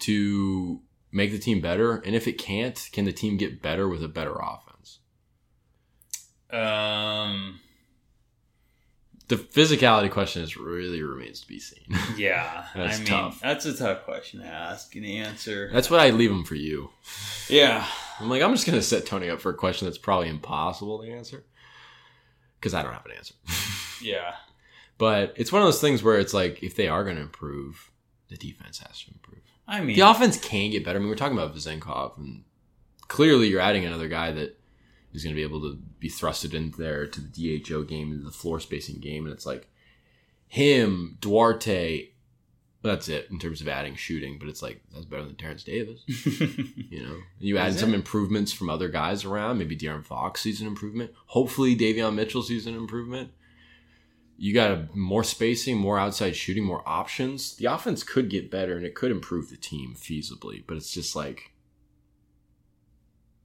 to 0.00 0.80
make 1.10 1.32
the 1.32 1.38
team 1.38 1.60
better? 1.60 1.96
And 1.96 2.14
if 2.14 2.28
it 2.28 2.34
can't, 2.38 2.88
can 2.92 3.04
the 3.04 3.12
team 3.12 3.36
get 3.36 3.60
better 3.62 3.88
with 3.88 4.02
a 4.04 4.08
better 4.08 4.36
offense? 4.40 5.00
Um. 6.50 7.60
The 9.28 9.36
physicality 9.36 10.10
question 10.10 10.42
is 10.42 10.56
really 10.56 11.02
remains 11.02 11.42
to 11.42 11.48
be 11.48 11.60
seen. 11.60 11.84
Yeah, 12.16 12.64
That's 12.74 12.94
I 12.96 12.98
mean 12.98 13.06
tough. 13.06 13.40
that's 13.42 13.66
a 13.66 13.76
tough 13.76 14.04
question 14.04 14.40
to 14.40 14.46
ask 14.46 14.94
and 14.96 15.04
answer. 15.04 15.68
That's 15.70 15.90
why 15.90 16.06
I 16.06 16.10
leave 16.10 16.30
them 16.30 16.44
for 16.44 16.54
you. 16.54 16.88
Yeah, 17.50 17.86
I'm 18.20 18.30
like, 18.30 18.40
I'm 18.42 18.52
just 18.54 18.64
gonna 18.64 18.80
set 18.80 19.04
Tony 19.04 19.28
up 19.28 19.40
for 19.42 19.50
a 19.50 19.54
question 19.54 19.86
that's 19.86 19.98
probably 19.98 20.30
impossible 20.30 21.02
to 21.02 21.10
answer 21.12 21.44
because 22.58 22.72
I 22.72 22.82
don't 22.82 22.94
have 22.94 23.04
an 23.04 23.12
answer. 23.18 23.34
yeah. 24.02 24.34
But 24.98 25.32
it's 25.36 25.52
one 25.52 25.62
of 25.62 25.66
those 25.66 25.80
things 25.80 26.02
where 26.02 26.18
it's 26.18 26.34
like, 26.34 26.62
if 26.62 26.74
they 26.76 26.88
are 26.88 27.04
gonna 27.04 27.20
improve, 27.20 27.90
the 28.28 28.36
defense 28.36 28.78
has 28.80 29.00
to 29.04 29.12
improve. 29.12 29.42
I 29.66 29.80
mean, 29.80 29.96
The 29.96 30.08
offense 30.08 30.38
can 30.38 30.70
get 30.70 30.84
better. 30.84 30.98
I 30.98 31.00
mean, 31.00 31.08
we're 31.08 31.14
talking 31.16 31.36
about 31.36 31.54
Vezenkov, 31.54 32.16
and 32.18 32.44
clearly 33.06 33.48
you're 33.48 33.60
adding 33.60 33.84
another 33.84 34.08
guy 34.08 34.32
that 34.32 34.58
is 35.12 35.22
going 35.24 35.34
to 35.34 35.38
be 35.38 35.42
able 35.42 35.60
to 35.62 35.76
be 35.98 36.08
thrusted 36.10 36.52
in 36.54 36.72
there 36.78 37.06
to 37.06 37.20
the 37.20 37.60
DHO 37.60 37.82
game, 37.84 38.12
into 38.12 38.24
the 38.24 38.30
floor 38.30 38.60
spacing 38.60 38.98
game, 39.00 39.24
and 39.24 39.32
it's 39.34 39.46
like 39.46 39.68
him, 40.46 41.18
Duarte, 41.20 42.10
That's 42.82 43.08
it 43.08 43.28
in 43.30 43.38
terms 43.38 43.60
of 43.60 43.68
adding 43.68 43.94
shooting, 43.96 44.38
but 44.38 44.48
it's 44.48 44.62
like 44.62 44.82
that's 44.92 45.04
better 45.04 45.24
than 45.24 45.36
Terrence 45.36 45.64
Davis. 45.64 46.02
You 46.90 47.02
know, 47.04 47.16
you 47.38 47.58
add 47.58 47.74
some 47.78 47.92
improvements 47.92 48.52
from 48.52 48.70
other 48.70 48.88
guys 48.88 49.24
around. 49.26 49.58
Maybe 49.58 49.76
De'Aaron 49.76 50.04
Fox 50.04 50.40
sees 50.40 50.60
an 50.62 50.66
improvement. 50.66 51.12
Hopefully, 51.26 51.76
Davion 51.76 52.14
Mitchell 52.14 52.42
sees 52.42 52.66
an 52.66 52.74
improvement. 52.74 53.30
You 54.40 54.54
got 54.54 54.94
more 54.94 55.24
spacing, 55.24 55.76
more 55.76 55.98
outside 55.98 56.36
shooting, 56.36 56.62
more 56.62 56.88
options. 56.88 57.56
The 57.56 57.66
offense 57.66 58.04
could 58.04 58.30
get 58.30 58.52
better 58.52 58.76
and 58.76 58.86
it 58.86 58.94
could 58.94 59.10
improve 59.10 59.50
the 59.50 59.56
team 59.56 59.96
feasibly, 59.96 60.62
but 60.64 60.76
it's 60.76 60.92
just 60.92 61.16
like 61.16 61.52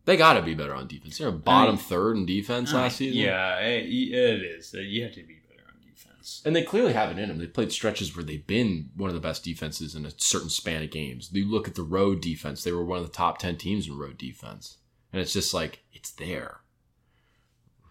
they 0.06 0.18
got 0.18 0.34
to 0.34 0.44
be 0.44 0.54
better 0.54 0.76
on 0.76 0.88
defense. 0.88 1.18
They're 1.18 1.30
a 1.30 1.32
bottom 1.32 1.78
third 1.78 2.18
in 2.18 2.28
defense 2.28 2.74
last 2.74 2.98
season. 2.98 3.20
Yeah, 3.20 3.58
it, 3.60 3.86
it 3.86 4.44
is. 4.44 4.72
You 4.74 5.04
have 5.04 5.14
to 5.14 5.24
be 5.24 5.40
better 5.50 5.64
on 5.68 5.82
defense. 5.82 6.44
And 6.46 6.56
they 6.56 6.62
clearly 6.62 6.94
have 6.94 7.10
it 7.10 7.18
in 7.18 7.28
them. 7.28 7.40
They 7.40 7.48
played 7.48 7.72
stretches 7.72 8.16
where 8.16 8.24
they've 8.24 8.46
been 8.46 8.92
one 8.96 9.10
of 9.10 9.16
the 9.16 9.20
best 9.20 9.44
defenses 9.44 9.96
in 9.96 10.06
a 10.06 10.12
certain 10.18 10.50
span 10.50 10.84
of 10.84 10.92
games. 10.92 11.30
You 11.32 11.50
look 11.50 11.68
at 11.68 11.74
the 11.74 11.82
road 11.84 12.22
defense; 12.22 12.64
they 12.64 12.72
were 12.72 12.86
one 12.86 13.00
of 13.00 13.06
the 13.06 13.12
top 13.12 13.40
ten 13.40 13.58
teams 13.58 13.88
in 13.88 13.98
road 13.98 14.20
defense, 14.20 14.78
and 15.12 15.20
it's 15.22 15.34
just 15.34 15.56
like 15.56 15.84
it's 15.92 16.12
there. 16.12 16.60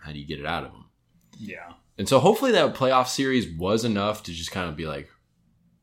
How 0.02 0.12
do 0.12 0.18
you 0.18 0.26
get 0.26 0.38
it 0.38 0.46
out 0.46 0.64
of 0.64 0.72
them? 0.72 0.90
Yeah. 1.36 1.72
And 2.02 2.08
so, 2.08 2.18
hopefully, 2.18 2.50
that 2.50 2.74
playoff 2.74 3.06
series 3.06 3.48
was 3.48 3.84
enough 3.84 4.24
to 4.24 4.32
just 4.32 4.50
kind 4.50 4.68
of 4.68 4.74
be 4.76 4.86
like, 4.86 5.08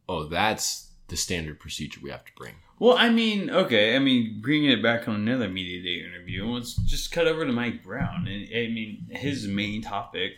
"Oh, 0.10 0.25
that's 0.25 0.91
the 1.08 1.15
standard 1.15 1.62
procedure 1.62 2.01
we 2.03 2.10
have 2.10 2.25
to 2.25 2.32
bring." 2.36 2.55
Well, 2.77 2.97
I 2.97 3.08
mean, 3.10 3.49
okay. 3.49 3.95
I 3.95 3.99
mean, 3.99 4.41
bringing 4.41 4.69
it 4.69 4.84
back 4.84 5.08
on 5.08 5.15
another 5.15 5.47
media 5.47 5.82
day 5.82 6.05
interview, 6.05 6.45
let's 6.45 6.73
just 6.75 7.13
cut 7.13 7.25
over 7.25 7.45
to 7.45 7.53
Mike 7.53 7.82
Brown. 7.86 8.27
And 8.27 8.49
I 8.53 8.67
mean, 8.67 9.08
his 9.12 9.47
main 9.47 9.82
topic 9.82 10.34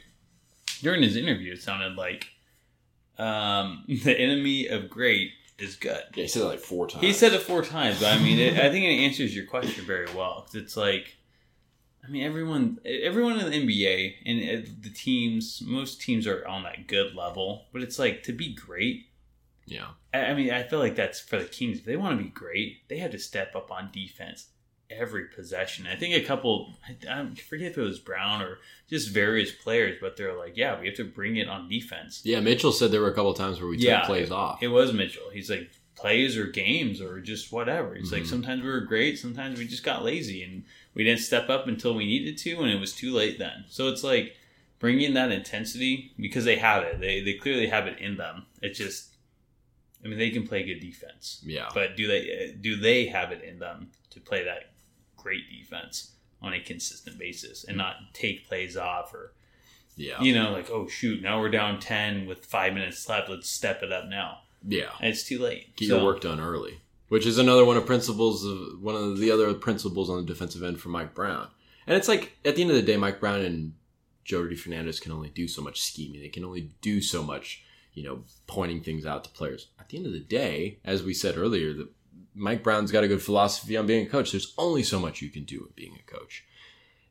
during 0.83 1.01
his 1.01 1.15
interview, 1.15 1.53
it 1.53 1.63
sounded 1.63 1.95
like 1.95 2.27
um, 3.17 3.83
the 4.03 4.15
enemy 4.19 4.67
of 4.67 4.87
great 4.87 5.31
is 5.57 5.77
good. 5.77 6.03
Yeah, 6.13 6.21
he 6.21 6.27
said 6.27 6.43
it 6.43 6.45
like 6.45 6.59
four 6.59 6.87
times. 6.87 7.03
He 7.03 7.11
said 7.11 7.33
it 7.33 7.41
four 7.41 7.63
times, 7.63 7.99
but 7.99 8.13
I 8.13 8.19
mean, 8.21 8.37
it, 8.37 8.53
I 8.53 8.69
think 8.69 8.85
it 8.85 9.03
answers 9.03 9.35
your 9.35 9.47
question 9.47 9.83
very 9.83 10.13
well. 10.15 10.43
'Cause 10.43 10.53
it's 10.53 10.77
like, 10.77 11.17
mean, 12.11 12.23
everyone, 12.23 12.79
everyone 12.85 13.39
in 13.39 13.49
the 13.49 13.57
NBA 13.57 14.13
and 14.25 14.67
the 14.83 14.89
teams, 14.89 15.61
most 15.65 16.01
teams 16.01 16.27
are 16.27 16.45
on 16.47 16.63
that 16.63 16.87
good 16.87 17.15
level, 17.15 17.65
but 17.73 17.81
it's 17.81 17.97
like 17.99 18.23
to 18.23 18.33
be 18.33 18.53
great. 18.53 19.07
"Yeah, 19.65 19.87
I 20.13 20.33
mean, 20.33 20.51
I 20.51 20.63
feel 20.63 20.79
like 20.79 20.95
that's 20.95 21.19
for 21.19 21.37
the 21.39 21.45
Kings. 21.45 21.79
If 21.79 21.85
they 21.85 21.95
want 21.95 22.17
to 22.17 22.23
be 22.23 22.29
great, 22.29 22.87
they 22.89 22.97
have 22.97 23.11
to 23.11 23.19
step 23.19 23.55
up 23.55 23.71
on 23.71 23.89
defense 23.93 24.47
every 24.89 25.25
possession. 25.25 25.87
I 25.87 25.95
think 25.95 26.13
a 26.15 26.25
couple, 26.27 26.73
I, 26.85 26.97
I 27.21 27.35
forget 27.35 27.71
if 27.71 27.77
it 27.77 27.81
was 27.81 27.99
Brown 27.99 28.41
or 28.41 28.57
just 28.89 29.09
various 29.09 29.51
players, 29.53 29.97
but 30.01 30.17
they're 30.17 30.33
like, 30.37 30.57
yeah, 30.57 30.77
we 30.77 30.87
have 30.87 30.97
to 30.97 31.05
bring 31.05 31.37
it 31.37 31.47
on 31.47 31.69
defense. 31.69 32.21
yeah." 32.25 32.41
Mitchell 32.41 32.73
said 32.73 32.91
there 32.91 32.99
were 33.01 33.11
a 33.11 33.15
couple 33.15 33.33
times 33.33 33.59
where 33.61 33.69
we 33.69 33.77
Yeah, 33.77 33.99
took 33.99 34.07
plays 34.07 34.31
off. 34.31 34.61
It 34.61 34.67
was 34.67 34.91
Mitchell. 34.91 35.29
He's 35.31 35.49
like 35.49 35.69
plays 35.95 36.35
or 36.37 36.47
games 36.47 36.99
or 36.99 37.21
just 37.21 37.51
whatever. 37.51 37.95
It's 37.95 38.11
like 38.11 38.23
Mhm. 38.23 38.27
sometimes 38.27 38.63
we 38.63 38.69
were 38.69 38.81
great, 38.81 39.19
sometimes 39.19 39.59
we 39.59 39.67
just 39.67 39.83
got 39.83 40.03
lazy 40.03 40.41
and 40.43 40.63
we 40.93 41.03
didn't 41.03 41.21
step 41.21 41.49
up 41.49 41.67
until 41.67 41.93
we 41.93 42.05
needed 42.05 42.37
to, 42.39 42.61
and 42.61 42.69
it 42.69 42.79
was 42.79 42.93
too 42.93 43.13
late 43.13 43.39
then. 43.39 43.65
So 43.69 43.87
it's 43.87 44.03
like 44.03 44.35
bringing 44.79 45.13
that 45.13 45.31
intensity 45.31 46.11
because 46.17 46.45
they 46.45 46.57
have 46.57 46.83
it. 46.83 46.99
They 46.99 47.21
they 47.21 47.33
clearly 47.33 47.67
have 47.67 47.87
it 47.87 47.99
in 47.99 48.17
them. 48.17 48.45
It's 48.61 48.77
just, 48.77 49.15
I 50.03 50.07
mean, 50.07 50.17
they 50.19 50.29
can 50.29 50.47
play 50.47 50.63
good 50.63 50.79
defense, 50.79 51.41
yeah, 51.45 51.69
but 51.73 51.95
do 51.95 52.07
they 52.07 52.55
do 52.59 52.75
they 52.75 53.07
have 53.07 53.31
it 53.31 53.43
in 53.43 53.59
them 53.59 53.91
to 54.11 54.19
play 54.19 54.43
that 54.43 54.71
great 55.17 55.43
defense 55.49 56.11
on 56.41 56.53
a 56.53 56.59
consistent 56.59 57.19
basis 57.19 57.63
and 57.63 57.77
not 57.77 57.95
take 58.13 58.47
plays 58.47 58.75
off 58.75 59.13
or 59.13 59.33
yeah, 59.95 60.19
you 60.19 60.33
know 60.33 60.51
like 60.51 60.71
oh 60.71 60.87
shoot 60.87 61.21
now 61.21 61.39
we're 61.39 61.51
down 61.51 61.79
10 61.79 62.25
with 62.25 62.43
five 62.43 62.73
minutes 62.73 63.07
left 63.07 63.29
let's 63.29 63.47
step 63.47 63.83
it 63.83 63.91
up 63.91 64.07
now 64.07 64.39
yeah. 64.67 64.89
and 64.99 65.09
it's 65.11 65.23
too 65.23 65.39
late. 65.39 65.75
Get 65.75 65.89
So- 65.89 65.97
your 65.97 66.05
work 66.05 66.21
done 66.21 66.39
early, 66.39 66.79
which 67.11 67.25
is 67.25 67.37
another 67.37 67.65
one 67.65 67.75
of 67.75 67.85
principles 67.85 68.45
of 68.45 68.81
one 68.81 68.95
of 68.95 69.17
the 69.17 69.29
other 69.29 69.53
principles 69.53 70.09
on 70.09 70.15
the 70.15 70.23
defensive 70.23 70.63
end 70.63 70.79
for 70.79 70.87
Mike 70.87 71.13
Brown. 71.13 71.45
And 71.85 71.97
it's 71.97 72.07
like 72.07 72.37
at 72.45 72.55
the 72.55 72.61
end 72.61 72.71
of 72.71 72.77
the 72.77 72.81
day, 72.81 72.95
Mike 72.95 73.19
Brown 73.19 73.41
and 73.41 73.73
Jordi 74.25 74.57
Fernandez 74.57 75.01
can 75.01 75.11
only 75.11 75.27
do 75.27 75.45
so 75.45 75.61
much 75.61 75.81
scheming. 75.81 76.21
They 76.21 76.29
can 76.29 76.45
only 76.45 76.71
do 76.79 77.01
so 77.01 77.21
much, 77.21 77.65
you 77.93 78.03
know, 78.03 78.23
pointing 78.47 78.81
things 78.81 79.05
out 79.05 79.25
to 79.25 79.29
players. 79.31 79.67
At 79.77 79.89
the 79.89 79.97
end 79.97 80.05
of 80.05 80.13
the 80.13 80.21
day, 80.21 80.79
as 80.85 81.03
we 81.03 81.13
said 81.13 81.35
earlier, 81.35 81.73
that 81.73 81.89
Mike 82.33 82.63
Brown's 82.63 82.93
got 82.93 83.03
a 83.03 83.09
good 83.09 83.21
philosophy 83.21 83.75
on 83.75 83.87
being 83.87 84.07
a 84.07 84.09
coach. 84.09 84.31
There's 84.31 84.53
only 84.57 84.81
so 84.81 84.97
much 84.97 85.21
you 85.21 85.29
can 85.29 85.43
do 85.43 85.59
with 85.59 85.75
being 85.75 85.97
a 85.99 86.09
coach. 86.09 86.45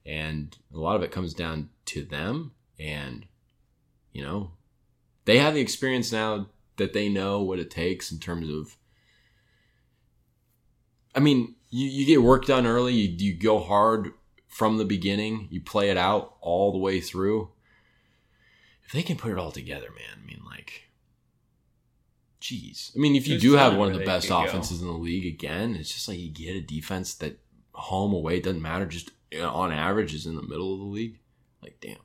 And 0.06 0.56
a 0.74 0.78
lot 0.78 0.96
of 0.96 1.02
it 1.02 1.12
comes 1.12 1.34
down 1.34 1.68
to 1.84 2.06
them 2.06 2.52
and 2.78 3.26
you 4.14 4.22
know, 4.22 4.52
they 5.26 5.36
have 5.36 5.52
the 5.52 5.60
experience 5.60 6.10
now 6.10 6.46
that 6.78 6.94
they 6.94 7.10
know 7.10 7.42
what 7.42 7.58
it 7.58 7.70
takes 7.70 8.10
in 8.10 8.18
terms 8.18 8.48
of 8.48 8.78
I 11.14 11.20
mean, 11.20 11.54
you, 11.70 11.88
you 11.88 12.06
get 12.06 12.22
work 12.22 12.46
done 12.46 12.66
early, 12.66 12.94
you, 12.94 13.08
you 13.08 13.34
go 13.34 13.58
hard 13.60 14.12
from 14.48 14.78
the 14.78 14.84
beginning, 14.84 15.48
you 15.50 15.60
play 15.60 15.90
it 15.90 15.96
out 15.96 16.34
all 16.40 16.72
the 16.72 16.78
way 16.78 17.00
through. 17.00 17.50
If 18.84 18.92
they 18.92 19.02
can 19.02 19.16
put 19.16 19.30
it 19.30 19.38
all 19.38 19.52
together, 19.52 19.88
man, 19.90 20.22
I 20.22 20.26
mean, 20.26 20.42
like, 20.44 20.88
geez. 22.40 22.92
I 22.96 22.98
mean, 22.98 23.14
if 23.14 23.28
you 23.28 23.34
There's 23.34 23.42
do 23.42 23.52
have 23.52 23.76
one 23.76 23.92
of 23.92 23.98
the 23.98 24.04
best 24.04 24.26
could 24.26 24.34
go. 24.34 24.44
offenses 24.44 24.80
in 24.80 24.88
the 24.88 24.92
league 24.92 25.26
again, 25.26 25.76
it's 25.76 25.92
just 25.92 26.08
like 26.08 26.18
you 26.18 26.30
get 26.30 26.56
a 26.56 26.60
defense 26.60 27.14
that 27.14 27.38
home, 27.72 28.12
away, 28.12 28.38
it 28.38 28.42
doesn't 28.42 28.62
matter, 28.62 28.86
just 28.86 29.10
on 29.40 29.70
average 29.72 30.12
is 30.12 30.26
in 30.26 30.34
the 30.34 30.42
middle 30.42 30.74
of 30.74 30.80
the 30.80 30.86
league. 30.86 31.18
Like, 31.62 31.78
damn. 31.80 31.98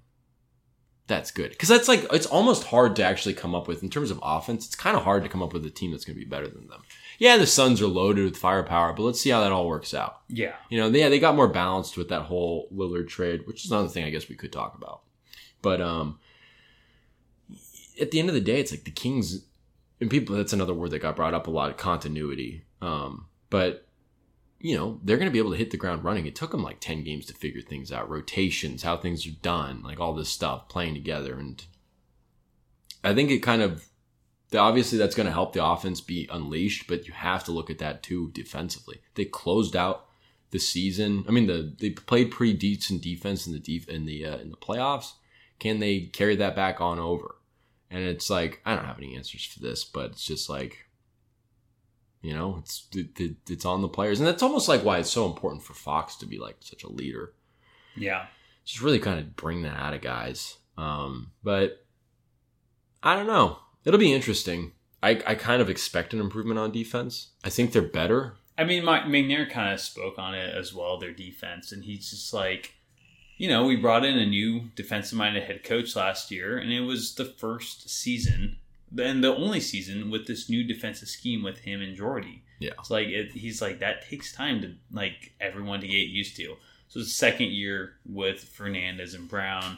That's 1.07 1.29
good. 1.31 1.51
Because 1.51 1.69
that's 1.69 1.87
like, 1.87 2.05
it's 2.11 2.25
almost 2.25 2.63
hard 2.65 2.95
to 2.95 3.03
actually 3.03 3.35
come 3.35 3.53
up 3.53 3.67
with, 3.67 3.83
in 3.83 3.89
terms 3.89 4.09
of 4.09 4.19
offense, 4.23 4.65
it's 4.65 4.75
kind 4.75 4.97
of 4.97 5.03
hard 5.03 5.23
to 5.23 5.29
come 5.29 5.43
up 5.43 5.53
with 5.53 5.65
a 5.65 5.69
team 5.69 5.91
that's 5.91 6.03
going 6.05 6.15
to 6.17 6.23
be 6.23 6.29
better 6.29 6.47
than 6.47 6.67
them. 6.67 6.81
Yeah, 7.19 7.37
the 7.37 7.45
Suns 7.47 7.81
are 7.81 7.87
loaded 7.87 8.25
with 8.25 8.37
firepower, 8.37 8.91
but 8.93 9.03
let's 9.03 9.21
see 9.21 9.29
how 9.29 9.41
that 9.41 9.51
all 9.51 9.67
works 9.67 9.93
out. 9.93 10.21
yeah, 10.27 10.55
You 10.69 10.79
know, 10.79 10.87
yeah, 10.87 11.09
they 11.09 11.19
got 11.19 11.35
more 11.35 11.47
balanced 11.47 11.95
with 11.95 12.09
that 12.09 12.23
whole 12.23 12.67
Lillard 12.73 13.07
trade, 13.07 13.45
which 13.45 13.63
is 13.63 13.71
another 13.71 13.87
thing 13.87 14.03
I 14.03 14.09
guess 14.09 14.27
we 14.27 14.35
could 14.35 14.51
talk 14.51 14.75
about. 14.75 15.01
But 15.61 15.79
um 15.81 16.19
at 17.99 18.11
the 18.11 18.19
end 18.19 18.29
of 18.29 18.35
the 18.35 18.41
day, 18.41 18.59
it's 18.59 18.71
like 18.71 18.83
the 18.83 18.91
Kings 18.91 19.45
and 20.01 20.09
people 20.09 20.35
that's 20.35 20.53
another 20.53 20.73
word 20.73 20.91
that 20.91 20.99
got 20.99 21.15
brought 21.15 21.33
up 21.33 21.47
a 21.47 21.51
lot, 21.51 21.77
continuity. 21.77 22.63
Um, 22.81 23.27
but 23.49 23.84
you 24.65 24.75
know, 24.75 24.99
they're 25.03 25.17
gonna 25.17 25.29
be 25.29 25.37
able 25.37 25.51
to 25.51 25.57
hit 25.57 25.69
the 25.69 25.77
ground 25.77 26.03
running. 26.03 26.25
It 26.25 26.35
took 26.35 26.49
them 26.49 26.63
like 26.63 26.79
ten 26.79 27.03
games 27.03 27.27
to 27.27 27.35
figure 27.35 27.61
things 27.61 27.91
out, 27.91 28.09
rotations, 28.09 28.81
how 28.81 28.97
things 28.97 29.27
are 29.27 29.41
done, 29.43 29.83
like 29.83 29.99
all 29.99 30.15
this 30.15 30.29
stuff, 30.29 30.69
playing 30.69 30.95
together. 30.95 31.37
And 31.37 31.63
I 33.03 33.13
think 33.13 33.29
it 33.29 33.43
kind 33.43 33.61
of 33.61 33.87
obviously 34.57 34.97
that's 34.97 35.13
going 35.13 35.27
to 35.27 35.33
help 35.33 35.53
the 35.53 35.63
offense 35.63 36.01
be 36.01 36.27
unleashed, 36.31 36.87
but 36.87 37.07
you 37.07 37.13
have 37.13 37.43
to 37.43 37.51
look 37.51 37.69
at 37.69 37.77
that 37.77 38.01
too 38.01 38.31
defensively. 38.31 39.01
They 39.13 39.25
closed 39.25 39.75
out 39.75 40.07
the 40.49 40.57
season. 40.57 41.25
I 41.27 41.31
mean, 41.31 41.45
the 41.45 41.71
they 41.79 41.91
played 41.91 42.31
pretty 42.31 42.53
decent 42.53 43.03
defense 43.03 43.45
in 43.45 43.53
the 43.53 43.59
def, 43.59 43.87
in 43.87 44.05
the 44.05 44.25
uh, 44.25 44.37
in 44.37 44.49
the 44.49 44.57
playoffs. 44.57 45.11
Can 45.59 45.79
they 45.79 46.07
carry 46.07 46.35
that 46.37 46.55
back 46.55 46.81
on 46.81 46.97
over? 46.97 47.35
And 47.91 48.03
it's 48.03 48.31
like 48.31 48.61
I 48.65 48.75
don't 48.75 48.85
have 48.85 48.97
any 48.97 49.15
answers 49.15 49.45
for 49.45 49.59
this, 49.59 49.85
but 49.85 50.13
it's 50.13 50.25
just 50.25 50.49
like 50.49 50.84
you 52.25 52.33
know, 52.33 52.57
it's 52.59 52.87
it, 52.93 53.19
it, 53.19 53.35
it's 53.49 53.65
on 53.65 53.81
the 53.81 53.87
players, 53.87 54.19
and 54.19 54.27
that's 54.27 54.43
almost 54.43 54.67
like 54.67 54.83
why 54.83 54.97
it's 54.97 55.11
so 55.11 55.25
important 55.25 55.63
for 55.63 55.73
Fox 55.73 56.15
to 56.17 56.25
be 56.25 56.39
like 56.39 56.57
such 56.59 56.83
a 56.83 56.91
leader 56.91 57.33
yeah. 57.95 58.25
just 58.63 58.81
really 58.81 58.99
kind 58.99 59.19
of 59.19 59.35
bring 59.35 59.63
that 59.63 59.77
out 59.77 59.93
of 59.93 60.01
guys. 60.01 60.57
Um, 60.77 61.31
but 61.43 61.85
I 63.01 63.15
don't 63.15 63.27
know. 63.27 63.59
It'll 63.83 63.99
be 63.99 64.13
interesting. 64.13 64.73
I, 65.01 65.21
I 65.25 65.35
kind 65.35 65.61
of 65.61 65.69
expect 65.69 66.13
an 66.13 66.19
improvement 66.19 66.59
on 66.59 66.71
defense. 66.71 67.31
I 67.43 67.49
think 67.49 67.71
they're 67.71 67.81
better. 67.81 68.35
I 68.57 68.63
mean, 68.63 68.85
Mike 68.85 69.03
McNair 69.03 69.49
kind 69.49 69.73
of 69.73 69.79
spoke 69.79 70.17
on 70.17 70.33
it 70.33 70.55
as 70.55 70.73
well, 70.73 70.97
their 70.97 71.11
defense, 71.11 71.71
and 71.71 71.83
he's 71.83 72.09
just 72.09 72.33
like, 72.33 72.73
you 73.37 73.49
know, 73.49 73.65
we 73.65 73.75
brought 73.75 74.05
in 74.05 74.17
a 74.17 74.25
new 74.25 74.69
defensive-minded 74.75 75.43
head 75.43 75.63
coach 75.63 75.95
last 75.95 76.31
year, 76.31 76.57
and 76.57 76.71
it 76.71 76.81
was 76.81 77.15
the 77.15 77.25
first 77.25 77.89
season 77.89 78.57
and 78.97 79.23
the 79.23 79.35
only 79.35 79.59
season 79.59 80.09
with 80.09 80.27
this 80.27 80.49
new 80.49 80.63
defensive 80.63 81.07
scheme 81.09 81.43
with 81.43 81.59
him 81.59 81.81
and 81.81 81.97
Jordi. 81.97 82.39
Yeah. 82.59 82.71
It's 82.79 82.89
like 82.91 83.07
it, 83.07 83.31
he's 83.33 83.61
like 83.61 83.79
that 83.79 84.07
takes 84.09 84.31
time 84.33 84.61
to 84.61 84.73
like 84.91 85.33
everyone 85.41 85.81
to 85.81 85.87
get 85.87 86.07
used 86.07 86.35
to. 86.37 86.55
So 86.87 86.99
it's 86.99 87.09
the 87.09 87.15
second 87.15 87.51
year 87.51 87.95
with 88.05 88.39
Fernandez 88.43 89.13
and 89.13 89.27
Brown, 89.27 89.77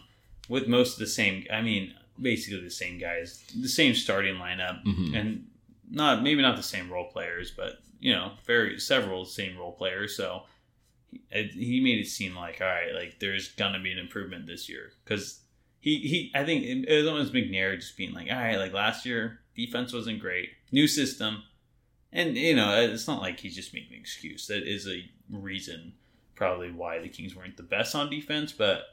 with 0.50 0.68
most 0.68 0.94
of 0.94 1.00
the 1.00 1.08
same. 1.08 1.46
I 1.52 1.62
mean, 1.62 1.94
basically 2.22 2.62
the 2.62 2.70
same 2.70 3.00
guys, 3.00 3.44
the 3.60 3.70
same 3.70 3.96
starting 3.96 4.36
lineup, 4.36 4.84
Mhm. 4.84 5.16
and 5.16 5.48
not 5.90 6.22
maybe 6.22 6.42
not 6.42 6.58
the 6.58 6.64
same 6.64 6.92
role 6.92 7.06
players, 7.10 7.50
but 7.52 7.80
you 8.00 8.12
know, 8.14 8.34
very 8.46 8.80
several 8.80 9.26
same 9.26 9.58
role 9.58 9.72
players. 9.72 10.16
So 10.16 10.44
he 11.32 11.82
made 11.82 12.00
it 12.00 12.08
seem 12.08 12.36
like 12.36 12.60
all 12.62 12.68
right, 12.68 12.94
like 12.94 13.20
there's 13.20 13.48
gonna 13.50 13.80
be 13.80 13.92
an 13.92 13.98
improvement 13.98 14.46
this 14.46 14.68
year 14.70 14.92
because 15.04 15.40
he 15.88 16.00
he 16.00 16.32
I 16.36 16.44
think 16.44 16.66
it, 16.66 16.94
was 16.94 17.08
almost 17.08 17.34
McNair 17.34 17.76
just 17.76 17.96
being 17.96 18.14
like 18.14 18.28
all 18.30 18.38
right, 18.38 18.58
like 18.58 18.74
last 18.74 19.06
year 19.06 19.40
defense 19.56 19.94
wasn't 19.94 20.20
great, 20.20 20.50
new 20.72 20.88
system, 20.88 21.44
and 22.12 22.36
you 22.38 22.56
know 22.56 22.82
it's 22.82 23.08
not 23.08 23.22
like 23.22 23.40
he's 23.40 23.56
just 23.56 23.74
making 23.74 23.94
an 23.94 24.00
excuse. 24.00 24.48
That 24.48 24.64
is 24.64 24.88
a 24.88 25.10
reason 25.32 25.94
probably 26.36 26.72
why 26.72 27.00
the 27.00 27.10
Kings 27.10 27.36
weren't 27.36 27.58
the 27.58 27.64
best 27.64 27.96
on 27.96 28.10
defense, 28.10 28.52
but 28.52 28.84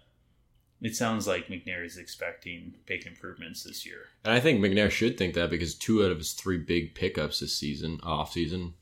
it 0.80 0.96
sounds 0.96 1.26
like 1.26 1.48
McNair 1.48 1.84
is 1.84 1.98
expecting 1.98 2.74
big 2.86 3.06
improvements 3.06 3.64
this 3.64 3.84
year. 3.84 4.06
And 4.24 4.32
I 4.32 4.40
think 4.40 4.60
McNair 4.60 4.90
should 4.90 5.18
think 5.18 5.34
that 5.34 5.50
because 5.50 5.74
two 5.74 6.04
out 6.04 6.10
of 6.10 6.18
his 6.18 6.32
three 6.32 6.58
big 6.58 6.94
pickups 6.94 7.40
this 7.40 7.56
season, 7.56 8.00
off 8.02 8.32
season, 8.32 8.74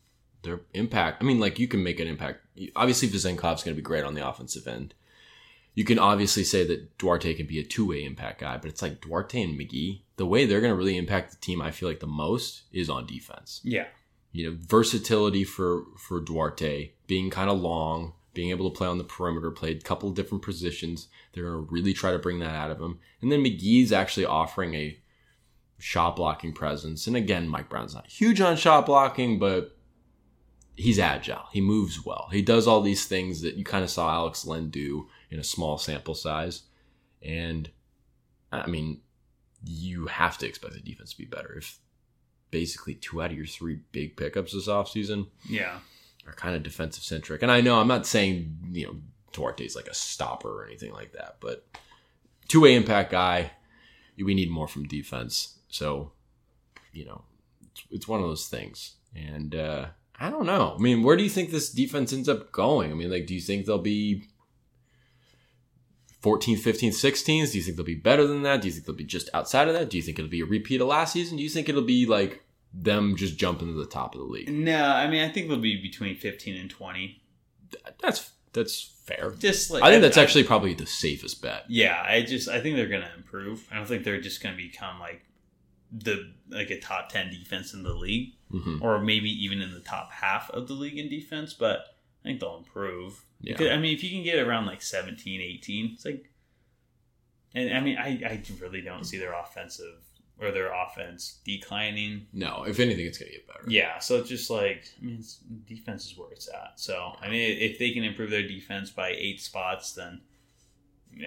their 0.42 0.60
impact. 0.74 1.22
I 1.22 1.26
mean, 1.26 1.40
like 1.40 1.58
you 1.58 1.66
can 1.66 1.82
make 1.82 1.98
an 1.98 2.08
impact. 2.08 2.40
Obviously, 2.76 3.08
Vezenkov's 3.08 3.64
going 3.64 3.74
to 3.74 3.80
be 3.80 3.82
great 3.82 4.04
on 4.04 4.14
the 4.14 4.26
offensive 4.26 4.66
end. 4.68 4.94
You 5.74 5.84
can 5.84 5.98
obviously 5.98 6.44
say 6.44 6.66
that 6.66 6.98
Duarte 6.98 7.34
can 7.34 7.46
be 7.46 7.58
a 7.58 7.64
two 7.64 7.88
way 7.88 8.04
impact 8.04 8.40
guy, 8.40 8.58
but 8.58 8.70
it's 8.70 8.82
like 8.82 9.00
Duarte 9.00 9.40
and 9.42 9.58
McGee. 9.58 10.02
The 10.16 10.26
way 10.26 10.44
they're 10.44 10.60
going 10.60 10.72
to 10.72 10.76
really 10.76 10.98
impact 10.98 11.30
the 11.30 11.38
team, 11.38 11.62
I 11.62 11.70
feel 11.70 11.88
like 11.88 12.00
the 12.00 12.06
most 12.06 12.62
is 12.72 12.90
on 12.90 13.06
defense. 13.06 13.60
Yeah. 13.64 13.86
You 14.32 14.50
know, 14.50 14.56
versatility 14.60 15.44
for 15.44 15.84
for 15.96 16.20
Duarte, 16.20 16.92
being 17.06 17.30
kind 17.30 17.50
of 17.50 17.60
long, 17.60 18.12
being 18.34 18.50
able 18.50 18.70
to 18.70 18.76
play 18.76 18.86
on 18.86 18.98
the 18.98 19.04
perimeter, 19.04 19.50
played 19.50 19.78
a 19.78 19.84
couple 19.84 20.08
of 20.08 20.14
different 20.14 20.42
positions. 20.42 21.08
They're 21.32 21.44
going 21.44 21.66
to 21.66 21.72
really 21.72 21.92
try 21.92 22.12
to 22.12 22.18
bring 22.18 22.38
that 22.40 22.54
out 22.54 22.70
of 22.70 22.80
him. 22.80 22.98
And 23.20 23.30
then 23.30 23.42
McGee's 23.42 23.92
actually 23.92 24.26
offering 24.26 24.74
a 24.74 24.98
shot 25.78 26.16
blocking 26.16 26.52
presence. 26.52 27.06
And 27.06 27.16
again, 27.16 27.48
Mike 27.48 27.68
Brown's 27.68 27.94
not 27.94 28.06
huge 28.06 28.40
on 28.40 28.56
shot 28.56 28.86
blocking, 28.86 29.38
but 29.38 29.76
he's 30.76 30.98
agile. 30.98 31.44
He 31.52 31.60
moves 31.60 32.04
well. 32.04 32.28
He 32.32 32.42
does 32.42 32.66
all 32.66 32.80
these 32.80 33.04
things 33.04 33.42
that 33.42 33.56
you 33.56 33.64
kind 33.64 33.84
of 33.84 33.90
saw 33.90 34.10
Alex 34.10 34.46
Len 34.46 34.70
do 34.70 35.08
in 35.32 35.40
a 35.40 35.44
small 35.44 35.78
sample 35.78 36.14
size. 36.14 36.62
And 37.22 37.68
I 38.52 38.66
mean, 38.66 39.00
you 39.64 40.06
have 40.06 40.38
to 40.38 40.46
expect 40.46 40.74
the 40.74 40.80
defense 40.80 41.12
to 41.12 41.18
be 41.18 41.24
better. 41.24 41.54
If 41.56 41.78
basically 42.50 42.94
two 42.94 43.22
out 43.22 43.30
of 43.30 43.36
your 43.36 43.46
three 43.46 43.80
big 43.92 44.16
pickups 44.16 44.52
this 44.52 44.68
offseason 44.68 45.28
Yeah. 45.48 45.78
are 46.26 46.34
kind 46.34 46.54
of 46.54 46.62
defensive 46.62 47.02
centric. 47.02 47.42
And 47.42 47.50
I 47.50 47.60
know 47.62 47.80
I'm 47.80 47.88
not 47.88 48.06
saying, 48.06 48.58
you 48.72 48.86
know, 48.86 48.96
Duarte's 49.32 49.74
like 49.74 49.86
a 49.88 49.94
stopper 49.94 50.62
or 50.62 50.66
anything 50.66 50.92
like 50.92 51.12
that, 51.12 51.36
but 51.40 51.66
two 52.48 52.60
way 52.60 52.74
impact 52.74 53.10
guy, 53.10 53.52
we 54.22 54.34
need 54.34 54.50
more 54.50 54.68
from 54.68 54.84
defense. 54.86 55.58
So, 55.68 56.12
you 56.92 57.06
know, 57.06 57.22
it's, 57.70 57.82
it's 57.90 58.08
one 58.08 58.20
of 58.20 58.26
those 58.26 58.46
things. 58.48 58.96
And 59.16 59.54
uh, 59.54 59.86
I 60.20 60.28
don't 60.28 60.44
know. 60.46 60.74
I 60.78 60.82
mean, 60.82 61.02
where 61.02 61.16
do 61.16 61.22
you 61.24 61.30
think 61.30 61.50
this 61.50 61.70
defense 61.70 62.12
ends 62.12 62.28
up 62.28 62.52
going? 62.52 62.90
I 62.90 62.94
mean, 62.94 63.10
like, 63.10 63.26
do 63.26 63.34
you 63.34 63.40
think 63.40 63.64
they'll 63.64 63.78
be 63.78 64.24
14th, 66.22 66.58
15th, 66.58 66.90
16th? 66.90 67.52
Do 67.52 67.58
you 67.58 67.64
think 67.64 67.76
they'll 67.76 67.84
be 67.84 67.94
better 67.94 68.26
than 68.26 68.42
that? 68.42 68.60
Do 68.60 68.68
you 68.68 68.72
think 68.72 68.86
they'll 68.86 68.94
be 68.94 69.04
just 69.04 69.28
outside 69.34 69.68
of 69.68 69.74
that? 69.74 69.90
Do 69.90 69.96
you 69.96 70.02
think 70.02 70.18
it'll 70.18 70.30
be 70.30 70.40
a 70.40 70.46
repeat 70.46 70.80
of 70.80 70.88
last 70.88 71.12
season? 71.12 71.36
Do 71.36 71.42
you 71.42 71.48
think 71.48 71.68
it'll 71.68 71.82
be 71.82 72.06
like 72.06 72.44
them 72.72 73.16
just 73.16 73.36
jumping 73.36 73.68
to 73.68 73.74
the 73.74 73.86
top 73.86 74.14
of 74.14 74.20
the 74.20 74.26
league? 74.26 74.48
No, 74.48 74.84
I 74.84 75.08
mean, 75.08 75.22
I 75.22 75.32
think 75.32 75.48
they'll 75.48 75.58
be 75.58 75.80
between 75.80 76.16
15 76.16 76.56
and 76.56 76.70
20. 76.70 77.22
That's 78.00 78.30
that's 78.52 78.92
fair. 79.04 79.32
Just 79.38 79.70
like 79.70 79.82
I 79.82 79.90
think 79.90 80.02
that's 80.02 80.18
actually 80.18 80.44
probably 80.44 80.74
the 80.74 80.86
safest 80.86 81.42
bet. 81.42 81.64
Yeah, 81.68 82.02
I 82.06 82.22
just 82.22 82.48
I 82.48 82.60
think 82.60 82.76
they're 82.76 82.88
going 82.88 83.02
to 83.02 83.14
improve. 83.16 83.66
I 83.70 83.76
don't 83.76 83.86
think 83.86 84.04
they're 84.04 84.20
just 84.20 84.42
going 84.42 84.56
to 84.56 84.62
become 84.62 85.00
like 85.00 85.22
the 85.90 86.32
like 86.48 86.70
a 86.70 86.80
top 86.80 87.10
10 87.10 87.30
defense 87.30 87.74
in 87.74 87.82
the 87.82 87.92
league 87.92 88.32
hmm 88.50 88.78
or 88.80 88.98
maybe 88.98 89.28
even 89.28 89.60
in 89.60 89.72
the 89.72 89.80
top 89.80 90.10
half 90.10 90.50
of 90.50 90.68
the 90.68 90.74
league 90.74 90.98
in 90.98 91.08
defense, 91.08 91.52
but 91.52 91.91
I 92.24 92.28
think 92.28 92.40
they'll 92.40 92.58
improve. 92.58 93.24
Yeah. 93.40 93.54
Because, 93.54 93.70
I 93.70 93.78
mean, 93.78 93.94
if 93.94 94.04
you 94.04 94.10
can 94.10 94.22
get 94.22 94.38
around 94.38 94.66
like 94.66 94.82
17, 94.82 95.40
18, 95.40 95.90
it's 95.94 96.04
like 96.04 96.32
and 97.54 97.74
I 97.74 97.80
mean, 97.80 97.98
I, 97.98 98.20
I 98.24 98.42
really 98.60 98.80
don't 98.80 99.04
see 99.04 99.18
their 99.18 99.32
offensive 99.32 100.02
or 100.40 100.50
their 100.50 100.72
offense 100.72 101.40
declining. 101.44 102.26
No, 102.32 102.64
if 102.66 102.80
anything, 102.80 103.06
it's 103.06 103.18
gonna 103.18 103.30
get 103.30 103.46
better. 103.46 103.64
Yeah, 103.68 103.98
so 103.98 104.16
it's 104.16 104.28
just 104.28 104.50
like 104.50 104.88
I 105.00 105.04
mean, 105.04 105.16
it's, 105.18 105.36
defense 105.66 106.06
is 106.06 106.16
where 106.16 106.30
it's 106.32 106.48
at. 106.48 106.72
So 106.76 107.14
I 107.20 107.28
mean, 107.28 107.58
if 107.60 107.78
they 107.78 107.90
can 107.92 108.04
improve 108.04 108.30
their 108.30 108.46
defense 108.46 108.90
by 108.90 109.10
eight 109.10 109.40
spots, 109.40 109.92
then 109.92 110.22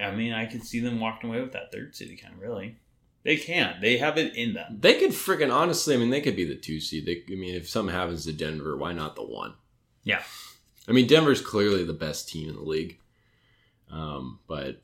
I 0.01 0.11
mean, 0.11 0.33
I 0.33 0.45
could 0.45 0.63
see 0.63 0.79
them 0.79 0.99
walking 0.99 1.29
away 1.29 1.41
with 1.41 1.53
that 1.53 1.71
third 1.71 1.95
city 1.95 2.17
kind 2.17 2.33
of 2.33 2.41
really. 2.41 2.77
They 3.23 3.37
can. 3.37 3.77
They 3.81 3.97
have 3.97 4.19
it 4.19 4.35
in 4.35 4.53
them. 4.53 4.77
They 4.79 4.99
could 4.99 5.11
freaking 5.11 5.53
honestly. 5.53 5.95
I 5.95 5.97
mean, 5.97 6.11
they 6.11 6.21
could 6.21 6.35
be 6.35 6.45
the 6.45 6.55
two 6.55 6.79
seed. 6.79 7.07
They, 7.07 7.23
I 7.33 7.35
mean, 7.35 7.55
if 7.55 7.67
something 7.67 7.93
happens 7.93 8.25
to 8.25 8.33
Denver, 8.33 8.77
why 8.77 8.93
not 8.93 9.15
the 9.15 9.23
one? 9.23 9.55
Yeah. 10.03 10.21
I 10.87 10.91
mean, 10.91 11.07
Denver's 11.07 11.41
clearly 11.41 11.83
the 11.83 11.93
best 11.93 12.29
team 12.29 12.49
in 12.49 12.55
the 12.55 12.61
league. 12.61 12.99
Um, 13.91 14.39
but 14.47 14.81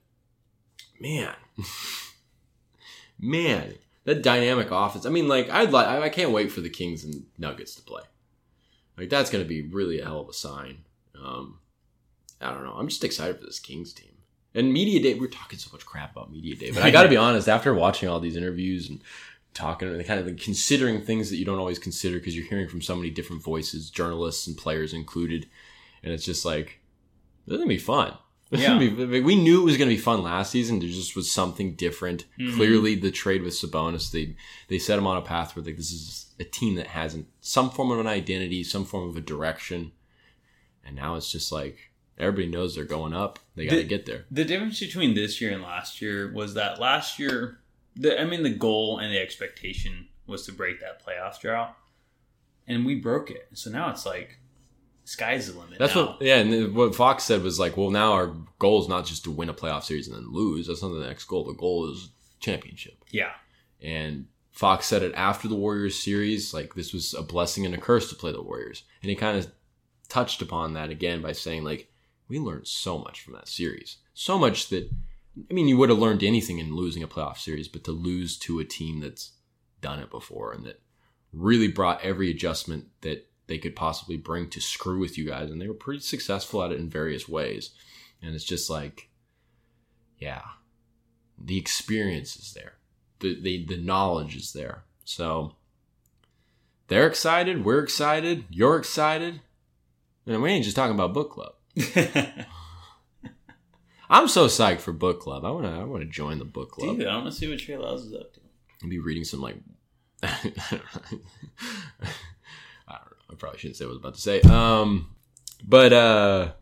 man, 1.00 1.34
man, 3.20 3.76
that 4.06 4.24
dynamic 4.24 4.70
offense. 4.72 5.06
I 5.06 5.10
mean, 5.10 5.28
like 5.28 5.50
I'd 5.50 5.72
like. 5.72 5.88
I 5.88 6.10
can't 6.10 6.32
wait 6.32 6.52
for 6.52 6.62
the 6.62 6.70
Kings 6.70 7.04
and 7.04 7.26
Nuggets 7.38 7.76
to 7.76 7.82
play. 7.82 8.04
Like 8.98 9.10
that's 9.10 9.30
going 9.30 9.44
to 9.44 9.48
be 9.48 9.62
really 9.62 10.00
a 10.00 10.06
hell 10.06 10.22
of 10.22 10.30
a 10.30 10.34
sign. 10.34 10.80
Um, 11.22 11.60
I 12.40 12.52
don't 12.52 12.64
know. 12.64 12.74
I'm 12.74 12.88
just 12.88 13.04
excited 13.04 13.40
for 13.40 13.46
this 13.46 13.60
Kings 13.60 13.94
team. 13.94 14.10
And 14.54 14.74
media 14.74 15.02
day, 15.02 15.14
we're 15.14 15.28
talking 15.28 15.60
so 15.60 15.70
much 15.72 15.86
crap 15.86 16.12
about 16.12 16.32
media 16.32 16.56
day, 16.56 16.72
but 16.72 16.84
I 16.84 16.92
got 16.92 17.04
to 17.04 17.10
be 17.10 17.18
honest. 17.18 17.48
After 17.48 17.74
watching 17.74 18.10
all 18.10 18.20
these 18.20 18.36
interviews 18.36 18.90
and 18.90 19.02
talking 19.54 19.88
and 19.88 20.06
kind 20.06 20.20
of 20.20 20.26
like 20.26 20.38
considering 20.40 21.02
things 21.02 21.30
that 21.30 21.38
you 21.38 21.46
don't 21.46 21.60
always 21.60 21.80
consider 21.80 22.18
because 22.18 22.36
you're 22.36 22.46
hearing 22.46 22.68
from 22.68 22.82
so 22.82 22.96
many 22.96 23.10
different 23.10 23.44
voices, 23.44 23.90
journalists 23.90 24.48
and 24.48 24.58
players 24.58 24.94
included, 24.94 25.48
and 26.04 26.14
it's 26.14 26.26
just 26.26 26.46
like 26.46 26.80
this 27.46 27.54
is 27.54 27.58
gonna 27.60 27.68
be 27.70 27.78
fun. 27.78 28.14
This 28.50 28.66
gonna 28.68 28.80
be- 29.08 29.22
we 29.22 29.36
knew 29.36 29.62
it 29.62 29.66
was 29.66 29.78
going 29.78 29.90
to 29.90 29.96
be 29.96 30.02
fun 30.02 30.24
last 30.24 30.52
season. 30.52 30.80
There 30.80 30.90
just 30.90 31.16
was 31.16 31.32
something 31.32 31.74
different. 31.76 32.26
Mhm. 32.38 32.56
Clearly, 32.56 32.96
the 32.96 33.10
trade 33.10 33.44
with 33.44 33.54
Sabonis, 33.54 34.12
they 34.12 34.36
they 34.68 34.78
set 34.78 34.98
him 35.00 35.08
on 35.08 35.16
a 35.16 35.22
path 35.22 35.56
where 35.56 35.64
like 35.64 35.78
this 35.78 35.92
is 35.94 36.26
a 36.38 36.44
team 36.44 36.76
that 36.76 36.88
has 36.88 37.14
an- 37.14 37.28
some 37.40 37.70
form 37.70 37.92
of 37.92 38.00
an 38.00 38.08
identity, 38.08 38.62
some 38.66 38.84
form 38.84 39.08
of 39.08 39.16
a 39.16 39.22
direction, 39.22 39.94
and 40.86 40.98
now 40.98 41.16
it's 41.16 41.32
just 41.32 41.50
like 41.50 41.92
everybody 42.18 42.48
knows 42.50 42.76
they're 42.76 42.84
going 42.84 43.14
up. 43.14 43.40
They 43.56 43.66
got 43.66 43.72
to 43.72 43.78
The- 43.78 43.84
get 43.88 44.06
there. 44.06 44.26
The 44.30 44.44
difference 44.44 44.82
between 44.82 45.14
this 45.14 45.40
year 45.40 45.52
and 45.54 45.64
last 45.64 46.02
year 46.02 46.30
was 46.34 46.54
that 46.56 46.78
last 46.78 47.20
year, 47.20 47.62
the 47.96 48.20
I 48.20 48.26
mean, 48.26 48.44
the 48.44 48.50
goal 48.50 49.00
and 49.00 49.14
the 49.14 49.18
expectation 49.20 50.10
was 50.28 50.46
to 50.48 50.52
break 50.52 50.82
that 50.82 51.02
playoff 51.06 51.40
drought, 51.40 51.78
and 52.68 52.86
we 52.86 52.96
broke 52.96 53.32
it. 53.32 53.48
So 53.54 53.70
now 53.72 53.90
it's 53.92 54.06
like 54.06 54.40
sky's 55.04 55.52
the 55.52 55.60
limit. 55.60 55.80
That's 55.80 55.96
now. 55.96 56.08
what, 56.08 56.22
yeah. 56.22 56.38
And 56.38 56.76
what 56.76 56.96
Fox 56.96 57.24
said 57.24 57.44
was 57.44 57.60
like, 57.60 57.78
well, 57.78 57.90
now 57.90 58.14
our 58.14 58.36
goal 58.60 58.82
is 58.82 58.88
not 58.88 59.06
just 59.06 59.24
to 59.26 59.32
win 59.32 59.50
a 59.50 59.54
playoff 59.54 59.84
series 59.84 60.08
and 60.08 60.16
then 60.16 60.32
lose. 60.32 60.68
That's 60.68 60.82
not 60.82 60.90
the 60.90 61.06
next 61.06 61.26
goal. 61.26 61.44
The 61.44 61.54
goal 61.54 61.90
is 61.90 62.10
championship. 62.40 63.04
Yeah, 63.12 63.32
And 63.82 64.28
Fox 64.52 64.86
said 64.88 65.04
it 65.04 65.14
after 65.16 65.48
the 65.48 65.56
Warriors 65.56 66.02
series, 66.02 66.54
like 66.54 66.76
this 66.76 66.94
was 66.94 67.14
a 67.14 67.24
blessing 67.24 67.66
and 67.66 67.74
a 67.74 67.78
curse 67.78 68.10
to 68.10 68.16
play 68.16 68.32
the 68.32 68.42
Warriors. 68.42 68.84
And 69.02 69.10
he 69.10 69.16
kind 69.16 69.38
of 69.38 69.52
touched 70.10 70.42
upon 70.42 70.74
that 70.74 70.90
again 70.90 71.22
by 71.22 71.32
saying, 71.32 71.64
like, 71.64 71.92
we 72.28 72.40
learned 72.40 72.68
so 72.68 72.98
much 72.98 73.22
from 73.22 73.34
that 73.34 73.48
series. 73.48 73.98
So 74.14 74.38
much 74.38 74.70
that, 74.70 74.90
I 75.50 75.54
mean, 75.54 75.68
you 75.68 75.78
would 75.78 75.90
have 75.90 76.00
learned 76.00 76.24
anything 76.24 76.60
in 76.60 76.76
losing 76.76 77.04
a 77.04 77.08
playoff 77.08 77.38
series, 77.38 77.68
but 77.68 77.84
to 77.86 77.92
lose 77.92 78.38
to 78.40 78.60
a 78.60 78.66
team 78.66 79.00
that's 79.00 79.32
done 79.82 80.00
it 80.00 80.12
before 80.12 80.54
and 80.54 80.66
that 80.66 80.82
really 81.34 81.68
brought 81.68 82.04
every 82.04 82.30
adjustment 82.30 82.88
that 83.02 83.28
they 83.52 83.58
could 83.58 83.76
possibly 83.76 84.18
bring 84.18 84.50
to 84.50 84.62
screw 84.62 85.00
with 85.00 85.18
you 85.18 85.26
guys. 85.26 85.52
And 85.52 85.62
they 85.62 85.68
were 85.68 85.74
pretty 85.74 86.00
successful 86.00 86.64
at 86.64 86.72
it 86.72 86.80
in 86.80 86.90
various 86.90 87.28
ways. 87.28 87.72
And 88.22 88.34
it's 88.34 88.44
just 88.44 88.70
like, 88.70 89.10
yeah, 90.18 90.42
the 91.38 91.58
experience 91.58 92.36
is 92.36 92.54
there 92.54 92.74
the, 93.22 93.40
the 93.42 93.66
the 93.66 93.78
knowledge 93.78 94.36
is 94.36 94.52
there. 94.52 94.84
So 95.06 95.56
they're 96.88 97.08
excited, 97.08 97.64
we're 97.64 97.80
excited, 97.80 98.44
you're 98.50 98.78
excited. 98.78 99.40
And 100.28 100.42
we 100.42 100.52
ain't 100.52 100.66
just 100.66 100.76
talking 100.76 100.94
about 100.94 101.14
book 101.14 101.32
club. 101.32 101.54
I'm 104.10 104.28
so 104.28 104.48
psyched 104.48 104.82
for 104.82 104.92
book 104.92 105.22
club. 105.22 105.46
I 105.46 105.52
wanna 105.52 105.80
I 105.80 105.86
wanna 105.86 106.06
join 106.06 106.40
the 106.40 106.46
book 106.46 106.72
club. 106.72 106.98
dude, 106.98 107.08
I 107.08 107.16
want 107.16 107.28
to 107.28 107.32
see 107.32 107.48
what 107.50 107.60
Trey 107.60 107.78
Lyles 107.78 108.06
is 108.06 108.14
up 108.14 108.34
to. 108.34 108.42
I'll 108.84 108.90
be 108.90 109.00
reading 109.00 109.24
some 109.24 109.42
like 109.42 109.56
I 113.32 113.36
probably 113.36 113.60
shouldn't 113.60 113.78
say 113.78 113.86
what 113.86 113.92
I 113.92 113.94
was 113.94 114.00
about 114.00 114.16
to 114.16 114.22
say. 114.22 114.42
Um 114.42 115.16
but 115.64 115.94
uh 115.94 116.54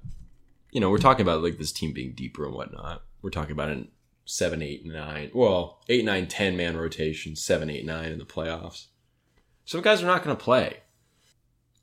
you 0.72 0.80
know, 0.80 0.90
we're 0.90 0.98
talking 0.98 1.24
about 1.24 1.42
like 1.42 1.58
this 1.58 1.72
team 1.72 1.94
being 1.94 2.14
deeper 2.14 2.46
and 2.46 2.54
whatnot. 2.54 3.04
We're 3.22 3.32
talking 3.32 3.52
about 3.52 3.70
an 3.70 3.90
seven, 4.26 4.62
eight, 4.62 4.86
nine, 4.86 5.32
well, 5.34 5.82
eight, 5.90 6.06
nine, 6.06 6.28
ten 6.28 6.56
man 6.56 6.78
rotation, 6.78 7.36
seven, 7.36 7.70
eight, 7.70 7.86
nine 7.86 8.12
in 8.12 8.20
the 8.20 8.26
playoffs. 8.26 8.86
Some 9.66 9.82
guys 9.82 10.04
are 10.04 10.08
not 10.08 10.24
going 10.24 10.36
to 10.36 10.44
play. 10.44 10.78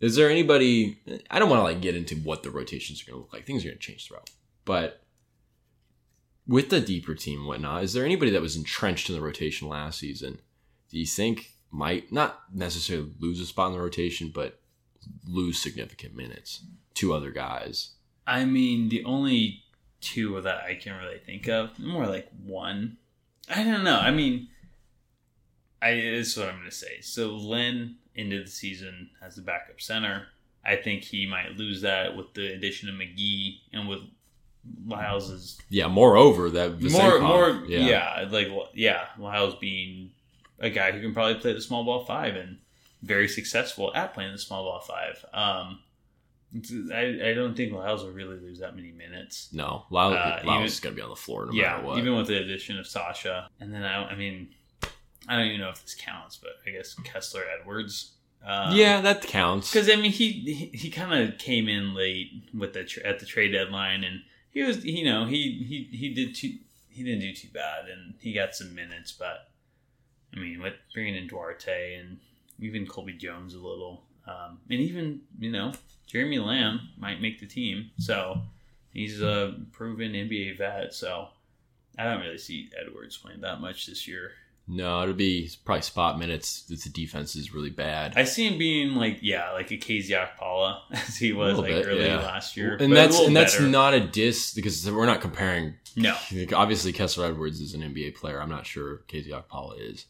Is 0.01 0.15
there 0.15 0.31
anybody? 0.31 0.99
I 1.31 1.39
don't 1.39 1.51
want 1.51 1.61
to 1.61 1.65
like 1.65 1.81
get 1.81 1.97
into 1.97 2.17
what 2.17 2.43
the 2.43 2.51
rotations 2.51 3.03
are 3.03 3.07
going 3.07 3.17
to 3.17 3.23
look 3.23 3.33
like. 3.33 3.47
Things 3.47 3.65
are 3.65 3.69
going 3.69 3.79
to 3.79 3.83
change 3.83 4.07
throughout, 4.07 4.31
but 4.65 5.03
with 6.47 6.71
the 6.71 6.81
deeper 6.81 7.15
team 7.15 7.41
and 7.41 7.49
whatnot, 7.49 7.83
is 7.83 7.93
there 7.93 8.05
anybody 8.05 8.31
that 8.31 8.43
was 8.43 8.57
entrenched 8.57 9.09
in 9.09 9.17
the 9.17 9.23
rotation 9.23 9.69
last 9.69 9.99
season? 9.99 10.41
Do 10.91 10.99
you 10.99 11.07
think 11.07 11.51
might 11.73 12.13
not 12.13 12.41
necessarily 12.55 13.11
lose 13.19 13.41
a 13.41 13.47
spot 13.47 13.69
in 13.69 13.73
the 13.73 13.81
rotation, 13.81 14.31
but 14.33 14.61
lose 15.27 15.61
significant 15.61 16.15
minutes 16.15 16.63
to 16.95 17.13
other 17.13 17.31
guys? 17.31 17.91
I 18.27 18.45
mean, 18.45 18.89
the 18.89 19.05
only 19.05 19.63
two 20.01 20.41
that 20.41 20.65
I 20.65 20.75
can 20.75 20.97
really 20.97 21.19
think 21.19 21.49
of, 21.49 21.79
more 21.79 22.07
like 22.07 22.29
one. 22.45 22.97
I 23.49 23.63
don't 23.63 23.85
know. 23.85 23.99
I 23.99 24.11
mean, 24.11 24.49
I 25.81 25.95
this 25.95 26.29
is 26.29 26.37
what 26.37 26.49
I'm 26.49 26.57
going 26.57 26.71
to 26.71 26.75
say. 26.75 27.01
So 27.01 27.37
Len 27.37 27.97
into 28.15 28.43
the 28.43 28.51
season 28.51 29.11
as 29.23 29.37
the 29.37 29.43
backup 29.43 29.81
center. 29.81 30.27
I 30.65 30.77
think 30.77 31.05
he 31.05 31.27
might 31.27 31.57
lose 31.57 31.83
that 31.83 32.17
with 32.17 32.35
the 32.35 32.53
addition 32.53 32.89
of 32.89 32.97
McGee 32.97 33.59
and 33.73 33.89
with 33.89 34.01
Lyles 34.85 35.59
Yeah. 35.69 35.87
Moreover, 35.87 36.51
that 36.51 36.81
more 36.83 37.21
more 37.21 37.63
yeah. 37.69 38.27
like 38.31 38.49
yeah 38.75 39.07
Lyles 39.19 39.55
being 39.57 40.11
a 40.59 40.71
guy 40.71 40.91
who 40.91 41.01
can 41.01 41.15
probably 41.15 41.37
play 41.37 41.53
the 41.53 41.61
small 41.61 41.85
ball 41.85 42.05
five 42.05 42.35
and 42.35 42.59
very 43.07 43.29
successful 43.29 43.93
at 43.95 44.15
playing 44.15 44.33
the 44.33 44.39
small 44.39 44.65
ball 44.65 44.81
five. 44.81 45.25
Um, 45.33 45.81
I, 46.93 47.31
I 47.31 47.35
don't 47.35 47.57
think 47.57 47.73
Lyles 47.73 48.03
will 48.05 48.13
really 48.13 48.39
lose 48.39 48.61
that 48.61 48.75
many 48.77 48.93
minutes. 48.93 49.49
No, 49.53 49.85
Lyles, 49.91 50.15
Uh, 50.15 50.41
Lyles 50.45 50.73
is 50.73 50.81
going 50.81 50.95
to 50.95 50.97
be 50.97 51.03
on 51.03 51.11
the 51.11 51.17
floor 51.17 51.47
no 51.47 51.53
yeah, 51.53 51.73
matter 51.77 51.87
what. 51.87 51.99
even 51.99 52.17
with 52.17 52.29
the 52.29 52.39
addition 52.39 52.79
of 52.79 52.87
Sasha, 52.87 53.49
and 53.61 53.73
then 53.75 53.83
I, 53.83 54.11
I 54.11 54.15
mean, 54.15 54.51
I 55.29 55.37
don't 55.37 55.47
even 55.47 55.61
know 55.61 55.71
if 55.71 55.83
this 55.83 55.95
counts, 55.95 56.37
but 56.37 56.53
I 56.67 56.71
guess 56.71 56.95
Kessler 57.05 57.43
Edwards. 57.61 58.13
Um, 58.45 58.77
yeah, 58.77 59.01
that 59.01 59.23
counts. 59.23 59.73
because 59.73 59.91
I 59.91 59.97
mean, 59.97 60.13
he 60.13 60.31
he, 60.31 60.79
he 60.79 60.91
kind 60.91 61.29
of 61.29 61.37
came 61.39 61.69
in 61.69 61.95
late 61.95 62.29
with 62.55 62.75
the 62.75 62.85
tra- 62.85 63.05
at 63.05 63.19
the 63.19 63.27
trade 63.27 63.51
deadline, 63.53 64.05
and 64.05 64.21
he 64.51 64.63
was 64.63 64.85
you 64.85 65.05
know 65.05 65.25
he 65.27 65.65
he 65.91 65.97
he 65.97 66.15
did 66.15 66.35
too 66.35 66.53
he 66.89 67.03
didn't 67.03 67.21
do 67.21 67.33
too 67.35 67.49
bad, 67.53 67.89
and 67.89 68.15
he 68.21 68.33
got 68.33 68.55
some 68.55 68.75
minutes, 68.75 69.11
but 69.13 69.49
I 70.35 70.39
mean, 70.39 70.63
with 70.63 70.75
bringing 70.95 71.17
in 71.17 71.27
Duarte 71.27 71.95
and 71.97 72.19
even 72.59 72.87
Colby 72.87 73.13
Jones 73.15 73.55
a 73.55 73.59
little, 73.59 74.03
um, 74.27 74.59
and 74.71 74.81
even 74.81 75.21
you 75.39 75.51
know 75.51 75.73
Jeremy 76.07 76.39
Lamb 76.39 76.89
might 76.99 77.21
make 77.21 77.41
the 77.41 77.47
team, 77.47 77.91
so 77.99 78.41
he's 78.93 79.21
a 79.21 79.55
proven 79.73 80.13
NBA 80.13 80.59
vet, 80.59 80.95
so 80.95 81.29
I 81.99 82.05
don't 82.05 82.21
really 82.21 82.39
see 82.39 82.71
Edwards 82.79 83.17
playing 83.17 83.41
that 83.41 83.61
much 83.61 83.87
this 83.87 84.07
year. 84.07 84.33
No, 84.69 85.03
it'll 85.03 85.15
be 85.15 85.49
probably 85.65 85.83
spot 85.83 86.19
minutes 86.19 86.65
if 86.69 86.83
the 86.83 86.91
defense 86.91 87.37
is 87.37 87.55
really 87.55 87.71
bad. 87.71 88.15
I 88.17 88.25
see 88.25 88.49
him 88.49 88.59
being 88.59 88.97
like, 88.97 89.19
yeah, 89.23 89.53
like 89.53 89.71
a 89.71 89.77
KZ 89.77 90.11
Okpala 90.11 90.81
as 90.93 91.17
he 91.17 91.33
was 91.33 91.57
like 91.57 91.69
bit, 91.69 91.87
early 91.87 92.07
yeah. 92.07 92.17
last 92.17 92.57
year, 92.57 92.77
and 92.81 92.95
that's 92.95 93.19
and 93.21 93.37
that's 93.37 93.55
better. 93.55 93.69
not 93.69 93.95
a 93.95 94.01
diss 94.01 94.55
because 94.55 94.91
we're 94.91 95.07
not 95.07 95.21
comparing. 95.21 95.75
no, 95.95 96.17
Obviously, 96.53 96.93
Kessler 96.93 97.27
Edwards 97.27 97.61
is 97.61 97.75
an 97.75 97.83
NBA 97.83 98.17
player. 98.17 98.41
I'm 98.41 98.51
not 98.51 98.67
sure 98.67 99.03
KZ 99.09 99.29
Okpala 99.29 99.79
is, 99.79 100.07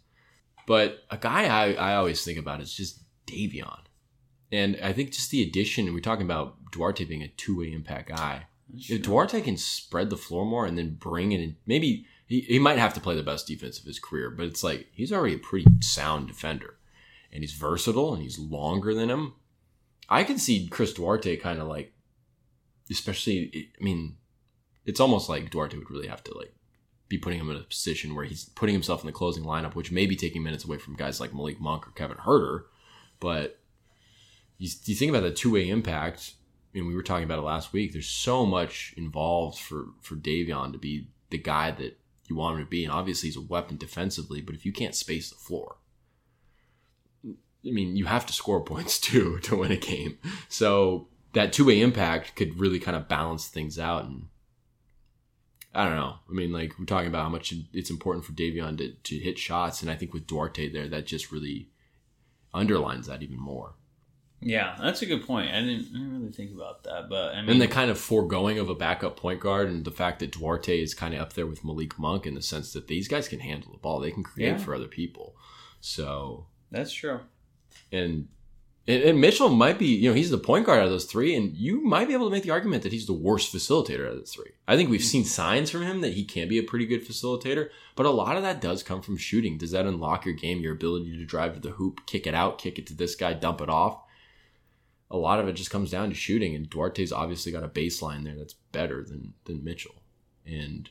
but 0.66 1.04
a 1.10 1.16
guy 1.16 1.46
I, 1.46 1.72
I 1.74 1.94
always 1.94 2.24
think 2.24 2.38
about 2.38 2.60
is 2.60 2.74
just 2.74 3.02
Davion, 3.26 3.80
and 4.52 4.78
I 4.82 4.92
think 4.92 5.12
just 5.12 5.30
the 5.30 5.42
addition. 5.42 5.92
We're 5.94 6.00
talking 6.00 6.26
about 6.26 6.56
Duarte 6.72 7.04
being 7.04 7.22
a 7.22 7.28
two 7.28 7.58
way 7.58 7.72
impact 7.72 8.08
guy. 8.08 8.46
If 8.74 9.02
Duarte 9.02 9.40
can 9.40 9.56
spread 9.56 10.10
the 10.10 10.16
floor 10.16 10.44
more 10.44 10.66
and 10.66 10.76
then 10.76 10.96
bring 10.96 11.32
it 11.32 11.40
in, 11.40 11.56
maybe 11.66 12.06
he, 12.26 12.40
he 12.40 12.58
might 12.58 12.78
have 12.78 12.94
to 12.94 13.00
play 13.00 13.14
the 13.14 13.22
best 13.22 13.46
defense 13.46 13.78
of 13.78 13.84
his 13.84 14.00
career, 14.00 14.30
but 14.30 14.46
it's 14.46 14.64
like 14.64 14.88
he's 14.92 15.12
already 15.12 15.36
a 15.36 15.38
pretty 15.38 15.66
sound 15.80 16.26
defender. 16.26 16.76
And 17.32 17.42
he's 17.42 17.52
versatile 17.52 18.14
and 18.14 18.22
he's 18.22 18.38
longer 18.38 18.94
than 18.94 19.10
him. 19.10 19.34
I 20.08 20.24
can 20.24 20.38
see 20.38 20.68
Chris 20.68 20.92
Duarte 20.92 21.36
kind 21.36 21.60
of 21.60 21.68
like, 21.68 21.92
especially, 22.90 23.70
I 23.78 23.84
mean, 23.84 24.16
it's 24.84 25.00
almost 25.00 25.28
like 25.28 25.50
Duarte 25.50 25.76
would 25.76 25.90
really 25.90 26.08
have 26.08 26.24
to 26.24 26.36
like 26.36 26.54
be 27.08 27.18
putting 27.18 27.38
him 27.38 27.50
in 27.50 27.56
a 27.56 27.60
position 27.60 28.14
where 28.14 28.24
he's 28.24 28.46
putting 28.50 28.74
himself 28.74 29.02
in 29.02 29.06
the 29.06 29.12
closing 29.12 29.44
lineup, 29.44 29.74
which 29.74 29.92
may 29.92 30.06
be 30.06 30.16
taking 30.16 30.42
minutes 30.42 30.64
away 30.64 30.78
from 30.78 30.96
guys 30.96 31.20
like 31.20 31.34
Malik 31.34 31.60
Monk 31.60 31.86
or 31.86 31.92
Kevin 31.92 32.16
Huerter. 32.18 32.64
But 33.20 33.58
you, 34.58 34.68
you 34.84 34.94
think 34.94 35.10
about 35.10 35.22
the 35.22 35.30
two 35.30 35.52
way 35.52 35.68
impact, 35.68 36.34
and 36.74 36.86
we 36.86 36.94
were 36.94 37.02
talking 37.02 37.24
about 37.24 37.38
it 37.38 37.42
last 37.42 37.72
week. 37.72 37.92
There's 37.92 38.08
so 38.08 38.44
much 38.44 38.94
involved 38.96 39.58
for 39.58 39.86
for 40.00 40.16
Davion 40.16 40.72
to 40.72 40.78
be 40.78 41.08
the 41.30 41.38
guy 41.38 41.70
that 41.72 41.98
you 42.28 42.36
want 42.36 42.58
him 42.58 42.64
to 42.64 42.70
be, 42.70 42.84
and 42.84 42.92
obviously 42.92 43.28
he's 43.28 43.36
a 43.36 43.40
weapon 43.40 43.76
defensively. 43.76 44.40
But 44.40 44.54
if 44.54 44.66
you 44.66 44.72
can't 44.72 44.94
space 44.94 45.30
the 45.30 45.36
floor, 45.36 45.76
I 47.24 47.70
mean, 47.70 47.96
you 47.96 48.06
have 48.06 48.26
to 48.26 48.32
score 48.32 48.60
points 48.64 48.98
too 48.98 49.38
to 49.40 49.56
win 49.56 49.72
a 49.72 49.76
game. 49.76 50.18
So 50.48 51.08
that 51.34 51.52
two 51.52 51.66
way 51.66 51.80
impact 51.80 52.34
could 52.36 52.58
really 52.58 52.78
kind 52.78 52.96
of 52.96 53.08
balance 53.08 53.48
things 53.48 53.78
out. 53.78 54.04
And 54.04 54.26
I 55.76 55.84
don't 55.84 55.96
know. 55.96 56.16
I 56.28 56.32
mean, 56.32 56.52
like 56.52 56.78
we're 56.78 56.86
talking 56.86 57.08
about 57.08 57.22
how 57.24 57.28
much 57.28 57.52
it's 57.72 57.90
important 57.90 58.24
for 58.24 58.32
Davion 58.32 58.78
to, 58.78 58.92
to 58.92 59.16
hit 59.18 59.38
shots, 59.38 59.82
and 59.82 59.90
I 59.90 59.94
think 59.94 60.12
with 60.14 60.26
Duarte 60.26 60.68
there, 60.72 60.88
that 60.88 61.06
just 61.06 61.30
really 61.30 61.68
underlines 62.54 63.06
that 63.08 63.22
even 63.22 63.38
more. 63.38 63.74
yeah, 64.40 64.76
that's 64.80 65.02
a 65.02 65.06
good 65.06 65.26
point. 65.26 65.50
I 65.50 65.60
didn't, 65.60 65.86
I 65.94 65.98
didn't 65.98 66.18
really 66.20 66.32
think 66.32 66.52
about 66.54 66.84
that, 66.84 67.08
but 67.10 67.34
I 67.34 67.40
mean, 67.42 67.50
And 67.50 67.60
the 67.60 67.68
kind 67.68 67.90
of 67.90 67.98
foregoing 67.98 68.58
of 68.58 68.68
a 68.70 68.74
backup 68.74 69.16
point 69.18 69.40
guard, 69.40 69.68
and 69.68 69.84
the 69.84 69.90
fact 69.90 70.20
that 70.20 70.32
Duarte 70.32 70.80
is 70.80 70.94
kind 70.94 71.14
of 71.14 71.20
up 71.20 71.32
there 71.34 71.46
with 71.46 71.64
Malik 71.64 71.98
Monk 71.98 72.26
in 72.26 72.34
the 72.34 72.42
sense 72.42 72.72
that 72.72 72.86
these 72.88 73.08
guys 73.08 73.28
can 73.28 73.40
handle 73.40 73.72
the 73.72 73.78
ball, 73.78 74.00
they 74.00 74.10
can 74.12 74.22
create 74.22 74.48
Yeah. 74.52 74.56
for 74.58 74.74
other 74.74 74.88
people. 74.88 75.34
So 75.80 76.46
that's 76.70 76.92
true. 76.92 77.20
and, 77.92 78.28
and 78.88 79.02
and 79.02 79.20
Mitchell 79.20 79.48
might 79.48 79.78
be, 79.78 79.86
you 79.86 80.08
know, 80.08 80.14
he's 80.14 80.30
the 80.30 80.38
point 80.38 80.66
guard 80.66 80.78
out 80.78 80.86
of 80.86 80.90
those 80.90 81.04
three, 81.04 81.34
and 81.34 81.56
you 81.56 81.82
might 81.82 82.08
be 82.08 82.14
able 82.14 82.26
to 82.26 82.32
make 82.32 82.44
the 82.44 82.50
argument 82.50 82.82
that 82.82 82.92
he's 82.92 83.06
the 83.06 83.12
worst 83.12 83.54
facilitator 83.54 84.06
out 84.06 84.12
of 84.12 84.20
the 84.20 84.26
three. 84.26 84.52
I 84.68 84.76
think 84.76 84.90
we've 84.90 85.00
hmm. 85.00 85.06
seen 85.06 85.24
signs 85.24 85.70
from 85.70 85.82
him 85.82 86.00
that 86.02 86.14
he 86.14 86.24
can 86.24 86.48
be 86.48 86.58
a 86.58 86.62
pretty 86.62 86.86
good 86.86 87.06
facilitator, 87.06 87.70
but 87.94 88.06
a 88.06 88.10
lot 88.10 88.36
of 88.36 88.42
that 88.42 88.60
does 88.60 88.82
come 88.82 89.02
from 89.02 89.16
shooting. 89.16 89.58
Does 89.58 89.72
that 89.72 89.86
unlock 89.86 90.24
your 90.24 90.34
game, 90.34 90.60
your 90.60 90.72
ability 90.72 91.16
to 91.16 91.24
drive 91.24 91.54
to 91.54 91.60
the 91.60 91.70
hoop, 91.70 92.06
kick 92.06 92.26
it 92.26 92.34
out, 92.34 92.58
kick 92.58 92.78
it 92.78 92.86
to 92.88 92.94
this 92.94 93.14
guy, 93.14 93.32
dump 93.32 93.60
it 93.60 93.68
off? 93.68 94.02
A 95.10 95.16
lot 95.16 95.38
of 95.38 95.48
it 95.48 95.52
just 95.52 95.70
comes 95.70 95.90
down 95.90 96.08
to 96.08 96.14
shooting, 96.14 96.54
and 96.54 96.68
Duarte's 96.68 97.12
obviously 97.12 97.52
got 97.52 97.62
a 97.62 97.68
baseline 97.68 98.24
there 98.24 98.36
that's 98.36 98.54
better 98.72 99.02
than 99.04 99.34
than 99.44 99.64
Mitchell, 99.64 100.02
and 100.44 100.90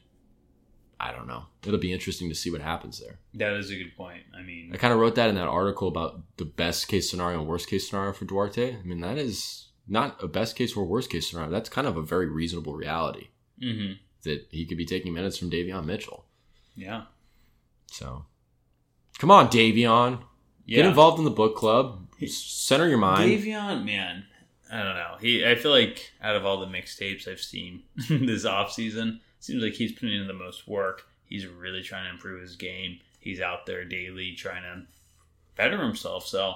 I 0.99 1.11
don't 1.11 1.27
know. 1.27 1.45
It'll 1.65 1.79
be 1.79 1.91
interesting 1.93 2.29
to 2.29 2.35
see 2.35 2.49
what 2.51 2.61
happens 2.61 2.99
there. 2.99 3.19
That 3.33 3.53
is 3.53 3.69
a 3.69 3.75
good 3.75 3.95
point. 3.97 4.23
I 4.37 4.41
mean, 4.41 4.71
I 4.73 4.77
kind 4.77 4.93
of 4.93 4.99
wrote 4.99 5.15
that 5.15 5.29
in 5.29 5.35
that 5.35 5.47
article 5.47 5.87
about 5.87 6.21
the 6.37 6.45
best 6.45 6.87
case 6.87 7.09
scenario 7.09 7.39
and 7.39 7.47
worst 7.47 7.67
case 7.69 7.89
scenario 7.89 8.13
for 8.13 8.25
Duarte. 8.25 8.75
I 8.77 8.81
mean, 8.83 9.01
that 9.01 9.17
is 9.17 9.67
not 9.87 10.21
a 10.23 10.27
best 10.27 10.55
case 10.55 10.75
or 10.75 10.85
worst 10.85 11.09
case 11.09 11.29
scenario. 11.29 11.51
That's 11.51 11.69
kind 11.69 11.85
of 11.87 11.97
a 11.97 12.01
very 12.01 12.27
reasonable 12.27 12.75
reality 12.75 13.27
hmm 13.61 13.93
that 14.23 14.47
he 14.49 14.65
could 14.65 14.77
be 14.77 14.85
taking 14.85 15.13
minutes 15.13 15.37
from 15.37 15.51
Davion 15.51 15.85
Mitchell. 15.85 16.25
yeah, 16.75 17.03
So, 17.91 18.25
come 19.19 19.29
on, 19.29 19.49
Davion. 19.49 20.21
yeah. 20.65 20.77
Get 20.77 20.85
involved 20.87 21.19
in 21.19 21.25
the 21.25 21.31
book 21.31 21.55
club. 21.55 22.07
Center 22.27 22.87
your 22.87 22.97
mind. 22.97 23.29
Davion, 23.29 23.85
man, 23.85 24.23
I 24.71 24.77
don't 24.81 24.95
know. 24.95 25.17
He, 25.21 25.45
I 25.45 25.53
feel 25.55 25.69
like 25.69 26.11
out 26.23 26.35
of 26.35 26.43
all 26.43 26.59
the 26.59 26.65
mixtapes 26.65 27.27
I've 27.27 27.39
seen 27.39 27.83
this 28.09 28.45
off 28.45 28.71
season, 28.71 29.21
seems 29.45 29.63
like 29.63 29.73
he's 29.73 29.91
putting 29.91 30.19
in 30.19 30.27
the 30.27 30.33
most 30.33 30.67
work. 30.67 31.07
He's 31.25 31.45
really 31.47 31.81
trying 31.81 32.05
to 32.05 32.11
improve 32.11 32.41
his 32.41 32.55
game. 32.55 32.99
He's 33.19 33.41
out 33.41 33.65
there 33.65 33.85
daily 33.85 34.33
trying 34.33 34.63
to 34.63 34.83
better 35.55 35.81
himself. 35.81 36.27
So 36.27 36.55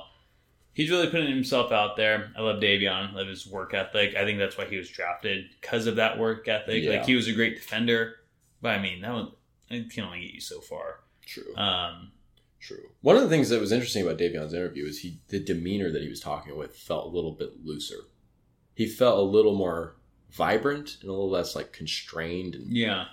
he's 0.74 0.90
really 0.90 1.10
putting 1.10 1.30
himself 1.30 1.72
out 1.72 1.96
there. 1.98 2.32
I 2.38 2.42
love 2.42 2.62
Davion. 2.62 3.12
I 3.12 3.16
love 3.16 3.28
his 3.28 3.48
work 3.48 3.74
ethic. 3.74 4.16
I 4.16 4.26
think 4.26 4.40
that's 4.40 4.58
why 4.58 4.66
he 4.66 4.78
was 4.78 4.90
drafted 4.90 5.46
because 5.60 5.88
of 5.88 5.96
that 5.98 6.18
work 6.18 6.48
ethic. 6.48 6.84
Yeah. 6.84 6.98
Like 6.98 7.06
he 7.06 7.16
was 7.16 7.28
a 7.28 7.34
great 7.34 7.56
defender, 7.56 8.16
but 8.62 8.76
I 8.76 8.82
mean 8.82 9.02
that 9.02 9.14
one 9.14 9.32
it 9.70 9.90
can 9.92 10.06
only 10.06 10.22
get 10.22 10.34
you 10.34 10.42
so 10.42 10.62
far. 10.62 11.02
True. 11.26 11.56
Um, 11.56 12.12
True. 12.60 12.90
One 13.02 13.16
of 13.16 13.22
the 13.22 13.30
things 13.30 13.50
that 13.50 13.62
was 13.62 13.72
interesting 13.72 14.04
about 14.04 14.18
Davion's 14.18 14.54
interview 14.54 14.86
is 14.86 15.00
he 15.00 15.20
the 15.30 15.40
demeanor 15.40 15.92
that 15.92 16.02
he 16.02 16.10
was 16.10 16.20
talking 16.20 16.58
with 16.58 16.76
felt 16.76 17.06
a 17.06 17.16
little 17.16 17.32
bit 17.32 17.66
looser. 17.66 18.08
He 18.76 18.86
felt 18.86 19.18
a 19.18 19.22
little 19.22 19.56
more 19.56 19.96
vibrant 20.32 20.98
and 21.02 21.10
a 21.10 21.14
little 21.14 21.30
less 21.30 21.56
like 21.56 21.74
constrained. 21.74 22.56
And 22.56 22.76
yeah, 22.76 23.06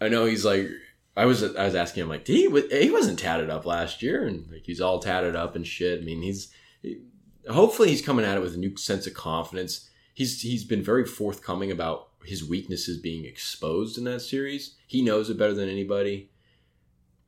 I 0.00 0.08
know 0.08 0.24
he's 0.24 0.44
like 0.44 0.68
I 1.16 1.24
was 1.26 1.42
I 1.42 1.64
was 1.64 1.74
asking 1.74 2.02
him 2.04 2.08
like, 2.08 2.24
did 2.24 2.36
he 2.36 2.78
he 2.84 2.90
wasn't 2.90 3.18
tatted 3.18 3.50
up 3.50 3.66
last 3.66 4.02
year 4.02 4.26
and 4.26 4.50
like 4.50 4.64
he's 4.66 4.80
all 4.80 4.98
tatted 5.00 5.34
up 5.36 5.56
and 5.56 5.66
shit. 5.66 6.00
I 6.00 6.04
mean, 6.04 6.22
he's 6.22 6.52
he, 6.82 6.98
hopefully 7.50 7.88
he's 7.90 8.02
coming 8.02 8.24
at 8.24 8.36
it 8.36 8.40
with 8.40 8.54
a 8.54 8.58
new 8.58 8.76
sense 8.76 9.06
of 9.06 9.14
confidence. 9.14 9.88
He's 10.14 10.40
he's 10.42 10.64
been 10.64 10.82
very 10.82 11.04
forthcoming 11.04 11.70
about 11.70 12.08
his 12.24 12.44
weaknesses 12.44 12.98
being 12.98 13.24
exposed 13.24 13.96
in 13.96 14.04
that 14.04 14.20
series. 14.20 14.76
He 14.86 15.02
knows 15.02 15.30
it 15.30 15.38
better 15.38 15.54
than 15.54 15.68
anybody. 15.68 16.30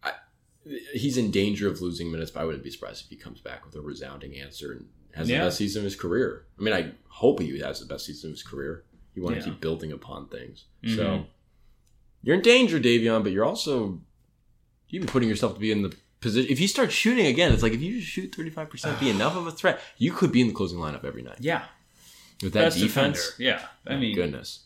I, 0.03 0.13
he's 0.93 1.17
in 1.17 1.31
danger 1.31 1.69
of 1.69 1.81
losing 1.81 2.11
minutes, 2.11 2.31
but 2.31 2.41
I 2.41 2.45
wouldn't 2.45 2.65
be 2.65 2.71
surprised 2.71 3.05
if 3.05 3.11
he 3.11 3.17
comes 3.17 3.41
back 3.41 3.65
with 3.65 3.75
a 3.77 3.81
resounding 3.81 4.37
answer 4.37 4.73
and 4.73 4.87
has 5.15 5.29
Yeah. 5.31 5.39
the 5.39 5.47
best 5.47 5.59
season 5.59 5.81
of 5.81 5.85
his 5.85 5.97
career. 5.97 6.47
I 6.59 6.63
mean, 6.63 6.75
I 6.75 6.93
hope 7.09 7.41
he 7.41 7.59
has 7.61 7.81
the 7.81 7.87
best 7.87 8.07
season 8.07 8.31
of 8.31 8.35
his 8.35 8.43
career. 8.43 8.85
You 9.21 9.25
want 9.27 9.37
Yeah. 9.37 9.43
to 9.43 9.51
keep 9.51 9.61
building 9.61 9.93
upon 9.93 10.29
things. 10.29 10.65
Mhm. 10.83 10.97
So 10.97 11.27
you're 12.23 12.37
in 12.37 12.41
danger, 12.43 12.81
Davion, 12.81 13.23
but 13.23 13.33
you're 13.33 13.45
also 13.45 14.01
you've 14.89 15.07
putting 15.07 15.29
yourself 15.29 15.53
to 15.55 15.61
be 15.61 15.71
in 15.71 15.83
the 15.83 15.95
position. 16.21 16.51
If 16.51 16.59
you 16.59 16.67
start 16.67 16.91
shooting 16.91 17.27
again, 17.27 17.53
it's 17.53 17.63
like 17.63 17.75
if 17.75 17.83
you 17.83 18.01
just 18.01 18.11
shoot 18.11 18.33
35%, 18.33 18.99
be 18.99 19.11
enough 19.17 19.37
of 19.37 19.47
a 19.47 19.53
threat, 19.53 19.79
you 19.99 20.11
could 20.13 20.33
be 20.33 20.41
in 20.41 20.49
the 20.49 20.55
closing 20.55 20.79
lineup 20.79 21.05
every 21.05 21.23
night. 21.23 21.37
yeah. 21.41 21.67
With 22.43 22.55
that 22.55 22.61
Best 22.65 22.79
defense, 22.79 23.19
defender. 23.37 23.45
Yeah, 23.59 23.69
I 23.87 23.95
oh, 23.97 23.99
mean, 23.99 24.15
goodness. 24.15 24.65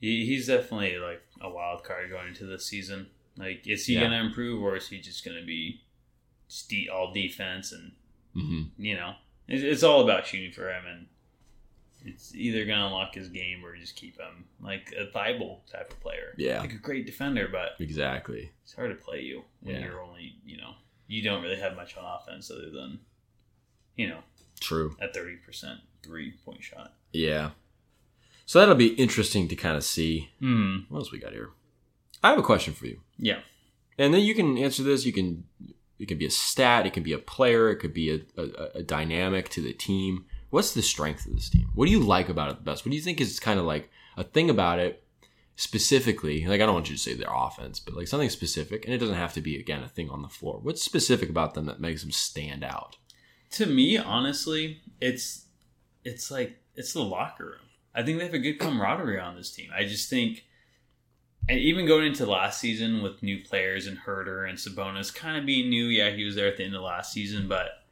He, 0.00 0.26
he's 0.26 0.48
definitely 0.48 0.98
like 0.98 1.22
a 1.40 1.48
wild 1.48 1.84
card 1.84 2.10
going 2.10 2.26
into 2.28 2.44
this 2.44 2.66
season. 2.66 3.06
Like, 3.36 3.64
is 3.68 3.86
he 3.86 3.94
Yeah. 3.94 4.00
going 4.00 4.10
to 4.10 4.18
improve 4.18 4.60
or 4.60 4.74
is 4.76 4.88
he 4.88 4.98
just 4.98 5.24
going 5.24 5.36
to 5.38 5.46
be 5.46 5.80
all 6.92 7.12
defense? 7.12 7.70
And 7.70 7.92
hmm 8.32 8.62
you 8.76 8.96
know, 8.96 9.14
it's, 9.46 9.62
it's 9.62 9.82
all 9.84 10.00
about 10.02 10.26
shooting 10.26 10.50
for 10.50 10.68
him, 10.68 10.84
and 10.86 11.06
it's 12.04 12.34
either 12.34 12.64
going 12.64 12.78
to 12.78 12.86
unlock 12.86 13.14
his 13.14 13.28
game 13.28 13.64
or 13.64 13.76
just 13.76 13.96
keep 13.96 14.18
him 14.18 14.44
like 14.60 14.92
a 14.98 15.06
Thybulle 15.16 15.60
type 15.70 15.90
of 15.92 16.00
player. 16.00 16.34
Yeah. 16.36 16.60
like 16.60 16.72
a 16.72 16.78
great 16.78 17.06
defender, 17.06 17.48
but 17.50 17.80
Exactly. 17.80 18.50
it's 18.62 18.74
hard 18.74 18.90
to 18.90 19.04
play 19.04 19.20
you 19.22 19.44
when 19.60 19.76
Yeah. 19.76 19.84
you're 19.84 20.02
only 20.02 20.36
you 20.44 20.56
know 20.58 20.74
you 21.06 21.22
don't 21.22 21.42
really 21.42 21.56
have 21.56 21.76
much 21.76 21.96
on 21.96 22.04
offense 22.04 22.50
other 22.50 22.70
than 22.70 23.00
you 23.96 24.08
know 24.08 24.20
True. 24.60 24.96
at 25.00 25.14
thirty 25.14 25.36
percent 25.36 25.80
three 26.02 26.32
point 26.44 26.62
shot. 26.62 26.94
Yeah. 27.12 27.50
So 28.46 28.58
that'll 28.58 28.74
be 28.74 28.88
interesting 28.94 29.48
to 29.48 29.56
kind 29.56 29.76
of 29.76 29.84
see. 29.84 30.30
Hmm. 30.40 30.80
What 30.88 30.98
else 30.98 31.12
we 31.12 31.18
got 31.18 31.32
here? 31.32 31.50
I 32.22 32.30
have 32.30 32.38
a 32.38 32.42
question 32.42 32.74
for 32.74 32.86
you. 32.86 33.00
Yeah. 33.18 33.40
And 33.98 34.12
then 34.12 34.22
you 34.22 34.34
can 34.34 34.58
answer 34.58 34.82
this. 34.82 35.06
You 35.06 35.12
can 35.12 35.44
it 35.98 36.08
can 36.08 36.18
be 36.18 36.26
a 36.26 36.30
stat, 36.30 36.86
it 36.86 36.92
can 36.92 37.02
be 37.02 37.12
a 37.12 37.18
player, 37.18 37.70
it 37.70 37.76
could 37.76 37.94
be 37.94 38.10
a, 38.10 38.20
a, 38.40 38.78
a, 38.78 38.82
dynamic 38.82 39.48
to 39.50 39.60
the 39.62 39.72
team. 39.72 40.26
What's 40.54 40.72
the 40.72 40.82
strength 40.82 41.26
of 41.26 41.34
this 41.34 41.50
team? 41.50 41.68
What 41.74 41.86
do 41.86 41.90
you 41.90 41.98
like 41.98 42.28
about 42.28 42.48
it 42.48 42.58
the 42.58 42.62
best? 42.62 42.84
What 42.84 42.90
do 42.90 42.96
you 42.96 43.02
think 43.02 43.20
is 43.20 43.40
kind 43.40 43.58
of 43.58 43.66
like 43.66 43.90
a 44.16 44.22
thing 44.22 44.48
about 44.48 44.78
it 44.78 45.02
specifically? 45.56 46.46
Like 46.46 46.60
I 46.60 46.64
don't 46.64 46.74
want 46.74 46.88
you 46.88 46.94
to 46.94 47.02
say 47.02 47.14
their 47.14 47.34
offense, 47.34 47.80
but 47.80 47.94
like 47.94 48.06
something 48.06 48.30
specific, 48.30 48.84
and 48.84 48.94
it 48.94 48.98
doesn't 48.98 49.16
have 49.16 49.32
to 49.32 49.40
be 49.40 49.58
again 49.58 49.82
a 49.82 49.88
thing 49.88 50.10
on 50.10 50.22
the 50.22 50.28
floor. 50.28 50.60
What's 50.62 50.80
specific 50.80 51.28
about 51.28 51.54
them 51.54 51.66
that 51.66 51.80
makes 51.80 52.02
them 52.02 52.12
stand 52.12 52.62
out? 52.62 52.98
To 53.50 53.66
me, 53.66 53.98
honestly, 53.98 54.80
it's 55.00 55.46
it's 56.04 56.30
like 56.30 56.60
it's 56.76 56.92
the 56.92 57.02
locker 57.02 57.46
room. 57.46 57.68
I 57.92 58.04
think 58.04 58.18
they 58.18 58.24
have 58.24 58.34
a 58.34 58.38
good 58.38 58.60
camaraderie 58.60 59.18
on 59.18 59.34
this 59.34 59.50
team. 59.50 59.70
I 59.76 59.86
just 59.86 60.08
think 60.08 60.44
and 61.48 61.58
even 61.58 61.84
going 61.84 62.06
into 62.06 62.26
last 62.26 62.60
season 62.60 63.02
with 63.02 63.24
new 63.24 63.42
players 63.42 63.88
and 63.88 63.98
Huerter 63.98 64.48
and 64.48 64.56
Sabonis 64.56 65.12
kind 65.12 65.36
of 65.36 65.44
being 65.44 65.68
new, 65.68 65.86
yeah, 65.86 66.10
he 66.10 66.22
was 66.22 66.36
there 66.36 66.46
at 66.46 66.58
the 66.58 66.64
end 66.64 66.76
of 66.76 66.82
last 66.82 67.12
season, 67.12 67.48
but 67.48 67.83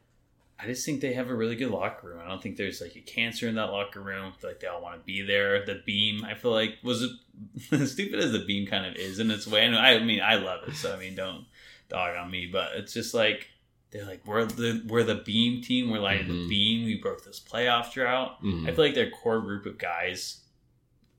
I 0.63 0.67
just 0.67 0.85
think 0.85 1.01
they 1.01 1.13
have 1.13 1.29
a 1.29 1.35
really 1.35 1.55
good 1.55 1.71
locker 1.71 2.07
room. 2.07 2.21
I 2.23 2.27
don't 2.29 2.41
think 2.41 2.55
there's 2.55 2.79
like 2.79 2.95
a 2.95 3.01
cancer 3.01 3.47
in 3.49 3.55
that 3.55 3.71
locker 3.71 3.99
room. 3.99 4.31
I 4.33 4.39
feel 4.39 4.49
like 4.49 4.59
they 4.61 4.67
all 4.67 4.81
want 4.81 4.99
to 4.99 5.05
be 5.05 5.21
there. 5.21 5.65
The 5.65 5.81
beam, 5.85 6.23
I 6.23 6.35
feel 6.35 6.51
like 6.51 6.77
was 6.83 7.03
as 7.71 7.91
stupid 7.91 8.19
as 8.19 8.31
the 8.31 8.45
beam 8.45 8.65
kind 8.67 8.85
of 8.85 8.95
is 8.95 9.19
in 9.19 9.29
its 9.31 9.45
way. 9.47 9.65
And 9.65 9.75
I 9.75 9.99
mean, 9.99 10.21
I 10.21 10.35
love 10.35 10.67
it, 10.67 10.75
so 10.75 10.93
I 10.93 10.97
mean, 10.99 11.15
don't 11.15 11.45
dog 11.89 12.15
on 12.15 12.31
me, 12.31 12.47
but 12.51 12.71
it's 12.75 12.93
just 12.93 13.13
like 13.13 13.47
they're 13.91 14.05
like 14.05 14.25
we're 14.25 14.45
the 14.45 14.83
we're 14.87 15.03
the 15.03 15.15
beam 15.15 15.61
team. 15.61 15.89
We're 15.91 15.99
lighting 15.99 16.27
Mhm. 16.27 16.43
the 16.43 16.47
beam. 16.49 16.85
We 16.85 16.95
broke 16.95 17.23
this 17.25 17.39
playoff 17.39 17.91
drought. 17.93 18.41
Mhm. 18.41 18.67
I 18.67 18.73
feel 18.73 18.85
like 18.85 18.95
their 18.95 19.09
core 19.11 19.41
group 19.41 19.65
of 19.65 19.77
guys. 19.77 20.39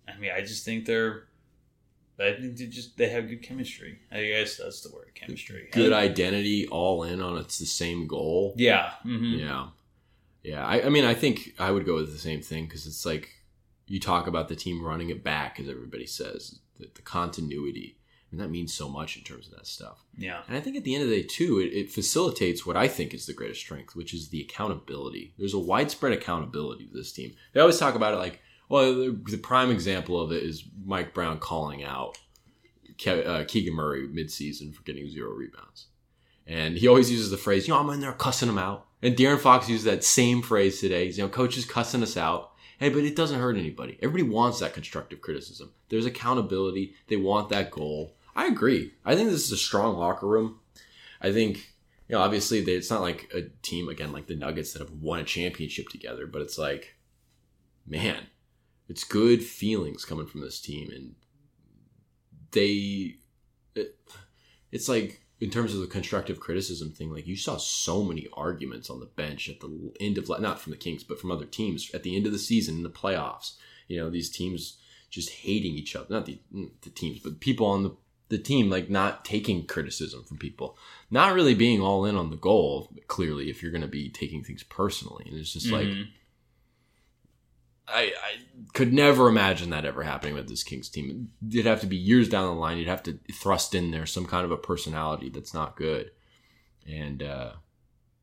I 0.08 0.16
mean, 0.18 0.30
I 0.36 0.40
just 0.40 0.64
think 0.64 0.86
they're. 0.86 1.24
I 2.18 2.32
think 2.34 2.56
they 2.56 2.66
just 2.66 2.96
they 2.96 3.08
have 3.08 3.28
good 3.28 3.42
chemistry. 3.42 3.98
I 4.12 4.24
guess 4.24 4.56
that's 4.56 4.82
the 4.82 4.94
word, 4.94 5.10
chemistry. 5.14 5.68
Good 5.72 5.92
I, 5.92 6.02
identity, 6.02 6.66
all 6.68 7.02
in 7.02 7.20
on 7.20 7.38
it's 7.38 7.58
the 7.58 7.66
same 7.66 8.06
goal. 8.06 8.54
yeah. 8.56 8.92
hmm 9.02 9.34
Yeah. 9.36 9.68
Yeah. 10.42 10.64
I, 10.64 10.86
I 10.86 10.88
mean, 10.90 11.04
I 11.04 11.14
think 11.14 11.54
I 11.58 11.70
would 11.70 11.86
go 11.86 11.96
with 11.96 12.12
the 12.12 12.18
same 12.18 12.40
thing 12.42 12.64
because 12.66 12.86
it's 12.86 13.04
like 13.04 13.30
you 13.86 13.98
talk 13.98 14.26
about 14.26 14.48
the 14.48 14.56
team 14.56 14.84
running 14.84 15.10
it 15.10 15.24
back, 15.24 15.58
as 15.58 15.68
everybody 15.68 16.06
says, 16.06 16.60
the, 16.78 16.88
the 16.94 17.02
continuity. 17.02 17.98
And 18.30 18.40
that 18.40 18.48
means 18.50 18.74
so 18.74 18.88
much 18.88 19.16
in 19.16 19.22
terms 19.22 19.46
of 19.46 19.54
that 19.54 19.66
stuff. 19.66 20.02
Yeah. 20.18 20.40
And 20.48 20.56
I 20.56 20.60
think 20.60 20.76
at 20.76 20.82
the 20.82 20.94
end 20.94 21.04
of 21.04 21.08
the 21.10 21.22
day, 21.22 21.28
too, 21.28 21.60
it, 21.60 21.66
it 21.72 21.92
facilitates 21.92 22.66
what 22.66 22.76
I 22.76 22.88
think 22.88 23.14
is 23.14 23.26
the 23.26 23.32
greatest 23.32 23.60
strength, 23.60 23.94
which 23.94 24.12
is 24.12 24.30
the 24.30 24.40
accountability. 24.40 25.34
There's 25.38 25.54
a 25.54 25.58
widespread 25.58 26.12
accountability 26.12 26.86
to 26.86 26.92
this 26.94 27.12
team. 27.12 27.34
They 27.52 27.60
always 27.60 27.78
talk 27.78 27.94
about 27.94 28.12
it 28.14 28.16
like, 28.16 28.40
well, 28.68 28.94
the, 28.94 29.20
the 29.30 29.38
prime 29.38 29.70
example 29.70 30.20
of 30.20 30.32
it 30.32 30.42
is 30.42 30.64
Mike 30.84 31.14
Brown 31.14 31.38
calling 31.38 31.84
out 31.84 32.18
Ke- 32.98 33.26
uh, 33.26 33.44
Keegan 33.44 33.74
Murray 33.74 34.08
midseason 34.08 34.74
for 34.74 34.82
getting 34.82 35.08
zero 35.08 35.30
rebounds. 35.30 35.86
And 36.46 36.76
he 36.76 36.88
always 36.88 37.10
uses 37.10 37.30
the 37.30 37.36
phrase, 37.36 37.66
you 37.66 37.74
know, 37.74 37.80
I'm 37.80 37.90
in 37.90 38.00
there 38.00 38.12
cussing 38.12 38.48
him 38.48 38.58
out. 38.58 38.86
And 39.02 39.16
De'Aaron 39.16 39.40
Fox 39.40 39.68
used 39.68 39.84
that 39.84 40.04
same 40.04 40.42
phrase 40.42 40.80
today. 40.80 41.06
He's, 41.06 41.18
you 41.18 41.24
know, 41.24 41.30
coach 41.30 41.56
is 41.56 41.64
cussing 41.64 42.02
us 42.02 42.16
out. 42.16 42.52
Hey, 42.78 42.88
but 42.88 43.04
it 43.04 43.16
doesn't 43.16 43.40
hurt 43.40 43.56
anybody. 43.56 43.98
Everybody 44.02 44.30
wants 44.30 44.60
that 44.60 44.74
constructive 44.74 45.20
criticism. 45.20 45.72
There's 45.88 46.06
accountability. 46.06 46.94
They 47.08 47.16
want 47.16 47.48
that 47.50 47.70
goal. 47.70 48.14
I 48.34 48.46
agree. 48.46 48.92
I 49.04 49.14
think 49.14 49.30
this 49.30 49.44
is 49.44 49.52
a 49.52 49.56
strong 49.56 49.96
locker 49.96 50.26
room. 50.26 50.58
I 51.20 51.32
think, 51.32 51.58
you 52.08 52.16
know, 52.16 52.20
obviously 52.20 52.60
they, 52.60 52.72
it's 52.72 52.90
not 52.90 53.00
like 53.00 53.30
a 53.34 53.42
team, 53.62 53.88
again, 53.88 54.12
like 54.12 54.26
the 54.26 54.34
Nuggets 54.34 54.72
that 54.72 54.80
have 54.80 54.90
won 54.90 55.20
a 55.20 55.24
championship 55.24 55.88
together, 55.88 56.26
but 56.26 56.42
it's 56.42 56.58
like, 56.58 56.96
man, 57.86 58.26
it's 58.88 59.04
good 59.04 59.42
feelings 59.42 60.04
coming 60.04 60.26
from 60.26 60.40
this 60.40 60.60
team. 60.60 60.90
And 60.90 61.14
they, 62.52 63.16
it, 63.74 63.98
it's 64.70 64.88
like, 64.88 65.20
in 65.40 65.50
terms 65.50 65.74
of 65.74 65.80
the 65.80 65.86
constructive 65.86 66.40
criticism 66.40 66.92
thing, 66.92 67.12
like 67.12 67.26
you 67.26 67.36
saw 67.36 67.56
so 67.56 68.04
many 68.04 68.28
arguments 68.34 68.88
on 68.88 69.00
the 69.00 69.06
bench 69.06 69.48
at 69.48 69.60
the 69.60 69.92
end 70.00 70.16
of 70.16 70.28
not 70.40 70.60
from 70.60 70.70
the 70.70 70.78
Kings, 70.78 71.02
but 71.04 71.20
from 71.20 71.30
other 71.30 71.44
teams 71.44 71.90
at 71.92 72.02
the 72.02 72.16
end 72.16 72.26
of 72.26 72.32
the 72.32 72.38
season 72.38 72.76
in 72.76 72.82
the 72.82 72.90
playoffs. 72.90 73.54
You 73.88 73.98
know, 73.98 74.08
these 74.10 74.30
teams 74.30 74.78
just 75.10 75.30
hating 75.30 75.74
each 75.74 75.94
other, 75.94 76.06
not 76.08 76.26
the 76.26 76.38
the 76.52 76.90
teams, 76.90 77.18
but 77.18 77.40
people 77.40 77.66
on 77.66 77.82
the 77.82 77.96
the 78.30 78.38
team 78.38 78.70
like 78.70 78.88
not 78.88 79.24
taking 79.24 79.66
criticism 79.66 80.24
from 80.24 80.38
people, 80.38 80.78
not 81.10 81.34
really 81.34 81.54
being 81.54 81.80
all 81.80 82.04
in 82.04 82.16
on 82.16 82.30
the 82.30 82.36
goal. 82.36 82.90
Clearly, 83.08 83.50
if 83.50 83.62
you're 83.62 83.72
going 83.72 83.82
to 83.82 83.88
be 83.88 84.08
taking 84.08 84.42
things 84.42 84.62
personally, 84.62 85.26
and 85.28 85.38
it's 85.38 85.52
just 85.52 85.70
like 85.70 85.86
Mhm. 85.86 86.08
I, 87.86 88.02
I 88.02 88.38
could 88.74 88.92
never 88.92 89.28
imagine 89.28 89.70
that 89.70 89.84
ever 89.84 90.02
happening 90.02 90.34
with 90.34 90.48
this 90.48 90.62
Kings 90.64 90.88
team. 90.88 91.30
It'd 91.48 91.64
have 91.64 91.80
to 91.80 91.86
be 91.86 91.96
years 91.96 92.28
down 92.28 92.46
the 92.46 92.60
line. 92.60 92.76
You'd 92.76 92.88
have 92.88 93.04
to 93.04 93.18
thrust 93.32 93.74
in 93.74 93.92
there 93.92 94.04
some 94.04 94.26
kind 94.26 94.44
of 94.44 94.50
a 94.50 94.56
personality 94.56 95.30
that's 95.30 95.54
not 95.54 95.76
good. 95.76 96.10
And 96.86 97.22
uh, 97.22 97.52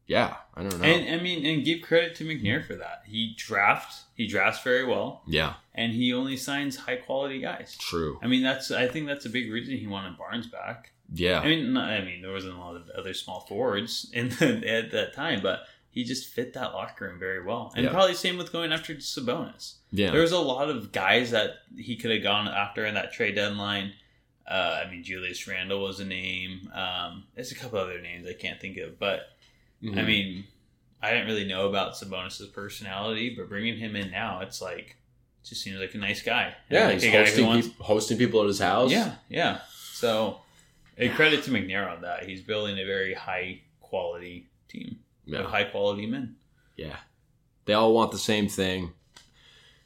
yeah, 0.06 0.36
I 0.54 0.62
don't 0.64 0.78
know. 0.78 0.86
And 0.86 1.20
I 1.20 1.24
mean, 1.24 1.46
and 1.46 1.64
give 1.64 1.82
credit 1.82 2.16
to 2.16 2.26
McNair 2.26 2.66
for 2.66 2.76
that. 2.76 3.04
He 3.06 3.34
drafts. 3.38 4.04
He 4.14 4.28
drafts 4.28 4.62
very 4.62 4.86
well, 4.86 5.22
yeah, 5.26 5.54
and 5.74 5.94
he 5.94 6.14
only 6.14 6.36
signs 6.36 6.76
high 6.76 6.98
quality 6.98 7.40
guys. 7.40 7.78
true. 7.80 8.20
I 8.22 8.28
mean, 8.28 8.44
that's. 8.44 8.72
I 8.72 8.90
think 8.90 9.08
that's 9.08 9.26
a 9.26 9.30
big 9.30 9.50
reason 9.50 9.78
he 9.78 9.88
wanted 9.88 10.18
Barnes 10.18 10.48
back. 10.48 10.92
Yeah, 11.14 11.40
I 11.40 11.46
mean, 11.46 11.78
I 11.78 12.02
mean, 12.02 12.22
there 12.22 12.32
wasn't 12.32 12.56
a 12.56 12.60
lot 12.60 12.76
of 12.76 12.90
other 12.90 13.14
small 13.14 13.46
forwards 13.48 14.12
in 14.14 14.30
the, 14.40 14.68
at 14.68 14.92
that 14.92 15.14
time, 15.14 15.40
but 15.42 15.62
he 15.92 16.04
just 16.04 16.28
fit 16.30 16.54
that 16.54 16.74
locker 16.74 17.06
room 17.06 17.20
very 17.20 17.44
well. 17.44 17.72
And 17.76 17.86
Yeah. 17.86 17.92
probably 17.92 18.16
same 18.16 18.38
with 18.38 18.52
going 18.52 18.72
after 18.72 18.96
Sabonis. 18.96 19.76
yeah, 19.92 20.12
There 20.12 20.22
was 20.22 20.32
a 20.32 20.40
lot 20.40 20.70
of 20.70 20.92
guys 20.92 21.32
that 21.32 21.60
he 21.78 21.96
could 21.98 22.12
have 22.12 22.24
gone 22.24 22.48
after 22.48 22.86
in 22.86 22.94
that 22.96 23.12
trade 23.14 23.36
deadline. 23.36 23.94
Uh, 24.50 24.84
I 24.86 24.90
mean, 24.90 25.04
Julius 25.04 25.46
Randle 25.48 25.82
was 25.82 26.00
a 26.00 26.06
name. 26.06 26.72
Um, 26.74 27.26
there's 27.36 27.52
a 27.52 27.56
couple 27.56 27.78
other 27.80 28.02
names 28.02 28.28
I 28.28 28.34
can't 28.34 28.60
think 28.60 28.78
of, 28.78 28.98
but 29.00 29.30
I 29.84 29.86
Mhm. 29.88 30.06
mean, 30.08 30.44
I 31.02 31.12
didn't 31.12 31.28
really 31.28 31.46
know 31.46 31.68
about 31.68 31.96
Sabonis's 31.96 32.48
personality, 32.48 33.34
but 33.36 33.50
bringing 33.50 33.78
him 33.78 33.96
in 33.96 34.12
now, 34.12 34.40
it's 34.42 34.62
like 34.62 34.98
it 35.44 35.48
just 35.48 35.62
seems 35.64 35.78
like 35.80 35.94
a 35.96 35.98
nice 35.98 36.22
guy. 36.22 36.56
yeah, 36.70 36.86
like 36.86 36.94
he's 36.96 37.04
a 37.06 37.08
guy 37.08 37.12
who 37.20 37.24
hosting, 37.26 37.46
wants- 37.48 37.68
peop- 37.68 37.78
hosting 37.80 38.18
people 38.18 38.42
at 38.42 38.48
his 38.48 38.60
house. 38.60 38.92
yeah, 38.92 39.16
yeah. 39.28 39.62
So, 39.94 40.42
a 40.98 41.10
credit 41.10 41.44
to 41.46 41.52
McNair 41.52 41.90
on 41.92 42.02
that. 42.02 42.26
He's 42.30 42.42
building 42.42 42.78
a 42.80 42.86
very 42.86 43.14
high 43.14 43.62
quality 43.80 44.48
team 44.70 45.00
yeah, 45.40 45.44
high 45.44 45.64
quality 45.66 46.06
men. 46.06 46.36
yeah. 46.76 46.98
They 47.66 47.74
all 47.74 47.94
want 47.94 48.12
the 48.12 48.18
same 48.18 48.48
thing. 48.50 48.94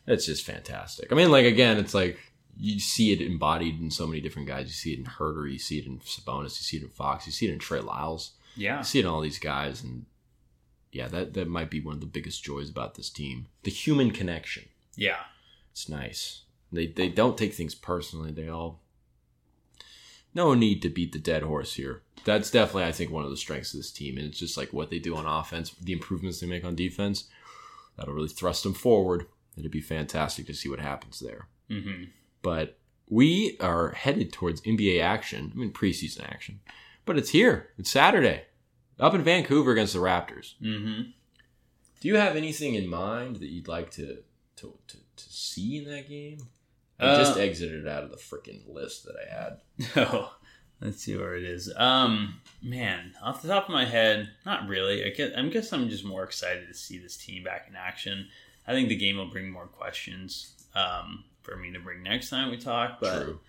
It's 0.08 0.26
just 0.26 0.46
fantastic. 0.46 1.12
I 1.12 1.16
mean, 1.16 1.30
like 1.30 1.46
again, 1.46 1.78
it's 1.78 1.94
like 1.94 2.18
you 2.58 2.80
see 2.80 3.12
it 3.12 3.20
embodied 3.22 3.82
in 3.82 3.92
so 3.92 4.08
many 4.08 4.22
different 4.22 4.48
guys. 4.48 4.68
You 4.68 4.74
see 4.74 4.94
it 4.94 5.00
in 5.00 5.06
Huerter, 5.06 5.52
you 5.52 5.60
see 5.60 5.80
it 5.80 5.86
in 5.86 6.00
Sabonis, 6.00 6.44
you 6.58 6.64
see 6.64 6.78
it 6.78 6.84
in 6.84 6.90
Fox, 6.90 7.26
you 7.26 7.34
see 7.34 7.48
it 7.48 7.52
in 7.52 7.60
Trey 7.60 7.82
Lyles. 7.82 8.32
Yeah, 8.56 8.80
I 8.80 8.82
see 8.84 9.00
it 9.00 9.06
in 9.06 9.12
all 9.12 9.20
these 9.20 9.40
guys, 9.40 9.84
and 9.84 10.06
yeah, 10.94 11.10
that 11.10 11.34
that 11.34 11.50
might 11.50 11.70
be 11.70 11.82
one 11.82 11.96
of 11.96 12.00
the 12.00 12.08
biggest 12.08 12.44
joys 12.46 12.70
about 12.70 12.96
this 12.96 13.10
team: 13.10 13.48
the 13.64 13.72
human 13.72 14.12
connection. 14.12 14.64
yeah, 14.96 15.20
It's 15.72 15.90
nice. 15.90 16.44
They 16.72 16.88
they 16.88 17.10
don't 17.10 17.38
take 17.38 17.54
things 17.54 17.76
personally. 17.76 18.32
They 18.32 18.48
all 18.48 18.80
no 20.36 20.54
need 20.54 20.82
to 20.84 20.90
beat 20.90 21.14
the 21.14 21.20
dead 21.20 21.42
horse 21.44 21.74
here. 21.76 22.02
That's 22.26 22.52
definitely 22.52 22.84
I 22.84 22.92
think 22.92 23.10
one 23.12 23.24
of 23.24 23.32
the 23.32 23.38
strengths 23.38 23.74
of 23.74 23.80
this 23.80 23.92
team, 23.92 24.18
and 24.18 24.28
it's 24.28 24.38
just 24.40 24.58
like 24.58 24.74
what 24.74 24.90
they 24.90 25.00
do 25.00 25.16
on 25.16 25.26
offense, 25.26 25.72
the 25.82 25.94
improvements 25.94 26.40
they 26.40 26.48
make 26.48 26.66
on 26.66 26.76
defense. 26.76 27.26
That'll 27.98 28.14
really 28.14 28.28
thrust 28.28 28.64
them 28.64 28.74
forward. 28.74 29.26
It'd 29.58 29.72
be 29.72 29.82
fantastic 29.82 30.46
to 30.48 30.54
see 30.54 30.68
what 30.70 30.80
happens 30.80 31.20
there. 31.20 31.48
hmm 31.70 32.04
But 32.42 32.78
we 33.10 33.56
are 33.60 33.92
headed 33.92 34.34
towards 34.34 34.62
NBA 34.62 35.02
action. 35.02 35.52
I 35.56 35.58
mean 35.58 35.72
preseason 35.72 36.24
action, 36.30 36.60
but 37.06 37.18
it's 37.18 37.30
here. 37.30 37.70
It's 37.78 37.90
Saturday, 37.90 38.44
up 39.00 39.14
in 39.14 39.24
Vancouver 39.24 39.72
against 39.72 39.94
the 39.94 40.00
Raptors. 40.00 40.56
hmm 40.60 41.12
Do 42.02 42.08
you 42.08 42.18
have 42.18 42.36
anything 42.36 42.76
in 42.76 42.88
mind 42.90 43.38
that 43.38 43.48
you'd 43.50 43.68
like 43.68 43.92
to 43.92 44.24
to, 44.58 44.74
to, 44.88 44.98
to 44.98 45.24
see 45.30 45.78
in 45.78 45.86
that 45.86 46.10
game? 46.10 46.40
I 47.00 47.06
Uh, 47.06 47.18
just 47.18 47.38
exited 47.38 47.88
out 47.88 48.04
of 48.04 48.12
the 48.12 48.18
freaking 48.18 48.62
list 48.74 49.06
that 49.06 49.16
I 49.16 49.34
had. 49.34 49.60
Oh, 50.14 50.34
let's 50.82 51.02
see 51.04 51.16
where 51.18 51.36
it 51.36 51.44
is. 51.44 51.72
Um, 51.76 52.42
man, 52.62 53.14
off 53.22 53.42
the 53.42 53.48
top 53.48 53.66
of 53.66 53.74
my 53.74 53.86
head, 53.86 54.30
not 54.46 54.68
really. 54.68 55.04
I 55.06 55.10
guess, 55.10 55.32
I 55.36 55.42
guess 55.48 55.72
I'm 55.74 55.90
just 55.90 56.06
more 56.06 56.24
excited 56.24 56.68
to 56.68 56.74
see 56.74 56.98
this 56.98 57.18
team 57.18 57.44
back 57.44 57.66
in 57.70 57.76
action. 57.76 58.28
I 58.68 58.74
think 58.74 58.90
the 58.90 58.96
game 58.96 59.18
will 59.18 59.30
bring 59.30 59.50
more 59.52 59.68
questions 59.68 60.54
um, 60.74 61.24
for 61.44 61.56
me 61.56 61.72
to 61.74 61.80
bring 61.80 62.04
next 62.04 62.30
time 62.30 62.50
we 62.52 62.58
talk. 62.58 63.00
But 63.00 63.24
True. 63.24 63.40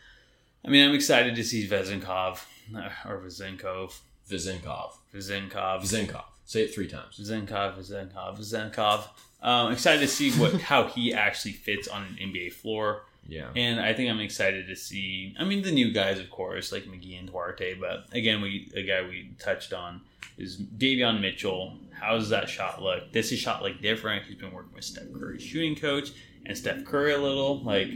I 0.65 0.69
mean, 0.69 0.89
I'm 0.89 0.95
excited 0.95 1.35
to 1.37 1.45
see 1.45 1.67
Vezenkov 1.69 2.41
uh, 2.77 2.91
or 3.09 3.19
Vezenkov, 3.21 3.99
Vizenkov. 4.31 4.93
Vezenkov, 5.15 5.83
Vizenkov. 5.83 6.25
Say 6.45 6.63
it 6.63 6.75
three 6.75 6.89
times. 6.89 7.19
Vezenkov, 7.21 7.77
Vezenkov, 7.79 8.39
Vezenkov. 8.39 9.09
Um, 9.43 9.73
excited 9.73 10.01
to 10.01 10.09
see 10.09 10.33
what 10.33 10.61
how 10.61 10.87
he 10.89 11.15
actually 11.15 11.53
fits 11.53 11.89
on 11.89 12.03
an 12.03 12.17
NBA 12.21 12.53
floor. 12.53 13.03
Yeah. 13.29 13.51
And 13.55 13.81
I 13.81 13.93
think 13.93 14.11
I'm 14.11 14.21
excited 14.21 14.67
to 14.69 14.77
see. 14.77 15.35
I 15.39 15.45
mean, 15.45 15.63
the 15.63 15.73
new 15.73 15.93
guys, 15.93 16.19
of 16.19 16.31
course, 16.31 16.73
like 16.73 16.85
McGee 16.85 17.19
and 17.19 17.29
Duarte. 17.29 17.75
But 17.75 18.07
again, 18.13 18.41
we 18.41 18.71
a 18.75 18.83
guy 18.83 19.03
we 19.03 19.35
touched 19.39 19.73
on 19.73 20.03
is 20.39 20.59
Davion 20.61 21.21
Mitchell. 21.21 21.79
How 21.93 22.17
does 22.17 22.29
that 22.29 22.49
shot 22.49 22.83
look? 22.83 23.13
Does 23.13 23.31
his 23.31 23.39
shot 23.39 23.63
look 23.63 23.81
different? 23.81 24.25
He's 24.25 24.37
been 24.37 24.53
working 24.53 24.75
with 24.75 24.85
Steph 24.85 25.13
Curry's 25.13 25.43
shooting 25.43 25.75
coach 25.75 26.11
and 26.45 26.57
Steph 26.57 26.85
Curry 26.85 27.15
a 27.15 27.19
little. 27.19 27.63
Like, 27.63 27.89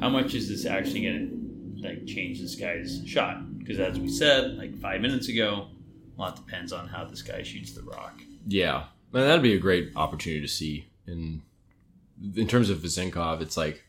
how 0.00 0.08
much 0.08 0.34
is 0.34 0.48
this 0.48 0.66
actually 0.66 1.02
going 1.02 1.76
to 1.76 1.88
like 1.88 2.06
change 2.06 2.40
this 2.40 2.54
guy's 2.54 3.02
shot? 3.06 3.58
Because 3.58 3.80
as 3.80 3.98
we 3.98 4.08
said 4.08 4.56
like 4.56 4.76
five 4.78 5.00
minutes 5.00 5.28
ago, 5.28 5.68
a 6.16 6.20
lot 6.20 6.36
depends 6.36 6.72
on 6.72 6.88
how 6.88 7.04
this 7.04 7.22
guy 7.22 7.42
shoots 7.42 7.72
the 7.72 7.82
rock. 7.82 8.20
Yeah, 8.46 8.84
Man, 9.14 9.28
that'd 9.28 9.44
be 9.44 9.54
a 9.54 9.58
great 9.60 9.92
opportunity 9.94 10.40
to 10.40 10.48
see. 10.48 10.86
In 11.06 11.42
in 12.36 12.48
terms 12.48 12.68
of 12.68 12.78
Vezenkov, 12.78 13.40
it's 13.42 13.56
like 13.56 13.83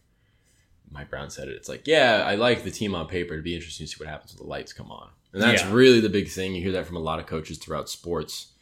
Mike 0.91 1.09
Brown 1.09 1.29
said 1.29 1.47
it. 1.47 1.55
It's 1.55 1.67
like, 1.69 1.87
yeah, 1.87 2.23
I 2.25 2.35
like 2.35 2.63
the 2.63 2.71
team 2.71 2.95
on 2.95 3.07
paper. 3.07 3.33
It'd 3.33 3.43
be 3.43 3.55
interesting 3.55 3.85
to 3.85 3.91
see 3.91 3.97
what 4.01 4.09
happens 4.09 4.33
when 4.33 4.43
the 4.45 4.49
lights 4.49 4.73
come 4.73 4.91
on, 4.91 5.09
and 5.33 5.41
that's 5.41 5.61
Yeah. 5.63 5.73
really 5.73 5.99
the 5.99 6.09
big 6.09 6.29
thing. 6.29 6.55
You 6.55 6.61
hear 6.61 6.71
that 6.73 6.85
from 6.87 6.95
a 6.97 6.99
lot 7.01 7.19
of 7.19 7.25
coaches 7.25 7.57
throughout 7.57 7.89
sports, 7.89 8.53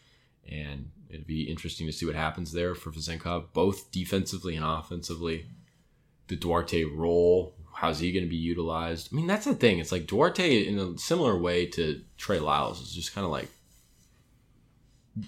and 0.49 0.89
it'd 1.09 1.27
be 1.27 1.43
interesting 1.43 1.85
to 1.87 1.93
see 1.93 2.05
what 2.05 2.15
happens 2.15 2.51
there 2.53 2.73
for 2.75 2.91
Vezenkov, 2.91 3.53
both 3.53 3.91
defensively 3.91 4.55
and 4.55 4.65
offensively. 4.65 5.45
The 6.27 6.35
Duarte 6.35 6.83
role, 6.85 7.53
how's 7.75 7.99
he 7.99 8.11
going 8.11 8.23
to 8.25 8.29
be 8.29 8.35
utilized? 8.37 9.09
I 9.11 9.15
mean, 9.15 9.27
that's 9.27 9.45
the 9.45 9.53
thing. 9.53 9.77
It's 9.79 9.91
like 9.91 10.07
Duarte, 10.07 10.65
in 10.67 10.79
a 10.79 10.97
similar 10.97 11.37
way 11.37 11.65
to 11.67 12.01
Trey 12.17 12.39
Lyles, 12.39 12.81
is 12.81 12.93
just 12.93 13.13
kind 13.13 13.25
of 13.25 13.31
like 13.31 13.49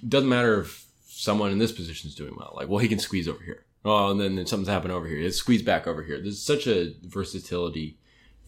doesn't 0.07 0.29
matter 0.29 0.61
if 0.61 0.85
someone 1.07 1.51
in 1.51 1.59
this 1.59 1.71
position 1.71 2.07
is 2.09 2.15
doing 2.15 2.33
well. 2.35 2.53
Like, 2.55 2.67
well, 2.67 2.79
he 2.79 2.87
can 2.87 2.99
squeeze 2.99 3.27
over 3.27 3.43
here. 3.43 3.65
Oh, 3.85 4.09
and 4.09 4.19
then, 4.19 4.35
then 4.35 4.47
something's 4.47 4.67
happened 4.67 4.93
over 4.93 5.07
here. 5.07 5.19
It's 5.19 5.37
squeezed 5.37 5.63
back 5.63 5.85
over 5.85 6.01
here. 6.01 6.19
There's 6.19 6.41
such 6.41 6.65
a 6.65 6.95
versatility 7.03 7.99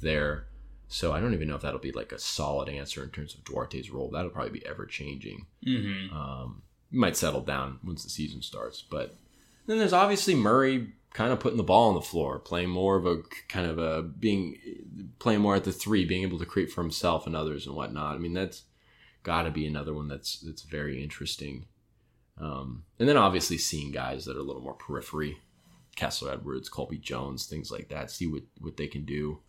there. 0.01 0.47
So 0.87 1.13
I 1.13 1.19
don't 1.19 1.33
even 1.33 1.47
know 1.47 1.55
if 1.55 1.61
that'll 1.61 1.79
be 1.79 1.91
like 1.91 2.11
a 2.11 2.19
solid 2.19 2.69
answer 2.69 3.03
in 3.03 3.11
terms 3.11 3.35
of 3.35 3.43
Duarte's 3.43 3.91
role. 3.91 4.09
That'll 4.09 4.31
probably 4.31 4.59
be 4.59 4.65
ever 4.65 4.85
changing. 4.85 5.45
Mm-hmm. 5.65 6.15
Um, 6.15 6.63
might 6.91 7.15
settle 7.15 7.41
down 7.41 7.79
once 7.83 8.03
the 8.03 8.09
season 8.09 8.41
starts. 8.41 8.81
But 8.81 9.15
then 9.67 9.77
there's 9.77 9.93
obviously 9.93 10.33
Murray 10.33 10.93
kind 11.13 11.31
of 11.31 11.39
putting 11.39 11.57
the 11.57 11.63
ball 11.63 11.89
on 11.89 11.95
the 11.95 12.01
floor, 12.01 12.39
playing 12.39 12.69
more 12.69 12.95
of 12.95 13.05
a 13.05 13.17
kind 13.47 13.67
of 13.67 13.77
a 13.77 14.01
being 14.01 14.57
playing 15.19 15.41
more 15.41 15.55
at 15.55 15.65
the 15.65 15.71
three, 15.71 16.05
being 16.05 16.23
able 16.23 16.39
to 16.39 16.45
create 16.45 16.71
for 16.71 16.81
himself 16.81 17.27
and 17.27 17.35
others 17.35 17.67
and 17.67 17.75
whatnot. 17.75 18.15
I 18.15 18.17
mean, 18.17 18.33
that's 18.33 18.63
got 19.23 19.43
to 19.43 19.51
be 19.51 19.67
another 19.67 19.93
one 19.93 20.07
that's 20.07 20.39
that's 20.39 20.63
very 20.63 21.03
interesting. 21.03 21.65
Um, 22.39 22.83
and 22.99 23.09
then 23.09 23.17
obviously 23.17 23.57
seeing 23.57 23.91
guys 23.91 24.25
that 24.25 24.37
are 24.37 24.39
a 24.39 24.43
little 24.43 24.61
more 24.61 24.73
periphery, 24.75 25.37
Kessler 25.95 26.31
Edwards, 26.33 26.69
Colby 26.69 26.97
Jones, 26.97 27.45
things 27.47 27.71
like 27.71 27.89
that. 27.89 28.11
See 28.11 28.27
what 28.27 28.43
what 28.59 28.77
they 28.77 28.87
can 28.87 29.05
do. 29.05 29.39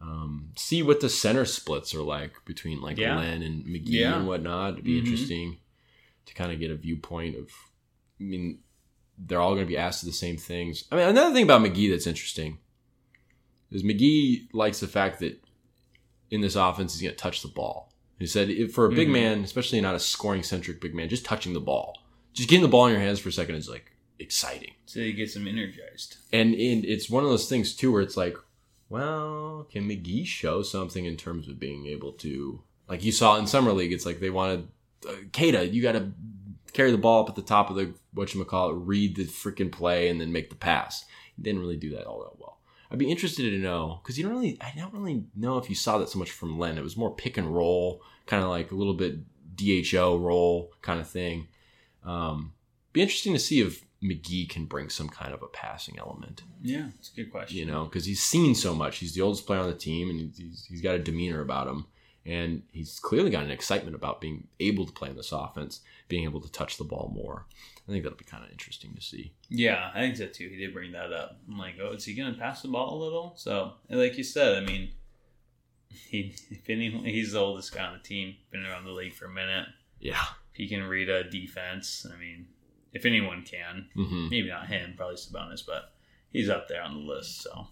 Um, 0.00 0.50
see 0.56 0.82
what 0.82 1.00
the 1.00 1.08
center 1.08 1.44
splits 1.44 1.94
are 1.94 2.02
like 2.02 2.44
between 2.44 2.80
like 2.80 2.98
Yeah. 2.98 3.16
Len 3.18 3.42
and 3.42 3.64
McGee 3.64 3.86
Yeah. 4.00 4.16
and 4.18 4.26
whatnot. 4.26 4.74
It'd 4.74 4.84
be 4.84 4.94
Mhm. 4.96 4.98
interesting 5.04 5.56
to 6.26 6.34
kind 6.34 6.52
of 6.52 6.60
get 6.60 6.70
a 6.70 6.76
viewpoint 6.76 7.36
of. 7.36 7.50
I 8.20 8.24
mean, 8.24 8.60
they're 9.18 9.40
all 9.40 9.54
going 9.54 9.66
to 9.66 9.68
be 9.68 9.76
asked 9.78 10.04
the 10.04 10.12
same 10.12 10.36
things. 10.36 10.84
I 10.92 10.96
mean, 10.96 11.08
another 11.08 11.34
thing 11.34 11.44
about 11.44 11.62
McGee 11.62 11.90
that's 11.90 12.06
interesting 12.06 12.58
is 13.70 13.82
McGee 13.82 14.48
likes 14.52 14.80
the 14.80 14.86
fact 14.86 15.18
that 15.20 15.42
in 16.30 16.40
this 16.40 16.54
offense 16.56 16.92
he's 16.94 17.02
going 17.02 17.14
to 17.14 17.18
touch 17.18 17.42
the 17.42 17.48
ball. 17.48 17.92
He 18.18 18.26
said 18.26 18.72
for 18.72 18.86
a 18.86 18.90
big 18.90 19.08
Mhm. 19.08 19.12
man, 19.12 19.44
especially 19.44 19.80
not 19.80 19.94
a 19.94 20.00
scoring 20.00 20.42
centric 20.42 20.80
big 20.80 20.94
man, 20.94 21.08
just 21.08 21.24
touching 21.24 21.52
the 21.52 21.60
ball, 21.60 21.98
just 22.32 22.48
getting 22.48 22.62
the 22.62 22.68
ball 22.68 22.86
in 22.86 22.92
your 22.92 23.00
hands 23.02 23.18
for 23.20 23.28
a 23.28 23.32
second 23.32 23.56
is 23.56 23.68
like 23.68 23.92
exciting. 24.18 24.72
So 24.86 25.00
he 25.00 25.12
gets 25.12 25.36
him 25.36 25.46
energized. 25.46 26.16
And, 26.32 26.54
and 26.54 26.84
it's 26.84 27.10
one 27.10 27.24
of 27.24 27.30
those 27.30 27.48
things 27.48 27.74
too 27.74 27.92
where 27.92 28.00
it's 28.02 28.16
like, 28.16 28.36
well, 28.88 29.66
can 29.70 29.88
McGee 29.88 30.26
show 30.26 30.62
something 30.62 31.04
in 31.04 31.16
terms 31.16 31.48
of 31.48 31.58
being 31.58 31.86
able 31.86 32.12
to, 32.12 32.62
like 32.88 33.04
you 33.04 33.12
saw 33.12 33.36
in 33.36 33.46
summer 33.46 33.72
league, 33.72 33.92
it's 33.92 34.06
like 34.06 34.20
they 34.20 34.30
wanted, 34.30 34.68
uh, 35.08 35.12
Kata, 35.32 35.66
you 35.66 35.82
got 35.82 35.92
to 35.92 36.12
carry 36.72 36.90
the 36.92 36.98
ball 36.98 37.22
up 37.22 37.28
at 37.28 37.34
the 37.36 37.42
top 37.42 37.68
of 37.70 37.76
the 37.76 37.92
what 38.14 38.32
you 38.32 38.42
call 38.44 38.70
it, 38.70 38.74
read 38.74 39.16
the 39.16 39.24
freaking 39.24 39.70
play, 39.72 40.08
and 40.08 40.20
then 40.20 40.32
make 40.32 40.48
the 40.50 40.56
pass. 40.56 41.04
He 41.36 41.42
didn't 41.42 41.60
really 41.60 41.76
do 41.76 41.90
that 41.90 42.06
all 42.06 42.20
that 42.20 42.38
well. 42.38 42.55
I'd 42.90 42.98
be 42.98 43.10
interested 43.10 43.50
to 43.50 43.58
know 43.58 44.00
because 44.02 44.16
you 44.18 44.24
don't 44.24 44.34
really, 44.34 44.58
I 44.60 44.72
don't 44.76 44.92
really 44.92 45.24
know 45.34 45.58
if 45.58 45.68
you 45.68 45.74
saw 45.74 45.98
that 45.98 46.08
so 46.08 46.18
much 46.18 46.30
from 46.30 46.58
Len. 46.58 46.78
It 46.78 46.82
was 46.84 46.96
more 46.96 47.14
pick 47.14 47.36
and 47.36 47.54
roll, 47.54 48.02
kind 48.26 48.42
of 48.42 48.48
like 48.50 48.70
a 48.70 48.74
little 48.74 48.94
bit 48.94 49.18
DHO 49.56 50.16
roll 50.18 50.72
kind 50.82 51.00
of 51.00 51.08
thing. 51.08 51.48
Um, 52.04 52.52
be 52.92 53.02
interesting 53.02 53.32
to 53.32 53.38
see 53.38 53.60
if 53.60 53.84
McGee 54.02 54.48
can 54.48 54.66
bring 54.66 54.88
some 54.88 55.08
kind 55.08 55.32
of 55.34 55.42
a 55.42 55.46
passing 55.48 55.98
element 55.98 56.42
Yeah, 56.62 56.88
it's 56.98 57.10
a 57.10 57.16
good 57.16 57.30
question. 57.30 57.56
you 57.58 57.64
know, 57.66 57.84
because 57.84 58.04
he's 58.04 58.22
seen 58.22 58.54
so 58.54 58.74
much. 58.74 58.98
He's 58.98 59.14
the 59.14 59.22
oldest 59.22 59.46
player 59.46 59.60
on 59.60 59.68
the 59.68 59.74
team, 59.74 60.10
and 60.10 60.32
he's, 60.36 60.66
he's 60.68 60.82
got 60.82 60.94
a 60.94 60.98
demeanor 60.98 61.40
about 61.40 61.66
him, 61.66 61.86
and 62.24 62.62
he's 62.72 62.98
clearly 62.98 63.30
got 63.30 63.44
an 63.44 63.50
excitement 63.50 63.96
about 63.96 64.20
being 64.20 64.46
able 64.60 64.86
to 64.86 64.92
play 64.92 65.08
in 65.10 65.16
this 65.16 65.32
offense, 65.32 65.80
being 66.08 66.24
able 66.24 66.40
to 66.40 66.50
touch 66.52 66.76
the 66.76 66.84
ball 66.84 67.12
more. 67.14 67.46
I 67.88 67.92
think 67.92 68.02
that'll 68.04 68.18
be 68.18 68.24
kind 68.24 68.44
of 68.44 68.50
interesting 68.50 68.94
to 68.94 69.00
see. 69.02 69.32
Yeah, 69.48 69.90
I 69.94 70.00
think 70.00 70.16
so 70.16 70.26
too. 70.26 70.48
He 70.48 70.56
did 70.56 70.72
bring 70.72 70.92
that 70.92 71.12
up. 71.12 71.38
I'm 71.48 71.58
like, 71.58 71.74
oh, 71.82 71.92
is 71.92 72.04
he 72.04 72.14
going 72.14 72.32
to 72.32 72.38
pass 72.38 72.62
the 72.62 72.68
ball 72.68 73.00
a 73.00 73.02
little? 73.02 73.32
So, 73.36 73.72
like 73.90 74.16
you 74.18 74.24
said, 74.24 74.62
I 74.62 74.66
mean, 74.66 74.90
he 75.90 76.34
if 76.50 76.68
any, 76.68 76.90
he's 77.10 77.32
the 77.32 77.40
oldest 77.40 77.74
guy 77.74 77.84
on 77.86 77.94
the 77.94 78.02
team, 78.02 78.36
been 78.50 78.64
around 78.66 78.84
the 78.84 78.90
league 78.92 79.12
for 79.14 79.26
a 79.26 79.30
minute. 79.32 79.66
Yeah. 80.00 80.22
He 80.52 80.68
can 80.68 80.82
read 80.84 81.08
a 81.08 81.24
defense, 81.28 82.06
I 82.12 82.18
mean, 82.18 82.46
if 82.92 83.04
anyone 83.04 83.42
can, 83.42 83.88
hmm 83.94 84.28
maybe 84.30 84.48
not 84.48 84.68
him, 84.68 84.94
probably 84.96 85.16
Sabonis, 85.16 85.62
but 85.66 85.92
he's 86.30 86.48
up 86.48 86.68
there 86.68 86.82
on 86.82 86.94
the 86.94 87.00
list. 87.12 87.42
So, 87.42 87.66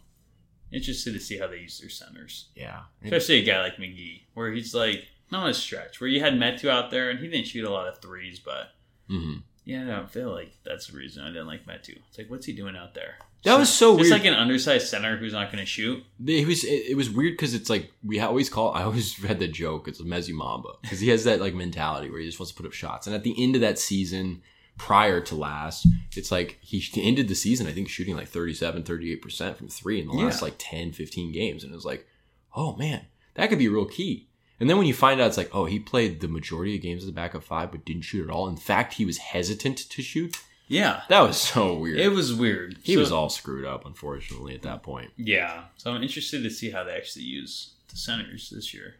interested 0.72 1.12
to 1.14 1.20
see 1.20 1.38
how 1.38 1.46
they 1.46 1.58
use 1.58 1.78
their 1.80 1.88
centers, 1.90 2.48
Yeah. 2.54 2.82
especially 3.02 3.36
a 3.36 3.44
guy 3.44 3.60
like 3.62 3.76
McGee, 3.76 4.22
where 4.34 4.52
he's 4.52 4.74
like 4.74 5.06
not 5.34 5.50
a 5.50 5.54
stretch, 5.54 6.00
where 6.00 6.08
you 6.08 6.20
had 6.20 6.34
Metu 6.34 6.68
out 6.68 6.90
there 6.90 7.10
and 7.10 7.18
he 7.20 7.28
didn't 7.28 7.46
shoot 7.46 7.64
a 7.64 7.70
lot 7.70 7.86
of 7.88 8.00
threes, 8.00 8.38
but 8.40 8.68
hmm 9.08 9.34
yeah, 9.66 9.82
I 9.84 9.86
don't 9.96 10.10
feel 10.10 10.30
like 10.30 10.52
that's 10.62 10.88
the 10.88 10.98
reason 10.98 11.24
I 11.24 11.28
didn't 11.28 11.46
like 11.46 11.64
Metu. 11.66 11.96
It's 12.08 12.18
like, 12.18 12.28
what's 12.28 12.44
he 12.44 12.52
doing 12.52 12.76
out 12.76 12.92
there? 12.92 13.14
That 13.44 13.58
was 13.58 13.72
so 13.72 13.96
Just 13.96 14.10
weird. 14.10 14.20
like 14.22 14.28
an 14.30 14.34
undersized 14.38 14.88
center 14.88 15.16
who's 15.16 15.32
not 15.32 15.50
going 15.50 15.64
to 15.64 15.66
shoot. 15.66 16.04
It 16.26 16.46
was 16.46 16.64
it, 16.64 16.90
it 16.90 16.96
was 16.98 17.08
weird 17.08 17.32
because 17.32 17.54
it's 17.54 17.70
like 17.70 17.90
we 18.04 18.20
always 18.20 18.50
call. 18.50 18.74
I 18.74 18.82
always 18.82 19.18
read 19.22 19.38
the 19.38 19.48
joke. 19.48 19.88
It's 19.88 20.00
a 20.00 20.04
Mezzi 20.04 20.34
Mamba 20.34 20.68
because 20.82 21.00
he 21.00 21.08
has 21.08 21.24
that 21.24 21.40
like 21.40 21.54
mentality 21.54 22.10
where 22.10 22.20
he 22.20 22.26
just 22.26 22.38
wants 22.38 22.52
to 22.52 22.56
put 22.58 22.66
up 22.66 22.72
shots. 22.74 23.06
And 23.06 23.16
at 23.16 23.22
the 23.22 23.34
end 23.42 23.54
of 23.54 23.62
that 23.62 23.78
season, 23.78 24.42
prior 24.76 25.20
to 25.22 25.34
last, 25.34 25.86
it's 26.14 26.30
like 26.30 26.58
he 26.60 26.82
ended 27.02 27.28
the 27.28 27.34
season 27.34 27.66
I 27.66 27.72
think 27.72 27.88
shooting 27.88 28.16
like 28.16 28.28
37, 28.28 28.82
38 28.82 29.22
percent 29.22 29.56
from 29.56 29.68
three 29.68 29.98
in 30.00 30.08
the 30.08 30.12
last 30.12 30.40
Yeah. 30.40 30.44
like 30.46 30.54
10, 30.58 30.92
15 30.92 31.32
games, 31.32 31.64
and 31.64 31.72
it 31.72 31.74
was 31.76 31.86
like, 31.86 32.06
oh 32.54 32.76
man, 32.76 33.06
that 33.34 33.48
could 33.48 33.58
be 33.58 33.68
real 33.68 33.86
key. 33.86 34.28
And 34.60 34.70
then 34.70 34.78
when 34.78 34.86
you 34.86 34.94
find 34.94 35.20
out, 35.20 35.26
it's 35.28 35.36
like, 35.36 35.50
oh, 35.54 35.64
he 35.64 35.78
played 35.80 36.20
the 36.20 36.28
majority 36.28 36.76
of 36.76 36.82
games 36.82 37.02
as 37.02 37.08
a 37.08 37.12
backup 37.12 37.42
five, 37.42 37.70
but 37.72 37.84
didn't 37.84 38.02
shoot 38.02 38.24
at 38.28 38.30
all. 38.34 38.48
In 38.48 38.56
fact, 38.56 38.94
he 38.94 39.04
was 39.04 39.18
hesitant 39.18 39.78
to 39.78 40.02
shoot. 40.02 40.36
Yeah, 40.68 41.02
That 41.10 41.20
was 41.20 41.36
so 41.36 41.74
weird. 41.76 41.98
it 41.98 42.08
was 42.10 42.32
weird. 42.32 42.78
he 42.82 42.94
So- 42.94 43.00
was 43.00 43.12
all 43.12 43.28
screwed 43.28 43.64
up, 43.66 43.84
unfortunately, 43.84 44.54
at 44.54 44.62
that 44.62 44.82
point. 44.82 45.10
Yeah, 45.16 45.64
so 45.76 45.92
I'm 45.92 46.02
interested 46.02 46.42
to 46.42 46.50
see 46.50 46.70
how 46.70 46.84
they 46.84 46.92
actually 46.92 47.24
use 47.26 47.74
the 47.88 47.96
centers 47.96 48.48
this 48.50 48.72
year. 48.72 48.94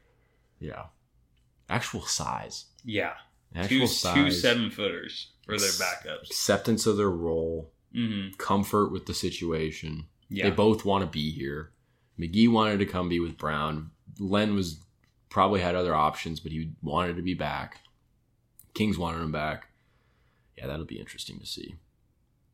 Yeah, 0.61 0.87
actual 1.71 2.03
size. 2.03 2.67
Yeah, 2.85 3.15
actual 3.55 3.81
two, 3.81 3.87
size, 3.87 4.15
two 4.15 4.31
seven 4.31 4.71
footers 4.71 5.29
for 5.47 5.57
their 5.59 5.71
backups. 5.71 6.25
acceptance 6.27 6.87
of 6.87 6.97
their 6.97 7.11
role, 7.11 7.71
Mm-hmm. 7.95 8.35
comfort 8.39 8.91
with 8.91 9.07
the 9.07 9.15
situation. 9.15 10.07
Yeah, 10.29 10.45
They 10.49 10.51
both 10.51 10.85
want 10.85 11.03
to 11.05 11.07
be 11.11 11.31
here. 11.31 11.71
McGee 12.19 12.51
wanted 12.51 12.81
to 12.81 12.87
come 12.87 13.09
be 13.09 13.21
with 13.21 13.39
Brown. 13.39 13.91
Len 14.19 14.55
was 14.57 14.81
probably 15.35 15.61
had 15.61 15.75
other 15.75 15.93
options, 15.97 16.39
but 16.39 16.53
he 16.53 16.71
wanted 16.81 17.17
to 17.17 17.23
be 17.23 17.35
back. 17.35 17.81
Kings 18.73 18.97
wanted 18.97 19.21
him 19.21 19.33
back. 19.33 19.67
Yeah, 20.57 20.69
that'll 20.69 20.85
be 20.87 21.01
interesting 21.01 21.41
to 21.41 21.47
see. 21.47 21.75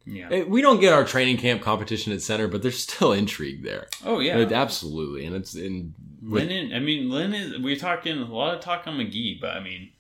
yeah. 0.06 0.28
Eh, 0.30 0.44
We 0.44 0.62
don't 0.62 0.80
get 0.80 0.94
our 0.94 1.04
training 1.04 1.36
camp 1.36 1.60
competition 1.60 2.10
at 2.14 2.22
center, 2.22 2.48
but 2.48 2.62
there's 2.62 2.78
still 2.88 3.12
intrigue 3.12 3.62
there. 3.62 3.86
oh 4.06 4.20
yeah. 4.20 4.38
Absolutely, 4.50 5.26
and 5.26 5.36
it's 5.36 5.54
in 5.54 5.94
with, 6.22 6.48
Len, 6.48 6.72
I 6.72 6.78
mean, 6.80 7.10
Len 7.10 7.34
is. 7.34 7.58
We're 7.58 7.76
talking 7.76 8.16
a 8.18 8.24
lot 8.24 8.54
of 8.54 8.60
talk 8.62 8.86
on 8.86 8.96
McGee, 8.96 9.38
but 9.40 9.50
I 9.50 9.60
mean, 9.60 9.90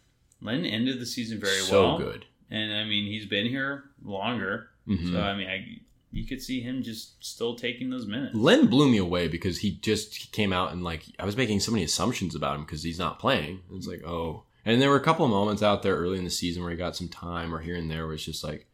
Lynn 0.40 0.64
ended 0.64 1.00
the 1.00 1.06
season 1.06 1.38
very 1.38 1.58
so 1.58 1.82
well, 1.82 1.98
good. 1.98 2.24
and 2.50 2.72
I 2.72 2.84
mean, 2.84 3.10
he's 3.12 3.26
been 3.26 3.46
here 3.46 3.84
longer. 4.02 4.70
Mhm. 4.88 5.12
So 5.12 5.20
I 5.20 5.36
mean, 5.36 5.48
I, 5.48 5.80
you 6.12 6.26
could 6.26 6.42
see 6.42 6.60
him 6.60 6.82
just 6.82 7.24
still 7.24 7.54
taking 7.54 7.90
those 7.90 8.06
minutes. 8.06 8.34
Len 8.34 8.66
blew 8.66 8.88
me 8.88 8.98
away 8.98 9.28
because 9.28 9.58
he 9.58 9.72
just 9.72 10.32
came 10.32 10.52
out 10.52 10.72
and 10.72 10.82
like 10.82 11.04
I 11.18 11.24
was 11.24 11.36
making 11.36 11.60
so 11.60 11.70
many 11.72 11.84
assumptions 11.84 12.34
about 12.34 12.56
him 12.56 12.64
because 12.64 12.82
he's 12.82 12.98
not 12.98 13.18
playing. 13.18 13.60
It's 13.72 13.86
like 13.86 14.02
oh, 14.04 14.44
and 14.64 14.80
there 14.82 14.90
were 14.90 14.96
a 14.96 15.02
couple 15.04 15.24
of 15.24 15.30
moments 15.30 15.62
out 15.62 15.82
there 15.82 15.96
early 15.96 16.18
in 16.18 16.24
the 16.24 16.30
season 16.30 16.62
where 16.62 16.70
he 16.72 16.76
got 16.76 16.96
some 16.96 17.08
time 17.08 17.54
or 17.54 17.60
here 17.60 17.76
and 17.76 17.90
there 17.90 18.06
where 18.06 18.14
it's 18.14 18.24
just 18.24 18.42
like 18.44 18.66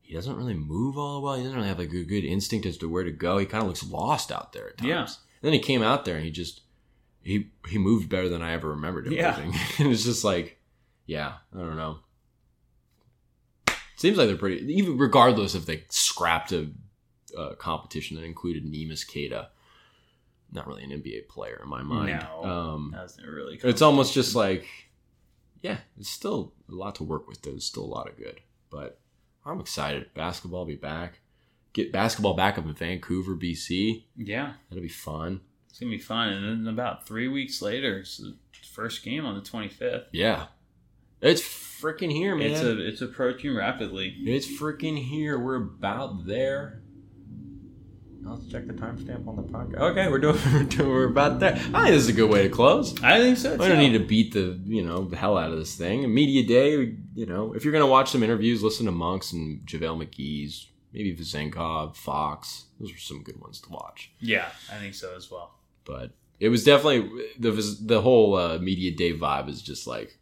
he 0.00 0.12
doesn't 0.14 0.36
really 0.36 0.54
move 0.54 0.98
all 0.98 1.22
well. 1.22 1.34
He 1.34 1.42
doesn't 1.42 1.56
really 1.56 1.68
have 1.68 1.78
like 1.78 1.92
a 1.92 2.04
good 2.04 2.24
instinct 2.24 2.66
as 2.66 2.76
to 2.78 2.88
where 2.90 3.04
to 3.04 3.10
go. 3.10 3.38
He 3.38 3.46
kind 3.46 3.62
of 3.62 3.68
looks 3.68 3.82
lost 3.88 4.30
out 4.30 4.52
there 4.52 4.68
at 4.68 4.76
times. 4.78 4.88
Yeah. 4.88 5.00
And 5.00 5.08
then 5.40 5.52
he 5.54 5.58
came 5.60 5.82
out 5.82 6.04
there 6.04 6.16
and 6.16 6.24
he 6.26 6.30
just 6.30 6.60
he 7.22 7.48
he 7.68 7.78
moved 7.78 8.10
better 8.10 8.28
than 8.28 8.42
I 8.42 8.52
ever 8.52 8.68
remembered 8.68 9.06
him 9.06 9.14
Yeah. 9.14 9.30
moving. 9.36 9.58
and 9.78 9.90
it's 9.92 10.04
just 10.04 10.24
like 10.24 10.58
yeah, 11.06 11.34
I 11.54 11.58
don't 11.58 11.76
know. 11.76 12.00
Seems 13.96 14.16
like 14.18 14.26
they're 14.28 14.36
pretty 14.36 14.64
even 14.74 14.98
regardless 14.98 15.54
if 15.54 15.66
they 15.66 15.84
scrapped 15.88 16.52
a 16.52 16.70
uh, 17.36 17.54
competition 17.54 18.16
that 18.16 18.24
included 18.24 18.64
Nemus 18.64 19.04
Keita. 19.04 19.48
Not 20.52 20.66
really 20.68 20.84
an 20.84 20.90
NBA 20.90 21.28
player 21.28 21.58
in 21.62 21.68
my 21.68 21.82
mind. 21.82 22.20
No, 22.20 22.44
Um, 22.44 22.96
really. 23.26 23.58
it's 23.62 23.82
almost 23.82 24.14
just 24.14 24.36
like, 24.36 24.66
yeah, 25.62 25.78
it's 25.98 26.08
still 26.10 26.52
a 26.70 26.74
lot 26.74 26.94
to 26.96 27.04
work 27.04 27.26
with. 27.26 27.42
There's 27.42 27.64
still 27.64 27.82
a 27.84 27.86
lot 27.86 28.08
of 28.08 28.16
good, 28.16 28.40
but 28.70 29.00
I'm 29.44 29.58
excited. 29.60 30.14
Basketball 30.14 30.60
will 30.60 30.66
be 30.66 30.76
back. 30.76 31.18
Get 31.72 31.90
basketball 31.90 32.34
back 32.34 32.56
up 32.56 32.66
in 32.66 32.74
Vancouver, 32.74 33.34
BC. 33.34 34.04
yeah. 34.16 34.52
That'll 34.68 34.82
be 34.82 34.88
fun. 34.88 35.40
It's 35.68 35.80
gonna 35.80 35.90
be 35.90 35.98
fun, 35.98 36.28
and 36.28 36.66
then 36.66 36.72
about 36.72 37.04
three 37.04 37.26
weeks 37.26 37.60
later, 37.60 37.98
it's 37.98 38.18
the 38.18 38.36
first 38.72 39.02
game 39.02 39.26
on 39.26 39.34
the 39.34 39.40
twenty 39.40 39.68
fifth. 39.68 40.04
Yeah, 40.12 40.46
it's 41.20 41.42
freaking 41.42 42.10
here, 42.12 42.34
man. 42.34 42.50
It's 42.50 42.60
a 42.60 42.86
it's 42.86 43.00
approaching 43.00 43.54
rapidly. 43.54 44.14
It's 44.20 44.46
freaking 44.46 44.98
here. 44.98 45.38
We're 45.38 45.56
about 45.56 46.26
there. 46.26 46.80
Let's 48.26 48.46
check 48.46 48.66
the 48.66 48.72
timestamp 48.72 49.28
on 49.28 49.36
the 49.36 49.42
podcast. 49.42 49.78
Okay, 49.78 50.08
we're 50.08 50.18
doing, 50.18 50.38
we're 50.52 50.62
doing 50.62 50.88
we're 50.88 51.04
about 51.04 51.40
there. 51.40 51.52
I 51.52 51.56
think 51.56 51.88
this 51.88 52.04
is 52.04 52.08
a 52.08 52.14
good 52.14 52.30
way 52.30 52.44
to 52.44 52.48
close. 52.48 53.00
I 53.02 53.18
think 53.18 53.36
so. 53.36 53.52
I 53.54 53.68
don't 53.68 53.78
need 53.78 53.92
to 53.92 54.04
beat 54.04 54.32
the 54.32 54.58
you 54.64 54.82
know 54.82 55.04
the 55.04 55.16
hell 55.16 55.36
out 55.36 55.52
of 55.52 55.58
this 55.58 55.76
thing. 55.76 56.12
Media 56.12 56.42
day, 56.42 56.96
you 57.14 57.26
know, 57.26 57.52
if 57.52 57.64
you're 57.64 57.72
gonna 57.72 57.86
watch 57.86 58.10
some 58.10 58.22
interviews, 58.22 58.62
listen 58.62 58.86
to 58.86 58.92
Monks 58.92 59.32
and 59.32 59.60
JaVale 59.66 60.06
McGee's, 60.06 60.68
maybe 60.92 61.14
Vezenkov, 61.14 61.96
Fox. 61.96 62.64
Those 62.80 62.92
are 62.92 62.98
some 62.98 63.22
good 63.22 63.40
ones 63.40 63.60
to 63.60 63.70
watch. 63.70 64.10
Yeah, 64.20 64.48
I 64.72 64.76
think 64.78 64.94
so 64.94 65.14
as 65.14 65.30
well. 65.30 65.58
But 65.84 66.12
it 66.40 66.48
was 66.48 66.64
definitely 66.64 67.26
the 67.38 67.50
the 67.82 68.00
whole 68.00 68.36
uh, 68.36 68.58
media 68.58 68.90
day 68.90 69.12
vibe 69.12 69.50
is 69.50 69.60
just 69.60 69.86
like, 69.86 70.18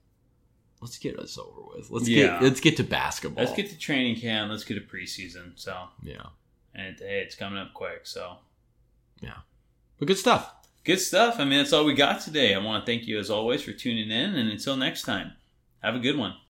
let's 0.83 0.99
get 0.99 1.19
us 1.19 1.39
over 1.39 1.63
with. 1.75 1.91
Let's 1.91 2.09
Yeah. 2.09 2.27
get 2.41 2.43
let's 2.43 2.61
get 2.61 2.77
to 2.77 2.85
basketball. 2.85 3.45
Let's 3.45 3.57
get 3.57 3.71
to 3.71 3.79
training 3.79 4.21
camp. 4.21 4.51
Let's 4.51 4.65
get 4.65 4.75
to 4.75 4.81
preseason. 4.81 5.53
So, 5.55 5.89
yeah, 6.03 6.27
and 6.75 6.99
hey, 6.99 7.23
it's 7.25 7.35
coming 7.35 7.59
up 7.59 7.73
quick. 7.73 8.01
So, 8.07 8.37
yeah, 9.21 9.39
but 9.99 10.07
good 10.09 10.19
stuff. 10.19 10.53
good 10.85 10.99
stuff. 11.01 11.37
I 11.39 11.45
mean, 11.45 11.59
that's 11.59 11.73
all 11.73 11.85
we 11.85 11.95
got 11.95 12.21
today. 12.21 12.55
I 12.55 12.59
want 12.59 12.85
to 12.85 12.91
thank 12.93 13.07
you 13.07 13.19
as 13.19 13.31
always 13.31 13.63
for 13.63 13.73
tuning 13.73 14.11
in, 14.11 14.35
and 14.35 14.51
until 14.51 14.77
next 14.77 15.03
time, 15.03 15.33
have 15.83 15.95
a 15.95 16.01
good 16.01 16.19
one. 16.19 16.35